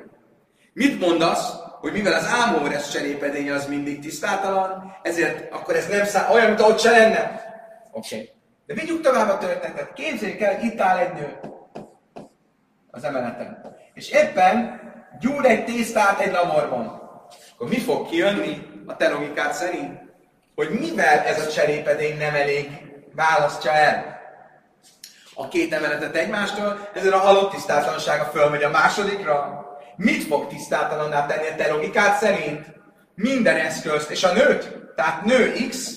Mit 0.74 1.00
mondasz, 1.00 1.54
hogy 1.80 1.92
mivel 1.92 2.14
az 2.14 2.28
Ámórec 2.46 2.90
cserépedény 2.90 3.52
az 3.52 3.68
mindig 3.68 4.00
tisztátalan, 4.00 4.96
ezért 5.02 5.54
akkor 5.54 5.76
ez 5.76 5.88
nem 5.88 6.06
szá- 6.06 6.34
olyan, 6.34 6.48
mint 6.48 6.62
ahogy 6.62 6.80
se 6.80 6.92
lenne? 6.92 7.42
Oké. 7.92 8.16
Okay. 8.16 8.30
De 8.66 8.74
vigyük 8.74 9.02
tovább 9.02 9.30
a 9.30 9.38
történetet. 9.38 9.94
Képzeljük 9.94 10.42
el, 10.42 10.62
itt 10.62 10.80
áll 10.80 10.98
egy 10.98 11.14
nő 11.14 11.40
az 12.92 13.04
emeleten. 13.04 13.76
És 13.94 14.10
éppen 14.10 14.82
gyúr 15.20 15.46
egy 15.46 15.66
tésztát 15.66 16.20
egy 16.20 16.32
lamorban. 16.32 16.86
Akkor 17.54 17.70
mi 17.70 17.80
fog 17.80 18.10
kijönni 18.10 18.68
a 18.86 18.96
te 18.96 19.10
logikád 19.10 19.54
szerint? 19.54 20.00
Hogy 20.56 20.70
mivel 20.70 21.20
ez 21.20 21.46
a 21.46 21.52
cserépedény 21.52 22.18
nem 22.18 22.36
elég 22.36 22.87
választja 23.18 23.72
el 23.72 24.20
a 25.34 25.48
két 25.48 25.74
emeletet 25.74 26.16
egymástól, 26.16 26.90
ezért 26.94 27.14
a 27.14 27.20
halott 27.20 27.52
tisztátlansága 27.52 28.24
fölmegy 28.24 28.64
a 28.64 28.70
másodikra. 28.70 29.66
Mit 29.96 30.24
fog 30.24 30.48
tisztátalanná 30.48 31.26
tenni 31.26 31.48
a 31.48 31.56
te 31.56 31.72
logikád 31.72 32.18
szerint? 32.18 32.66
Minden 33.16 33.56
eszközt, 33.56 34.10
és 34.10 34.24
a 34.24 34.34
nőt, 34.34 34.94
tehát 34.96 35.26
nő 35.26 35.68
X, 35.70 35.92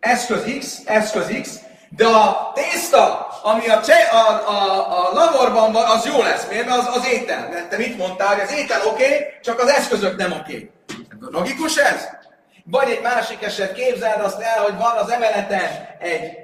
eszköz 0.00 0.44
X, 0.58 0.78
eszköz 0.84 1.26
X, 1.42 1.58
de 1.88 2.06
a 2.06 2.52
tészta, 2.54 3.28
ami 3.42 3.68
a, 3.68 3.80
cse, 3.80 4.02
a, 4.12 4.48
a, 4.48 5.08
a 5.08 5.12
laborban 5.12 5.72
van, 5.72 5.84
az 5.84 6.04
jó 6.04 6.22
lesz. 6.22 6.46
Miért? 6.48 6.66
Mert 6.66 6.78
az, 6.78 6.96
az 6.96 7.06
étel. 7.08 7.48
De 7.48 7.66
te 7.68 7.76
mit 7.76 7.96
mondtál, 7.96 8.34
hogy 8.34 8.40
az 8.40 8.52
étel 8.52 8.86
oké, 8.86 9.04
okay, 9.04 9.26
csak 9.42 9.60
az 9.60 9.68
eszközök 9.68 10.16
nem 10.16 10.32
oké. 10.32 10.40
Okay. 10.40 10.70
Logikus 11.30 11.76
ez? 11.76 12.08
Vagy 12.64 12.90
egy 12.90 13.02
másik 13.02 13.42
eset, 13.42 13.72
képzeld 13.72 14.20
azt 14.20 14.40
el, 14.40 14.62
hogy 14.62 14.76
van 14.76 14.96
az 14.96 15.10
emeleten 15.10 15.88
egy, 15.98 16.43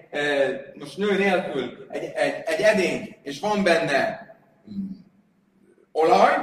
most 0.75 0.97
nő 0.97 1.17
nélkül, 1.17 1.87
egy, 1.89 2.05
egy, 2.05 2.43
egy 2.45 2.61
edény, 2.61 3.17
és 3.23 3.41
van 3.41 3.63
benne 3.63 4.27
mm, 4.71 4.91
olaj, 5.93 6.35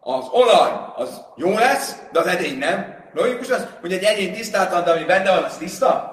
az 0.00 0.28
olaj 0.28 0.70
az 0.94 1.22
jó 1.36 1.50
lesz, 1.50 2.02
de 2.12 2.20
az 2.20 2.26
edény 2.26 2.58
nem. 2.58 3.00
Logikus 3.12 3.50
az, 3.50 3.68
hogy 3.80 3.92
egy 3.92 4.02
egyén 4.02 4.32
tisztáltan, 4.32 4.84
de 4.84 4.90
ami 4.90 5.04
benne 5.04 5.30
van, 5.30 5.44
az 5.44 5.56
tiszta? 5.56 6.10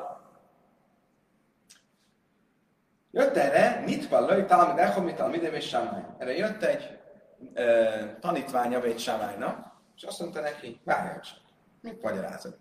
Jött 3.12 3.38
erre, 3.38 3.84
mit 3.86 4.08
vallai, 4.08 4.46
talán 4.46 4.80
echom, 4.80 5.04
mit 5.04 5.16
talán 5.16 5.34
és 5.34 5.68
Samály. 5.68 6.04
Erre 6.18 6.36
jött 6.36 6.64
egy 6.64 7.00
ö, 7.54 7.86
tanítványa 8.20 8.80
Vét 8.80 9.00
Samálynak, 9.00 9.72
és 9.96 10.04
azt 10.04 10.20
mondta 10.20 10.42
neki, 10.42 10.82
várjál 10.84 11.20
csak, 11.20 11.38
mit 11.82 12.02
magyarázod? 12.02 12.58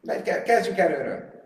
De 0.00 0.42
kezdjük 0.42 0.78
előről. 0.78 1.37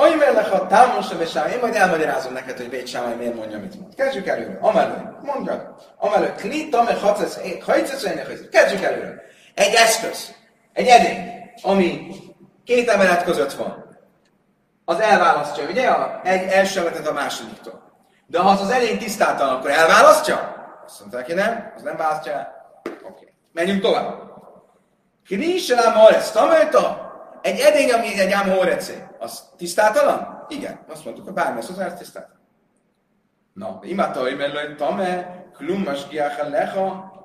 Ajmellek 0.00 0.52
a 0.52 0.66
támosa 0.66 1.26
Sámály, 1.26 1.52
én 1.52 1.58
majd 1.58 1.74
elmagyarázom 1.74 2.32
neked, 2.32 2.56
hogy 2.56 2.70
Vét 2.70 2.86
Samály 2.86 3.14
miért 3.14 3.34
mondja, 3.34 3.58
mit 3.58 3.80
mond. 3.80 3.94
Kezdjük 3.94 4.26
előről. 4.26 4.58
Amelő, 4.60 5.16
mondja. 5.22 5.76
Amelő, 5.96 6.34
kli, 6.36 6.68
tame, 6.68 6.94
hajcesz, 6.94 7.40
Kezdjük 8.50 8.82
előről. 8.82 9.20
Egy 9.54 9.74
eszköz, 9.74 10.34
egy 10.72 10.86
edény, 10.86 11.50
ami 11.62 12.08
két 12.64 12.88
emelet 12.88 13.24
között 13.24 13.52
van 13.52 13.96
az 14.84 15.00
elválasztja, 15.00 15.64
ugye? 15.70 15.88
A, 15.88 16.20
egy 16.24 16.50
első 16.50 16.80
emetet 16.80 17.06
a 17.06 17.12
másodiktól. 17.12 17.82
De 18.26 18.38
ha 18.38 18.48
az 18.48 18.60
az 18.60 18.70
elény 18.70 18.98
tisztáltalan, 18.98 19.54
akkor 19.54 19.70
elválasztja? 19.70 20.54
Azt 20.86 21.00
mondták, 21.00 21.26
hogy 21.26 21.34
nem, 21.34 21.72
az 21.76 21.82
nem 21.82 21.96
választja. 21.96 22.52
Oké. 22.84 22.96
Okay. 23.02 23.32
Menjünk 23.52 23.82
tovább. 23.82 24.14
Kriselám 25.26 25.94
Horec, 25.94 26.30
tamelta? 26.30 27.07
Egy 27.48 27.60
edény, 27.60 27.90
ami 27.90 28.20
egy 28.20 28.32
ám 28.32 28.50
Horecé, 28.50 29.04
az 29.18 29.42
tisztátalan? 29.56 30.46
Igen, 30.48 30.80
azt 30.88 31.04
mondtuk, 31.04 31.24
hogy 31.24 31.34
bármi 31.34 31.58
az 31.58 31.78
az 31.78 31.92
tisztát. 31.98 32.28
Na, 33.52 33.78
imata, 33.82 34.20
hogy 34.20 34.36
mellett 34.36 34.76
tame, 34.76 35.44
klummas 35.56 36.08
giáha 36.08 36.48
leha, 36.48 37.16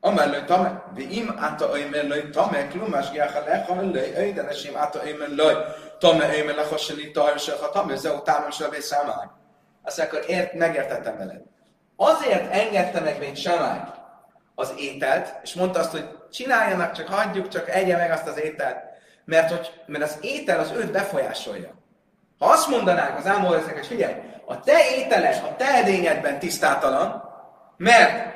Amellő 0.00 0.44
tame, 0.44 0.82
de 0.94 1.02
im 1.02 1.34
ata 1.40 1.76
öjmellő 1.76 2.30
tame, 2.30 2.66
klumás 2.68 3.10
giáha 3.10 3.40
leha, 3.44 3.80
lőj, 3.80 4.12
öjdenesém 4.16 4.74
ata 4.76 5.06
öjmellő 5.06 5.56
tame 5.98 6.34
éme 6.34 6.52
lehossani 6.52 7.10
tajrsa, 7.10 7.56
ha 7.60 7.70
tame 7.70 7.96
zeu 7.96 8.22
támasra 8.22 8.68
vé 8.68 8.80
számály. 8.80 9.26
Azt 9.82 9.98
akkor 9.98 10.24
ért, 10.26 10.52
megértettem 10.52 11.16
veled. 11.16 11.42
Azért 11.96 12.52
engedte 12.52 13.00
meg 13.00 13.18
még 13.18 13.36
Samály 13.36 13.80
az 14.54 14.74
ételt, 14.76 15.34
és 15.42 15.54
mondta 15.54 15.78
azt, 15.78 15.90
hogy 15.90 16.08
csináljanak, 16.30 16.92
csak 16.92 17.08
hagyjuk, 17.08 17.48
csak 17.48 17.68
egye 17.68 17.96
meg 17.96 18.10
azt 18.10 18.28
az 18.28 18.40
ételt, 18.40 18.91
mert, 19.24 19.50
hogy, 19.50 19.82
mert 19.86 20.04
az 20.04 20.18
étel 20.20 20.60
az 20.60 20.72
őt 20.76 20.92
befolyásolja. 20.92 21.70
Ha 22.38 22.46
azt 22.46 22.68
mondanák 22.68 23.18
az 23.18 23.26
ámolóznak, 23.26 23.74
hogy 23.74 23.86
figyelj, 23.86 24.14
a 24.46 24.60
te 24.60 24.78
ételed, 24.96 25.42
a 25.44 25.56
te 25.56 25.66
edényedben 25.66 26.38
tisztátalan, 26.38 27.30
mert 27.76 28.32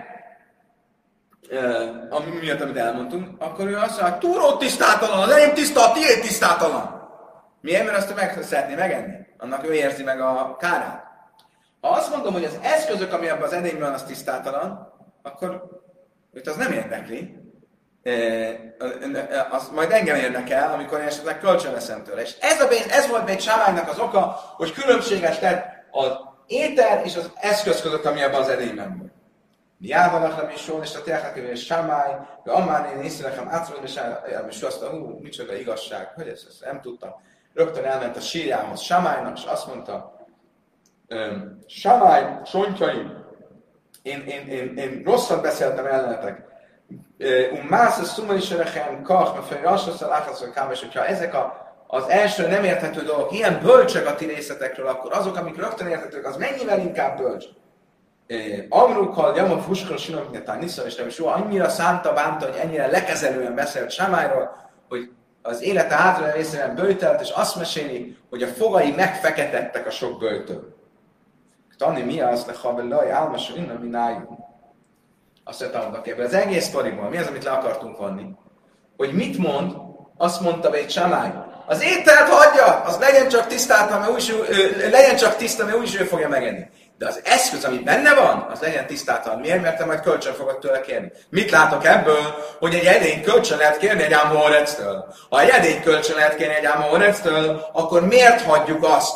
ami 2.11 2.31
miatt, 2.41 2.61
amit 2.61 2.77
elmondtunk, 2.77 3.43
akkor 3.43 3.67
ő 3.67 3.77
azt 3.77 4.01
mondja, 4.01 4.19
túró 4.19 4.57
tisztátalan, 4.57 5.23
az 5.23 5.31
enyém 5.31 5.55
tiszta, 5.55 5.89
a 5.89 5.93
tiéd 5.93 6.21
tisztátalan. 6.21 7.09
Miért? 7.61 7.85
Mert 7.85 7.97
azt 7.97 8.15
meg 8.15 8.43
szeretné 8.43 8.75
megenni. 8.75 9.15
Annak 9.39 9.69
ő 9.69 9.73
érzi 9.73 10.03
meg 10.03 10.21
a 10.21 10.57
kárát. 10.57 11.05
Ha 11.81 11.89
azt 11.89 12.11
mondom, 12.11 12.33
hogy 12.33 12.45
az 12.45 12.59
eszközök, 12.63 13.13
ami 13.13 13.29
abban 13.29 13.43
az 13.43 13.53
edényben 13.53 13.83
van, 13.83 13.93
az 13.93 14.03
tisztátalan, 14.03 14.93
akkor 15.23 15.63
őt 16.33 16.47
az 16.47 16.57
nem 16.57 16.73
érdekli. 16.73 17.36
Az 19.51 19.69
majd 19.75 19.91
engem 19.91 20.17
érdekel, 20.17 20.73
amikor 20.73 21.01
én 21.01 21.07
esetleg 21.07 21.41
kölcsön 21.41 21.73
veszem 21.73 22.05
tőle. 22.05 22.23
És 22.23 22.37
ez, 22.41 22.61
a, 22.61 22.69
ez 22.91 23.09
volt 23.09 23.29
egy 23.29 23.41
Sámánynak 23.41 23.89
az 23.89 23.99
oka, 23.99 24.41
hogy 24.57 24.73
különbséges 24.73 25.39
tett 25.39 25.65
az 25.91 26.11
étel 26.47 27.05
és 27.05 27.17
az 27.17 27.31
eszköz 27.35 27.81
között, 27.81 28.05
ami 28.05 28.23
abban 28.23 28.41
az 28.41 28.49
edényben 28.49 28.99
volt. 28.99 29.13
Mi 29.79 29.87
Miávalachem 29.87 30.51
is 30.51 30.61
sól, 30.61 30.83
és 30.83 30.95
a 30.95 31.03
Teachak 31.03 31.37
és 31.37 31.65
Samály, 31.65 32.17
de 32.45 32.53
Amán 32.53 32.97
én 32.97 33.03
észrevekem 33.03 33.49
átszolom, 33.49 33.85
és 33.85 34.63
azt 34.63 34.81
mondta, 34.81 34.99
hú, 34.99 35.19
micsoda 35.23 35.55
igazság, 35.55 36.13
hogy 36.15 36.29
ezt, 36.29 36.47
ezt 36.49 36.65
nem 36.65 36.81
tudtam 36.81 37.11
rögtön 37.57 37.85
elment 37.85 38.17
a 38.17 38.21
sírjához 38.21 38.81
Samálynak, 38.81 39.39
és 39.39 39.45
azt 39.45 39.67
mondta, 39.67 40.17
Samály, 41.67 42.41
sontjaim, 42.45 43.25
én, 44.03 44.21
én, 44.27 44.49
én, 44.49 44.77
én 44.77 45.03
rosszat 45.05 45.43
beszéltem 45.43 45.87
ellenetek. 45.87 46.46
Um 47.19 47.67
mász 47.69 47.99
a 47.99 48.05
szumaiserechem, 48.05 49.03
kach, 49.03 49.35
mert 49.35 49.47
fel 49.47 49.61
rassasz 49.63 50.01
a 50.01 50.09
láthaszol 50.09 50.49
és 50.73 50.81
hogyha 50.81 51.07
ezek 51.07 51.35
a, 51.35 51.75
az 51.87 52.09
első 52.09 52.47
nem 52.47 52.65
érthető 52.65 53.03
dolgok, 53.03 53.33
ilyen 53.33 53.61
bölcsek 53.63 54.07
a 54.07 54.15
ti 54.15 54.25
részletekről, 54.25 54.87
akkor 54.87 55.13
azok, 55.13 55.37
amik 55.37 55.57
rögtön 55.57 55.87
érthetők, 55.87 56.27
az 56.27 56.37
mennyivel 56.37 56.81
inkább 56.81 57.19
bölcs. 57.19 57.45
Amrukkal, 58.69 59.37
Jama 59.37 59.59
Fuskal, 59.59 59.97
Sinok, 59.97 60.59
Nisza, 60.61 60.87
és 60.87 60.95
nem 60.95 61.09
soha 61.09 61.35
annyira 61.35 61.69
szánta, 61.69 62.13
bánta, 62.13 62.47
hogy 62.47 62.57
ennyire 62.57 62.87
lekezelően 62.87 63.55
beszélt 63.55 63.91
Samályról, 63.91 64.57
hogy 64.89 65.11
az 65.43 65.63
élete 65.63 65.95
hátra 65.95 66.33
részében 66.33 66.75
bőtelt, 66.75 67.21
és 67.21 67.31
azt 67.31 67.57
meséli, 67.57 68.17
hogy 68.31 68.43
a 68.43 68.47
fogai 68.47 68.91
megfeketettek 68.91 69.87
a 69.87 69.91
sok 69.91 70.19
bőtől. 70.19 70.75
Tani 71.79 72.03
mi 72.03 72.21
az, 72.21 72.47
le 72.47 72.53
habellaj, 72.63 73.11
álmasó, 73.11 73.57
innen 73.57 73.77
mi 73.77 73.89
nájunk. 73.89 74.46
Azt 75.49 75.61
mondtam, 75.61 75.91
hogy 75.91 76.09
ebből 76.11 76.25
az 76.25 76.35
egész 76.35 76.65
sztoriból, 76.65 77.09
mi 77.09 77.17
az, 77.17 77.27
amit 77.27 77.45
le 77.45 77.51
akartunk 77.51 77.99
vonni? 77.99 78.25
Hogy 78.97 79.13
mit 79.13 79.39
mond, 79.39 79.73
azt 80.17 80.41
mondta 80.41 80.73
egy 80.73 80.91
Samály. 80.91 81.33
Az 81.67 81.83
ételt 81.83 82.29
hagyja, 82.29 82.65
az 82.65 82.99
legyen 82.99 83.29
csak 83.29 83.47
tisztáltan, 83.47 83.99
mert 84.01 84.13
úgyis, 84.13 84.33
legyen 84.91 85.17
csak 85.17 85.37
tiszta, 85.37 85.65
mert 85.65 85.77
úgyis 85.77 86.01
ő 86.01 86.05
fogja 86.05 86.29
megenni. 86.29 86.67
De 86.99 87.07
az 87.07 87.21
eszköz, 87.25 87.65
ami 87.65 87.79
benne 87.79 88.15
van, 88.15 88.47
az 88.51 88.61
legyen 88.61 88.87
tisztátalan. 88.87 89.41
Miért? 89.41 89.63
Mert 89.63 89.77
te 89.77 89.85
majd 89.85 90.01
kölcsön 90.01 90.35
fogod 90.35 90.59
tőle 90.59 90.81
kérni. 90.81 91.13
Mit 91.29 91.51
látok 91.51 91.85
ebből? 91.85 92.35
Hogy 92.59 92.75
egy 92.75 92.85
edény 92.85 93.23
kölcsön 93.23 93.59
lehet 93.59 93.79
kérni 93.79 94.03
egy 94.03 94.13
ámórectől. 94.13 95.15
Ha 95.31 95.41
egy 95.41 95.49
edény 95.49 95.83
kölcsön 95.83 96.17
lehet 96.17 96.37
kérni 96.37 96.55
egy 96.55 96.65
ámórectől, 96.65 97.71
akkor 97.73 98.07
miért 98.07 98.41
hagyjuk 98.41 98.85
azt, 98.85 99.15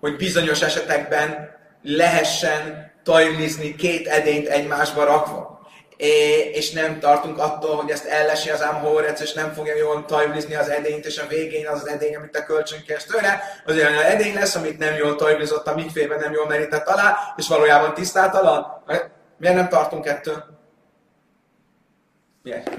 hogy 0.00 0.16
bizonyos 0.16 0.62
esetekben 0.62 1.50
lehessen 1.82 2.91
tajlizni 3.04 3.74
két 3.74 4.06
edényt 4.06 4.48
egymásba 4.48 5.04
rakva? 5.04 5.52
és 6.52 6.70
nem 6.70 6.98
tartunk 6.98 7.38
attól, 7.38 7.76
hogy 7.76 7.90
ezt 7.90 8.04
ellesi 8.06 8.50
az 8.50 8.60
Amhorec, 8.60 9.20
és 9.20 9.32
nem 9.32 9.52
fogja 9.52 9.76
jól 9.76 10.04
tajblizni 10.04 10.54
az 10.54 10.68
edényt, 10.68 11.06
és 11.06 11.18
a 11.18 11.26
végén 11.26 11.68
az 11.68 11.80
az 11.80 11.88
edény, 11.88 12.16
amit 12.16 12.30
te 12.30 12.44
kölcsönkérsz 12.44 13.04
tőle, 13.04 13.42
az 13.66 13.74
olyan 13.74 13.92
edény 13.92 14.34
lesz, 14.34 14.54
amit 14.54 14.78
nem 14.78 14.94
jól 14.94 15.16
tajblizott 15.16 15.66
a 15.66 15.74
mikfében, 15.74 16.18
nem 16.18 16.32
jól 16.32 16.46
merített 16.46 16.86
alá, 16.86 17.16
és 17.36 17.48
valójában 17.48 17.94
tisztátalan. 17.94 18.66
Miért 19.36 19.56
nem 19.56 19.68
tartunk 19.68 20.06
ettől? 20.06 20.44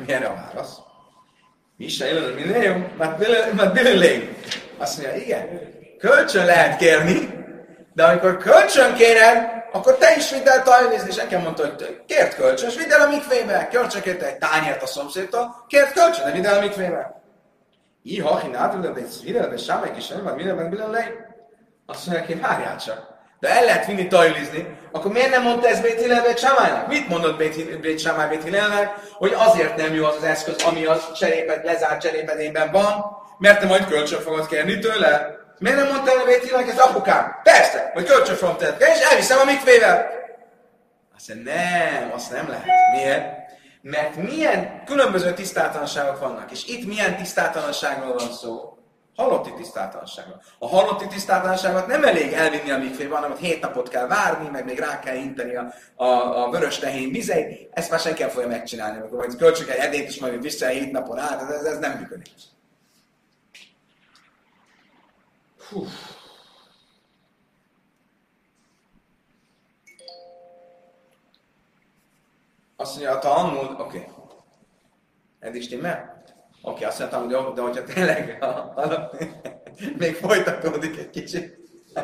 Milyen, 0.05 0.23
a 0.23 0.33
válasz? 0.33 0.77
Mi 1.77 1.85
is 1.85 1.99
jön, 1.99 2.33
mi? 2.33 2.43
Mert. 2.97 3.19
Azt 4.77 5.01
mondja, 5.01 5.21
igen, 5.21 5.61
kölcsön 5.97 6.45
lehet 6.45 6.77
kérni, 6.77 7.42
de 7.93 8.03
amikor 8.03 8.37
kölcsön 8.37 8.93
kéred, 8.93 9.63
akkor 9.71 9.97
te 9.97 10.15
is 10.15 10.31
vidd 10.31 10.47
el 10.47 10.63
tajnézni, 10.63 11.09
és 11.09 11.15
nekem 11.15 11.41
mondta, 11.41 11.61
hogy 11.61 12.03
kért 12.07 12.35
kölcsön, 12.35 12.69
és 12.69 12.75
vidd 12.75 12.91
el 12.91 13.01
a 13.01 13.09
mikvébe. 13.09 13.67
Kölcsön 13.71 14.01
kérte 14.01 14.25
egy 14.25 14.37
tányért 14.37 14.83
a 14.83 14.85
szomszédtól, 14.85 15.65
kért 15.67 15.93
kölcsön, 15.93 16.25
de 16.25 16.31
vidd 16.31 16.45
el 16.45 16.57
a 16.57 16.61
mikvébe. 16.61 17.21
Iha, 18.03 18.39
hinát, 18.39 18.79
de 18.79 18.91
videóban 19.23 19.57
sámelyik 19.57 19.97
is 19.97 20.07
nem, 20.07 20.23
vagy 20.23 20.35
mindenben 20.35 20.69
billen 20.69 20.89
le. 20.89 21.11
Azt 21.85 22.05
mondja 22.05 22.25
neki, 22.25 22.39
várjál 22.39 22.77
csak. 22.77 23.11
De 23.39 23.49
el 23.49 23.65
lehet 23.65 23.85
vinni 23.85 24.07
tajlizni, 24.07 24.77
akkor 24.91 25.11
miért 25.11 25.29
nem 25.29 25.43
mondta 25.43 25.67
ez 25.67 25.79
Bét 25.79 25.99
Hillel? 25.99 26.85
Mit 26.87 27.07
mondott 27.07 27.37
Bét, 27.37 27.79
Bét 27.79 27.99
Samály 27.99 28.29
Bét 28.29 28.43
Hillelnek? 28.43 28.93
Hogy 29.11 29.33
azért 29.37 29.75
nem 29.75 29.93
jó 29.93 30.05
az 30.05 30.15
az 30.15 30.23
eszköz, 30.23 30.63
ami 30.63 30.85
a 30.85 30.99
cseréped, 31.15 31.65
lezárt 31.65 32.01
cserépedében 32.01 32.71
van, 32.71 33.05
mert 33.37 33.59
te 33.59 33.65
majd 33.65 33.87
kölcsön 33.87 34.21
fogod 34.21 34.47
kérni 34.47 34.79
tőle. 34.79 35.37
Miért 35.59 35.77
nem 35.77 35.87
mondta 35.87 36.11
el 36.11 36.17
a 36.17 36.25
Bétinek, 36.25 36.67
ez 36.67 36.79
apukám? 36.79 37.39
Persze, 37.43 37.52
hogy 37.93 38.05
kölcsön 38.05 38.35
fogom 38.35 38.57
tenni, 38.57 38.77
és 38.77 38.99
elviszem 39.09 39.39
a 39.39 39.43
mikvével. 39.43 40.07
Azt 41.15 41.27
mondja, 41.27 41.53
nem, 41.53 42.11
azt 42.13 42.31
nem 42.31 42.49
lehet. 42.49 42.65
Miért? 42.95 43.41
Mert 43.81 44.15
milyen 44.15 44.83
különböző 44.85 45.33
tisztátalanságok 45.33 46.19
vannak, 46.19 46.51
és 46.51 46.67
itt 46.67 46.87
milyen 46.87 47.17
tisztátalanságról 47.17 48.13
van 48.13 48.31
szó? 48.31 48.77
Halotti 49.15 49.53
tisztátalanságról. 49.53 50.41
A 50.59 50.67
halotti 50.67 51.07
tisztátalanságot 51.07 51.87
nem 51.87 52.03
elég 52.03 52.33
elvinni 52.33 52.71
a 52.71 52.77
mikvébe, 52.77 53.15
hanem 53.15 53.31
ott 53.31 53.39
hét 53.39 53.61
napot 53.61 53.89
kell 53.89 54.07
várni, 54.07 54.49
meg 54.49 54.65
még 54.65 54.79
rá 54.79 54.99
kell 54.99 55.15
inteni 55.15 55.55
a, 55.55 55.73
a, 55.95 56.43
a 56.43 56.49
vörös 56.49 56.79
tehén 56.79 57.11
vizeit. 57.11 57.69
Ezt 57.73 57.89
már 57.89 57.99
senki 57.99 58.21
nem 58.21 58.31
fogja 58.31 58.47
megcsinálni, 58.47 58.99
amikor 58.99 59.17
majd 59.17 59.35
költsük 59.35 59.69
egy 59.69 59.77
edét, 59.77 60.07
és 60.07 60.19
majd 60.19 60.41
vissza 60.41 60.67
hét 60.67 60.91
napon 60.91 61.19
át, 61.19 61.51
ez, 61.51 61.63
ez 61.63 61.77
nem 61.77 61.91
működik. 61.91 62.33
Hú. 65.69 65.85
Azt 72.75 72.95
mondja, 72.95 73.15
a 73.15 73.19
Talmud, 73.19 73.79
oké. 73.79 74.09
Okay. 75.39 75.57
Is 75.57 75.63
stimmel? 75.63 76.23
Oké, 76.61 76.71
okay, 76.71 76.83
azt 76.83 76.99
mondtam, 76.99 77.43
hogy 77.43 77.53
de 77.53 77.61
hogyha 77.61 77.83
tényleg 77.83 78.37
a, 78.43 78.45
a, 78.45 79.11
még 79.97 80.15
folytatódik 80.15 80.97
egy 80.97 81.09
kicsit. 81.09 81.57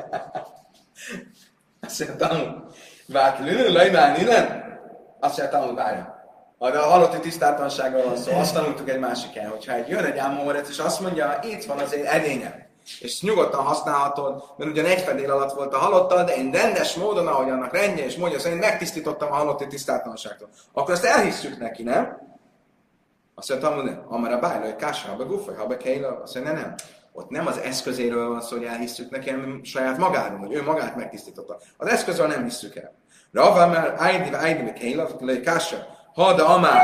azt 1.81 2.07
mondja, 2.07 2.27
Talmud, 2.27 2.73
vált 3.07 3.39
lülő, 3.39 3.71
lejmán, 3.71 4.19
innen? 4.19 4.77
Azt 5.19 5.37
mondja, 5.37 5.57
Talmud, 5.57 5.75
várja. 5.75 6.17
De 6.59 6.79
a 6.79 6.89
halotti 6.89 7.19
tisztátalanságról 7.19 8.03
van 8.03 8.17
szó, 8.17 8.31
azt 8.31 8.53
tanultuk 8.53 8.89
egy 8.89 8.99
másik 8.99 9.35
el, 9.35 9.49
hogyha 9.49 9.73
egy 9.73 9.87
jön 9.87 10.03
egy 10.03 10.17
ámórec, 10.17 10.69
és 10.69 10.77
azt 10.77 10.99
mondja, 10.99 11.39
itt 11.43 11.63
van 11.63 11.77
az 11.77 11.93
én 11.93 12.05
edényem, 12.05 12.68
és 12.99 13.21
nyugodtan 13.21 13.63
használhatod, 13.63 14.43
mert 14.57 14.71
ugyan 14.71 14.85
egy 14.85 15.01
fedél 15.01 15.31
alatt 15.31 15.53
volt 15.53 15.73
a 15.73 15.77
halottal, 15.77 16.23
de 16.23 16.35
én 16.35 16.51
rendes 16.51 16.95
módon, 16.95 17.27
ahogy 17.27 17.49
annak 17.49 17.73
rendje 17.73 18.05
és 18.05 18.15
mondja, 18.15 18.39
szerint 18.39 18.61
megtisztítottam 18.61 19.31
a 19.31 19.35
halotti 19.35 19.67
tisztátalanságtól. 19.67 20.49
Akkor 20.73 20.93
ezt 20.93 21.05
elhisszük 21.05 21.57
neki, 21.57 21.83
nem? 21.83 22.27
Azt 23.35 23.49
mondta, 23.49 23.73
hogy 23.73 23.83
nem. 23.83 24.05
Amara 24.07 24.39
bájla, 24.39 24.65
hogy 24.65 24.75
kása, 24.75 25.09
ha 25.09 25.15
be 25.15 25.23
gufaj, 25.23 25.55
ha 25.55 25.65
be 25.65 25.77
azt 26.23 26.35
mondja, 26.35 26.53
nem. 26.53 26.75
Ott 27.13 27.29
nem 27.29 27.47
az 27.47 27.57
eszközéről 27.57 28.29
van 28.29 28.41
szó, 28.41 28.57
hogy 28.57 28.65
elhisszük 28.65 29.09
neki, 29.09 29.29
hanem 29.29 29.63
saját 29.63 29.97
magáról, 29.97 30.37
hogy 30.37 30.53
ő 30.53 30.63
magát 30.63 30.95
megtisztította. 30.95 31.57
Az 31.77 31.87
eszközről 31.87 32.27
nem 32.27 32.43
hisszük 32.43 32.75
el. 32.75 32.93
Rava 33.31 33.67
már 33.67 33.95
ájdi, 33.97 34.33
ájdi, 34.33 34.63
meg 34.63 34.73
keila, 34.73 35.09
hogy 35.19 35.41
kása, 35.41 35.87
ha 36.13 36.33
de 36.33 36.43
amár, 36.43 36.83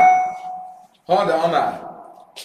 ha 1.04 1.24
de 1.24 1.32
amár, 1.32 1.95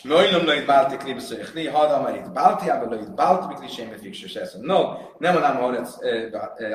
Nojnom 0.04 0.46
lőtt 0.46 0.66
bálti 0.66 0.98
klibszöjchli, 0.98 1.68
hada 1.68 2.02
már 2.02 2.16
itt 2.16 2.32
báltiában 2.32 2.90
lőtt 2.90 3.12
bálti, 3.12 3.48
mikor 3.48 3.64
is 3.64 3.78
én 3.78 3.98
fixus 4.02 4.34
ez. 4.36 4.54
No, 4.62 4.82
nem 5.18 5.34
mondanám, 5.34 5.62
hogy 5.62 5.78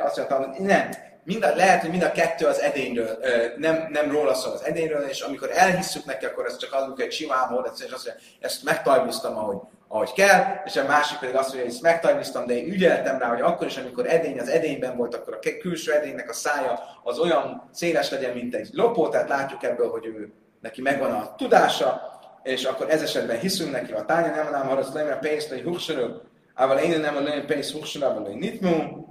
azt 0.05 0.17
mondtam, 0.17 0.55
nem, 0.59 0.89
mind 1.25 1.45
a, 1.45 1.55
lehet, 1.55 1.81
hogy 1.81 1.91
mind 1.91 2.03
a 2.03 2.13
kettő 2.13 2.47
az 2.47 2.61
edényről, 2.61 3.19
nem, 3.57 3.89
nem 3.91 4.11
róla 4.11 4.35
szól 4.35 4.53
az 4.53 4.65
edényről, 4.65 5.03
és 5.03 5.21
amikor 5.21 5.51
elhisszük 5.55 6.05
neki, 6.05 6.25
akkor 6.25 6.47
ez 6.47 6.57
csak 6.57 6.73
az, 6.73 6.85
hogy 6.85 7.01
egy 7.01 7.13
simán 7.13 7.49
volt, 7.51 7.67
és 7.67 7.93
azt 7.93 8.07
mondja, 8.07 8.23
ezt 8.41 8.65
megtajbiztam, 8.65 9.37
ahogy, 9.37 9.59
ahogy 9.89 10.13
kell, 10.13 10.43
és 10.65 10.77
a 10.77 10.87
másik 10.87 11.19
pedig 11.19 11.35
azt 11.35 11.47
mondja, 11.47 11.65
hogy 11.65 11.75
ezt 11.75 11.83
megtajbiztam, 11.83 12.47
de 12.47 12.57
én 12.57 12.73
ügyeltem 12.73 13.19
rá, 13.19 13.29
hogy 13.29 13.41
akkor 13.41 13.67
is, 13.67 13.77
amikor 13.77 14.07
edény 14.07 14.39
az 14.39 14.49
edényben 14.49 14.97
volt, 14.97 15.15
akkor 15.15 15.35
a 15.35 15.59
külső 15.61 15.93
edénynek 15.93 16.31
a 16.31 16.33
szája 16.33 16.81
az 17.03 17.19
olyan 17.19 17.69
széles 17.73 18.11
legyen, 18.11 18.33
mint 18.33 18.55
egy 18.55 18.69
lopó, 18.73 19.09
tehát 19.09 19.29
látjuk 19.29 19.63
ebből, 19.63 19.91
hogy 19.91 20.07
ő, 20.07 20.33
neki 20.61 20.81
megvan 20.81 21.13
a 21.13 21.35
tudása, 21.35 22.16
és 22.47 22.65
akkor 22.65 22.91
ez 22.91 23.03
esetben 23.03 23.39
hiszünk 23.39 23.73
neki, 23.73 23.93
a 23.93 24.05
tánya 24.05 24.35
nem 24.35 24.51
nem 24.51 24.67
harc 24.67 24.95
le, 24.95 25.03
mert 25.03 25.19
pénzt, 25.19 25.49
hogy 25.49 25.63
hússorok, 25.63 26.23
ával 26.55 26.79
én 26.79 27.01
nem 27.01 27.17
a 27.17 27.21
lőn 27.21 27.47
pénzt 27.47 28.03
ával 28.03 28.25
hogy 28.25 28.35
nitmú. 28.35 29.07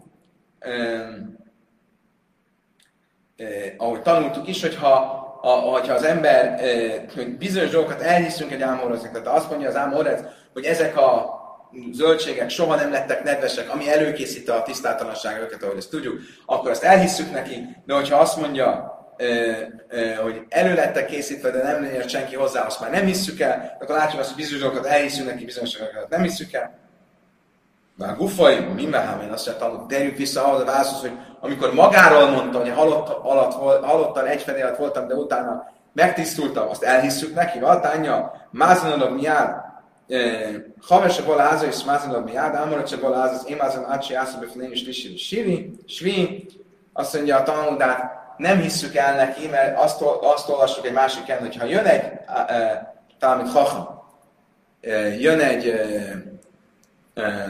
ahogy 3.77 4.01
tanultuk 4.01 4.47
is, 4.47 4.61
hogyha 4.61 5.23
a, 5.41 5.49
hogyha 5.49 5.93
az 5.93 6.03
ember 6.03 6.63
eh, 6.63 7.03
bizonyos 7.37 7.69
dolgokat 7.69 8.01
elhiszünk 8.01 8.51
egy 8.51 8.61
álmoroznak, 8.61 9.11
tehát 9.11 9.27
azt 9.27 9.49
mondja 9.49 9.69
az 9.69 9.75
álmorez, 9.75 10.23
hogy 10.53 10.65
ezek 10.65 10.97
a 10.97 11.33
zöldségek 11.91 12.49
soha 12.49 12.75
nem 12.75 12.91
lettek 12.91 13.23
nedvesek, 13.23 13.73
ami 13.73 13.89
előkészíti 13.89 14.49
a 14.49 14.63
tisztátalanságokat, 14.63 15.63
ahogy 15.63 15.77
ezt 15.77 15.89
tudjuk, 15.89 16.19
akkor 16.45 16.71
ezt 16.71 16.83
elhisszük 16.83 17.31
neki, 17.31 17.65
de 17.85 17.93
hogyha 17.93 18.17
azt 18.17 18.37
mondja, 18.37 18.94
hogy 20.21 20.41
elő 20.49 20.73
lettek 20.73 21.05
készítve, 21.05 21.49
de 21.49 21.63
nem 21.63 21.83
ért 21.83 22.09
senki 22.09 22.35
hozzá, 22.35 22.65
azt 22.65 22.79
már 22.79 22.91
nem 22.91 23.05
hisszük 23.05 23.39
el, 23.39 23.77
akkor 23.79 23.95
látjuk 23.95 24.19
azt, 24.19 24.29
hogy 24.29 24.37
bizonyos 24.37 24.61
dolgokat 24.61 24.85
elhiszünk 24.85 25.29
neki, 25.29 25.45
bizonyos 25.45 25.77
dolgokat 25.77 26.09
nem 26.09 26.21
hisszük 26.21 26.53
el. 26.53 26.73
Már 27.97 28.15
gufaj, 28.15 28.59
minden 28.59 29.21
én 29.21 29.31
azt 29.31 29.45
mondtam, 29.45 29.87
térjünk 29.87 30.17
vissza 30.17 30.45
ahhoz 30.45 30.61
a 30.61 30.65
válaszhoz, 30.65 31.01
hogy 31.01 31.17
amikor 31.39 31.73
magáról 31.73 32.29
mondta, 32.29 32.59
hogy 32.59 32.69
halott, 32.69 33.09
alatt, 33.09 33.83
halottal 33.83 34.27
egy 34.27 34.41
fedél 34.41 34.65
alatt 34.65 34.77
voltam, 34.77 35.07
de 35.07 35.13
utána 35.13 35.71
megtisztultam, 35.93 36.69
azt 36.69 36.83
elhisszük 36.83 37.33
neki, 37.33 37.59
valtánya, 37.59 38.31
mázanodom 38.51 39.13
miád, 39.13 39.63
Haves 40.81 41.19
a 41.19 41.39
háza 41.39 41.65
és 41.65 41.83
mázanodom 41.83 42.23
miád, 42.23 42.55
ámorat 42.55 42.87
se 42.87 42.97
háza, 43.13 43.47
én 43.47 43.55
mázan 43.55 43.85
átsi 43.85 44.13
ászom 44.13 44.39
befenény 44.39 44.71
és 44.71 44.85
lissi, 44.85 45.17
siri, 45.17 45.71
svi, 45.85 46.47
azt 46.93 47.13
mondja 47.13 47.37
a 47.37 47.43
tanuldát, 47.43 48.24
nem 48.37 48.59
hisszük 48.59 48.95
el 48.95 49.15
neki, 49.15 49.47
mert 49.47 49.79
azt, 49.79 50.01
azt 50.21 50.49
olvassuk 50.49 50.85
egy 50.85 50.93
másik 50.93 51.25
helyen, 51.25 51.41
hogy 51.41 51.57
ha 51.57 51.65
jön 51.65 51.85
egy 51.85 52.03
talán 53.19 53.37
mint 53.37 53.51
hacham, 53.51 54.03
jön 55.17 55.39
egy 55.39 55.67
e, 55.67 57.21
e, 57.21 57.47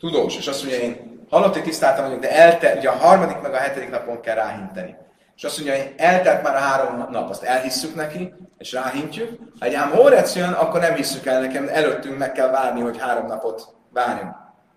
tudós, 0.00 0.36
és 0.36 0.46
azt 0.46 0.62
mondja, 0.62 0.80
én 0.80 1.20
halotti 1.30 1.62
tisztáltam 1.62 2.04
vagyok, 2.04 2.20
de 2.20 2.30
elte, 2.30 2.74
ugye 2.74 2.88
a 2.88 2.96
harmadik 2.96 3.40
meg 3.40 3.52
a 3.52 3.56
hetedik 3.56 3.90
napon 3.90 4.20
kell 4.20 4.34
ráhinteni. 4.34 4.96
És 5.36 5.44
azt 5.44 5.56
mondja, 5.56 5.76
hogy 5.76 5.94
eltelt 5.96 6.42
már 6.42 6.54
a 6.54 6.58
három 6.58 7.06
nap, 7.10 7.30
azt 7.30 7.42
elhisszük 7.42 7.94
neki, 7.94 8.34
és 8.58 8.72
ráhintjük. 8.72 9.38
Ha 9.60 9.66
egy 9.66 9.74
ám 9.74 9.90
Hórec 9.90 10.34
jön, 10.34 10.52
akkor 10.52 10.80
nem 10.80 10.94
hisszük 10.94 11.26
el 11.26 11.40
nekem, 11.40 11.68
előttünk 11.68 12.18
meg 12.18 12.32
kell 12.32 12.50
várni, 12.50 12.80
hogy 12.80 12.98
három 12.98 13.26
napot 13.26 13.74
várjunk. 13.90 14.34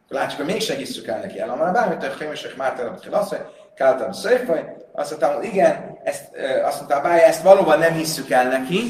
Látjuk, 0.08 0.38
hogy 0.38 0.46
mégsem 0.46 0.78
hisszük 0.78 1.08
el 1.08 1.20
neki 1.20 1.40
el. 1.40 1.50
Amara 1.50 1.72
bármit, 1.72 2.04
hogy 2.04 2.20
Hémesek 2.20 2.56
Márten, 2.56 2.90
hogy 2.90 3.10
Káltam 3.76 4.12
Szöjfaj, 4.12 4.76
azt 4.92 5.10
mondtam, 5.10 5.34
hogy 5.36 5.46
igen, 5.46 6.00
ezt, 6.04 6.30
azt 6.64 6.78
mondta, 6.78 7.02
bár 7.02 7.20
ezt 7.20 7.42
valóban 7.42 7.80
nem 7.80 7.94
hisszük 7.94 8.30
el 8.30 8.48
neki, 8.48 8.82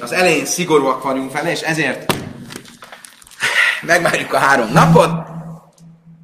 az 0.00 0.12
elején 0.12 0.44
szigorúak 0.44 1.02
vagyunk 1.02 1.32
vele, 1.32 1.50
és 1.50 1.60
ezért 1.60 2.14
megvárjuk 3.82 4.32
a 4.32 4.38
három 4.38 4.72
napot, 4.72 5.10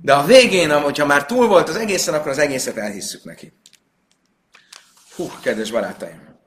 de 0.03 0.15
a 0.15 0.25
végén, 0.25 0.81
hogyha 0.81 1.07
már 1.07 1.27
túl 1.27 1.47
volt 1.47 1.69
az 1.69 1.77
egészen, 1.77 2.15
akkor 2.15 2.31
az 2.31 2.39
egészet 2.39 2.77
elhisszük 2.77 3.25
neki. 3.25 3.53
Hú, 5.17 5.31
kedves 5.43 5.71
barátaim, 5.71 6.39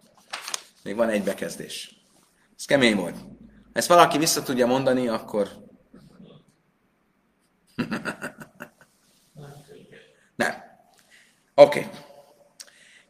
még 0.83 0.95
van 0.95 1.09
egy 1.09 1.23
bekezdés. 1.23 2.05
Ez 2.57 2.65
kemény 2.65 2.95
volt. 2.95 3.15
Ha 3.15 3.79
ezt 3.79 3.87
valaki 3.87 4.17
vissza 4.17 4.43
tudja 4.43 4.65
mondani, 4.65 5.07
akkor... 5.07 5.47
Nem. 10.35 10.62
Oké. 11.55 11.79
Okay. 11.79 11.91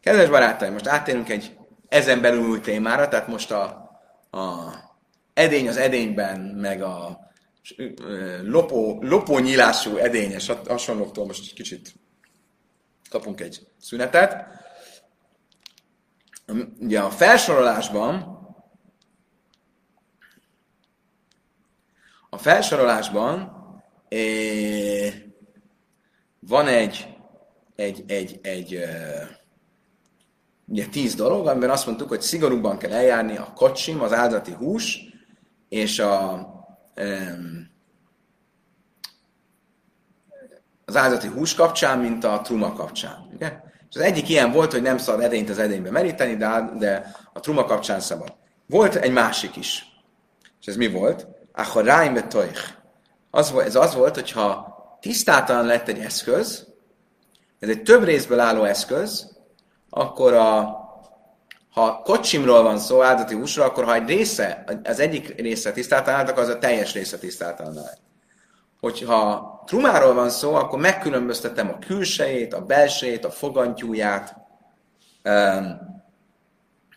Kedves 0.01 0.29
barátaim, 0.29 0.71
most 0.71 0.87
áttérünk 0.87 1.29
egy 1.29 1.57
ezen 1.87 2.21
belül 2.21 2.49
új 2.49 2.59
témára, 2.59 3.07
tehát 3.07 3.27
most 3.27 3.51
a, 3.51 3.65
a 4.31 4.73
edény 5.33 5.67
az 5.67 5.77
edényben, 5.77 6.39
meg 6.39 6.81
a 6.81 7.19
lopó, 8.43 9.01
lopó 9.01 9.39
nyílású 9.39 9.97
edényes 9.97 10.51
hasonlóktól 10.67 11.25
most 11.25 11.41
egy 11.41 11.53
kicsit 11.53 11.93
kapunk 13.09 13.41
egy 13.41 13.67
szünetet. 13.79 14.45
Ugye 16.79 16.99
a 16.99 17.09
felsorolásban 17.09 18.41
a 22.29 22.37
felsorolásban 22.37 23.51
é, 24.07 25.33
van 26.39 26.67
egy 26.67 27.12
egy, 27.75 28.03
egy, 28.07 28.39
egy 28.41 28.79
ugye 30.65 30.85
tíz 30.85 31.15
dolog, 31.15 31.47
amiben 31.47 31.69
azt 31.69 31.85
mondtuk, 31.85 32.09
hogy 32.09 32.21
szigorúban 32.21 32.77
kell 32.77 32.91
eljárni 32.91 33.37
a 33.37 33.51
kocsim, 33.55 34.01
az 34.01 34.13
áldati 34.13 34.51
hús, 34.51 34.99
és 35.69 35.99
a, 35.99 36.33
az 40.85 40.95
áldati 40.95 41.27
hús 41.27 41.53
kapcsán, 41.53 41.99
mint 41.99 42.23
a 42.23 42.41
truma 42.43 42.73
kapcsán. 42.73 43.29
Ugye? 43.33 43.59
És 43.89 43.95
az 43.95 44.01
egyik 44.01 44.29
ilyen 44.29 44.51
volt, 44.51 44.71
hogy 44.71 44.81
nem 44.81 44.97
szabad 44.97 45.23
edényt 45.23 45.49
az 45.49 45.59
edénybe 45.59 45.91
meríteni, 45.91 46.35
de, 46.35 46.71
de 46.77 47.15
a 47.33 47.39
truma 47.39 47.65
kapcsán 47.65 47.99
szabad. 47.99 48.33
Volt 48.65 48.95
egy 48.95 49.11
másik 49.11 49.55
is. 49.55 49.85
És 50.59 50.67
ez 50.67 50.75
mi 50.75 50.87
volt? 50.87 51.27
Akkor 51.51 51.83
ráim 51.83 52.17
az, 53.29 53.53
Ez 53.65 53.75
az 53.75 53.95
volt, 53.95 54.15
hogyha 54.15 54.73
tisztátalan 55.01 55.65
lett 55.65 55.87
egy 55.87 55.99
eszköz, 55.99 56.72
ez 57.63 57.69
egy 57.69 57.83
több 57.83 58.03
részből 58.03 58.39
álló 58.39 58.63
eszköz, 58.63 59.37
akkor 59.89 60.33
a, 60.33 60.79
ha 61.71 62.01
kocsimról 62.03 62.63
van 62.63 62.77
szó, 62.77 63.01
áldati 63.01 63.35
húsról, 63.35 63.65
akkor 63.65 63.83
ha 63.83 63.93
egy 63.93 64.07
része, 64.07 64.63
az 64.83 64.99
egyik 64.99 65.41
része 65.41 65.71
tisztátalan 65.71 66.27
akkor 66.27 66.43
az 66.43 66.49
a 66.49 66.57
teljes 66.57 66.93
része 66.93 67.17
tisztátalan 67.17 67.73
lehet. 67.73 67.97
Hogyha 68.79 69.63
trumáról 69.65 70.13
van 70.13 70.29
szó, 70.29 70.53
akkor 70.53 70.79
megkülönböztetem 70.79 71.69
a 71.69 71.79
külsejét, 71.79 72.53
a 72.53 72.65
belsejét, 72.65 73.25
a 73.25 73.31
fogantyúját, 73.31 74.35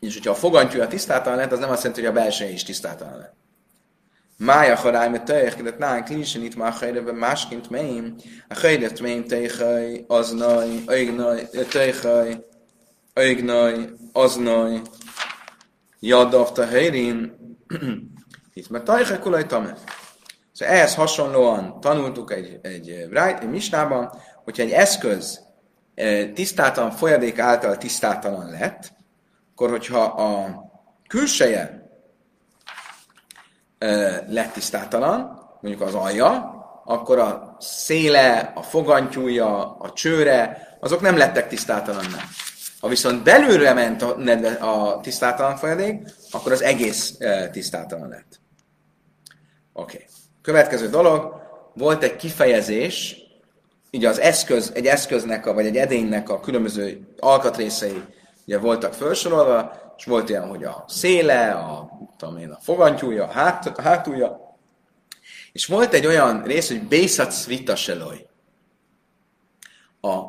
és 0.01 0.14
hogyha 0.14 0.31
a 0.31 0.35
fogantyúja 0.35 0.87
tisztátalan 0.87 1.37
lehet, 1.37 1.53
az 1.53 1.59
nem 1.59 1.71
azt 1.71 1.83
jelenti, 1.83 2.05
hogy 2.05 2.11
a 2.11 2.21
belseje 2.21 2.51
is 2.51 2.64
tisztátalan 2.64 3.17
lehet. 3.17 3.35
Mája 4.39 4.76
harály 4.76 5.11
me 5.11 5.22
teich, 5.22 5.62
de 5.62 5.74
nán 5.78 6.05
klinsen 6.05 6.43
itt 6.43 6.57
már 6.57 6.72
helyre, 6.72 7.12
másként 7.12 7.70
meim, 7.70 8.14
a 8.49 8.59
helyre 8.59 8.91
tmeim 8.91 9.24
teichai, 9.24 10.05
aznai, 10.09 10.82
aignai, 10.87 11.49
teichai, 11.70 12.45
aignai, 13.14 13.91
aznai, 14.12 14.80
jadavta 16.01 16.66
helyrin, 16.66 17.34
itt 18.55 18.68
mert 18.68 18.84
teichai 18.84 19.18
kulaj 19.18 19.47
tame. 19.47 19.76
Szóval 20.53 20.74
ehhez 20.74 20.95
hasonlóan 20.95 21.80
tanultuk 21.80 22.32
egy, 22.32 22.59
egy, 22.62 23.09
egy 23.41 23.49
misnában, 23.49 24.11
hogyha 24.45 24.62
egy 24.62 24.70
eszköz 24.70 25.41
tisztátalan 26.34 26.91
folyadék 26.91 27.39
által 27.39 27.76
tisztátalan 27.76 28.51
lett, 28.51 28.93
akkor 29.53 29.70
hogyha 29.70 30.03
a 30.03 30.61
külseje 31.09 31.76
lett 34.29 34.53
tisztátalan, 34.53 35.49
mondjuk 35.61 35.89
az 35.89 35.95
alja, 35.95 36.55
akkor 36.85 37.18
a 37.18 37.57
széle, 37.61 38.53
a 38.55 38.62
fogantyúja, 38.62 39.77
a 39.79 39.93
csőre, 39.93 40.68
azok 40.81 41.01
nem 41.01 41.16
lettek 41.16 41.49
tisztátalan. 41.49 42.05
Nem. 42.11 42.29
Ha 42.81 42.89
viszont 42.89 43.22
belülre 43.22 43.72
ment 43.72 44.03
a, 44.03 44.14
nedve, 44.16 44.49
a 44.49 45.01
tisztátalan 45.01 45.57
folyadék, 45.57 46.03
akkor 46.31 46.53
az 46.53 46.62
egész 46.62 47.14
e, 47.18 47.49
tisztátalan 47.51 48.09
lett. 48.09 48.41
Oké. 49.72 49.97
Okay. 49.97 50.07
Következő 50.43 50.89
dolog, 50.89 51.43
volt 51.74 52.03
egy 52.03 52.16
kifejezés, 52.16 53.16
így 53.91 54.05
az 54.05 54.20
eszköz, 54.20 54.72
egy 54.74 54.87
eszköznek, 54.87 55.47
a, 55.47 55.55
vagy 55.55 55.66
egy 55.66 55.77
edénynek 55.77 56.29
a 56.29 56.41
különböző 56.41 57.09
alkatrészei 57.18 58.03
ugye 58.47 58.59
voltak 58.59 58.95
felsorolva, 58.95 59.86
és 59.97 60.05
volt 60.05 60.29
ilyen, 60.29 60.49
hogy 60.49 60.65
a 60.65 60.85
széle, 60.89 61.51
a, 61.51 61.91
tudom 62.17 62.37
én, 62.37 62.51
a 62.51 62.59
fogantyúja, 62.61 63.25
a, 63.25 63.31
hát, 63.31 63.79
a 63.79 63.83
hátulja, 63.83 64.57
és 65.53 65.67
volt 65.67 65.93
egy 65.93 66.07
olyan 66.07 66.43
rész, 66.43 66.69
hogy 66.69 66.83
Bészat 66.83 67.33
Svitaseloj, 67.33 68.27
a, 70.01 70.23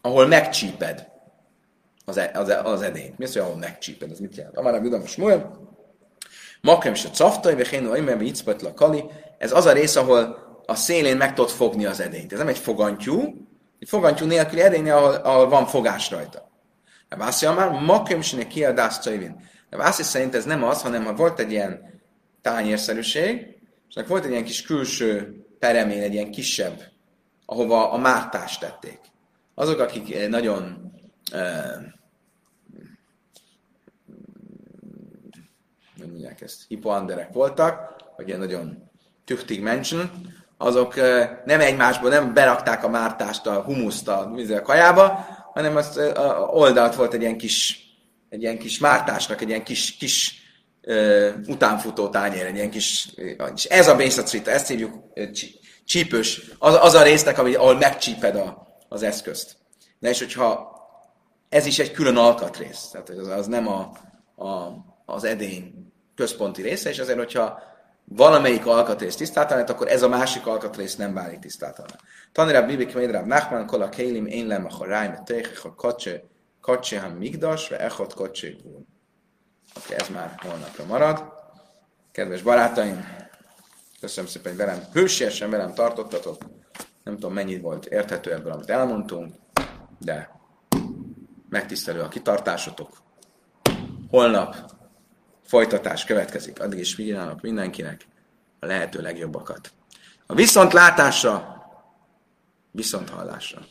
ahol 0.00 0.26
megcsíped 0.26 1.10
az, 2.04 2.16
e, 2.16 2.30
az, 2.34 2.48
e, 2.48 2.60
az 2.60 2.82
edényt. 2.82 3.18
Mi 3.18 3.24
az, 3.24 3.32
hogy 3.32 3.42
ahol 3.42 3.56
megcsíped? 3.56 4.10
Ez 4.10 4.18
mit 4.18 4.36
jelent? 4.36 4.56
Amár 4.56 4.74
a 4.74 4.80
Gudamas 4.80 5.16
Múl, 5.16 5.60
Makem 6.60 6.92
is 6.92 7.04
a 7.04 7.10
caftai, 7.10 7.54
vagy 7.54 7.68
hénu, 7.68 7.88
hogy 7.88 8.20
a 8.64 8.74
kali. 8.74 9.04
Ez 9.38 9.52
az 9.52 9.66
a 9.66 9.72
rész, 9.72 9.96
ahol 9.96 10.36
a 10.66 10.74
szélén 10.74 11.16
meg 11.16 11.34
tudod 11.34 11.50
fogni 11.50 11.86
az 11.86 12.00
edényt. 12.00 12.32
Ez 12.32 12.38
nem 12.38 12.48
egy 12.48 12.58
fogantyú, 12.58 13.20
egy 13.78 13.88
fogantyú 13.88 14.26
nélküli 14.26 14.60
edény, 14.60 14.90
ahol, 14.90 15.14
ahol 15.14 15.48
van 15.48 15.66
fogás 15.66 16.10
rajta. 16.10 16.50
Vászi 17.16 17.46
már, 17.46 17.70
makem 17.70 18.18
is 18.18 18.36
kiadász 18.48 19.00
csajvin. 19.00 19.48
Vászi 19.70 20.02
szerint 20.02 20.34
ez 20.34 20.44
nem 20.44 20.62
az, 20.62 20.82
hanem 20.82 21.04
ha 21.04 21.14
volt 21.14 21.38
egy 21.38 21.50
ilyen 21.50 22.00
tányérszerűség, 22.42 23.46
és 23.88 24.02
volt 24.06 24.24
egy 24.24 24.30
ilyen 24.30 24.44
kis 24.44 24.62
külső 24.62 25.36
peremén, 25.58 26.02
egy 26.02 26.12
ilyen 26.12 26.30
kisebb, 26.30 26.82
ahova 27.46 27.90
a 27.90 27.96
mártást 27.96 28.60
tették. 28.60 29.00
Azok, 29.54 29.80
akik 29.80 30.28
nagyon 30.28 30.92
uh, 31.32 31.92
mondják 36.22 36.40
ezt, 36.40 36.64
hipoanderek 36.68 37.32
voltak, 37.32 37.96
vagy 38.16 38.28
ilyen 38.28 38.40
nagyon 38.40 38.90
tüchtig 39.24 39.62
mention, 39.62 40.10
azok 40.56 40.94
nem 41.44 41.60
egymásból 41.60 42.10
nem 42.10 42.34
berakták 42.34 42.84
a 42.84 42.88
mártást, 42.88 43.46
a 43.46 43.62
humuszt 43.62 44.08
a, 44.08 44.32
a 44.50 44.62
kajába, 44.62 45.26
hanem 45.52 45.76
az 45.76 45.96
a 45.96 46.48
oldalt 46.50 46.94
volt 46.94 47.14
egy 47.14 47.20
ilyen 47.20 47.38
kis, 47.38 47.80
egy 48.28 48.42
ilyen 48.42 48.58
kis 48.58 48.78
mártásnak, 48.78 49.40
egy 49.40 49.48
ilyen 49.48 49.64
kis, 49.64 49.96
kis 49.96 50.34
uh, 50.82 51.28
utánfutó 51.46 52.08
tányér, 52.08 52.46
egy 52.46 52.54
ilyen 52.54 52.70
kis, 52.70 53.08
és 53.54 53.64
ez 53.64 53.88
a 53.88 53.96
bészatszvita, 53.96 54.50
ezt 54.50 54.68
hívjuk 54.68 54.94
csípős, 55.84 56.40
az, 56.58 56.78
az 56.80 56.94
a 56.94 57.02
résznek, 57.02 57.38
ahol 57.38 57.76
megcsíped 57.76 58.36
a, 58.36 58.66
az 58.88 59.02
eszközt. 59.02 59.56
Na 59.98 60.08
és 60.08 60.18
hogyha 60.18 60.70
ez 61.48 61.66
is 61.66 61.78
egy 61.78 61.90
külön 61.90 62.16
alkatrész, 62.16 62.88
tehát 62.92 63.08
az, 63.08 63.28
az 63.28 63.46
nem 63.46 63.68
a, 63.68 63.92
a, 64.44 64.68
az 65.04 65.24
edény 65.24 65.92
központi 66.14 66.62
része, 66.62 66.90
és 66.90 66.98
azért, 66.98 67.18
hogyha 67.18 67.62
valamelyik 68.04 68.66
alkatrész 68.66 69.16
tisztátalan, 69.16 69.64
akkor 69.64 69.88
ez 69.88 70.02
a 70.02 70.08
másik 70.08 70.46
alkatrész 70.46 70.96
nem 70.96 71.14
válik 71.14 71.38
tisztátalan. 71.38 71.96
Tanira 72.32 72.66
Bibik 72.66 72.94
Médráb 72.94 73.26
Nachman, 73.26 73.66
Kola 73.66 73.88
Kélim, 73.88 74.26
én 74.26 74.46
lem 74.46 74.66
a 74.80 74.84
rájme 74.84 75.22
tejch, 75.24 75.66
a 75.66 75.74
kacse, 75.74 76.22
kacse, 76.60 77.00
ha 77.00 77.08
migdas, 77.08 77.68
ve 77.68 77.78
echot 77.78 78.14
kacse. 78.14 78.48
Oké, 79.76 79.94
ez 79.94 80.08
már 80.08 80.34
holnapra 80.38 80.84
marad. 80.84 81.32
Kedves 82.12 82.42
barátaim, 82.42 83.06
köszönöm 84.00 84.30
szépen, 84.30 84.52
hogy 84.52 84.60
velem, 84.60 84.82
hősiesen 84.92 85.50
velem 85.50 85.74
tartottatok. 85.74 86.42
Nem 87.04 87.14
tudom, 87.14 87.32
mennyit 87.32 87.62
volt 87.62 87.86
érthető 87.86 88.32
ebből, 88.32 88.52
amit 88.52 88.70
elmondtunk, 88.70 89.34
de 89.98 90.40
megtisztelő 91.48 92.00
a 92.00 92.08
kitartásotok. 92.08 93.02
Holnap 94.10 94.56
folytatás 95.52 96.04
következik. 96.04 96.60
Addig 96.60 96.78
is 96.78 96.94
figyelnek 96.94 97.40
mindenkinek 97.40 98.06
a 98.60 98.66
lehető 98.66 99.00
legjobbakat. 99.00 99.72
A 100.26 100.34
viszontlátásra, 100.34 101.62
viszonthallásra. 102.70 103.66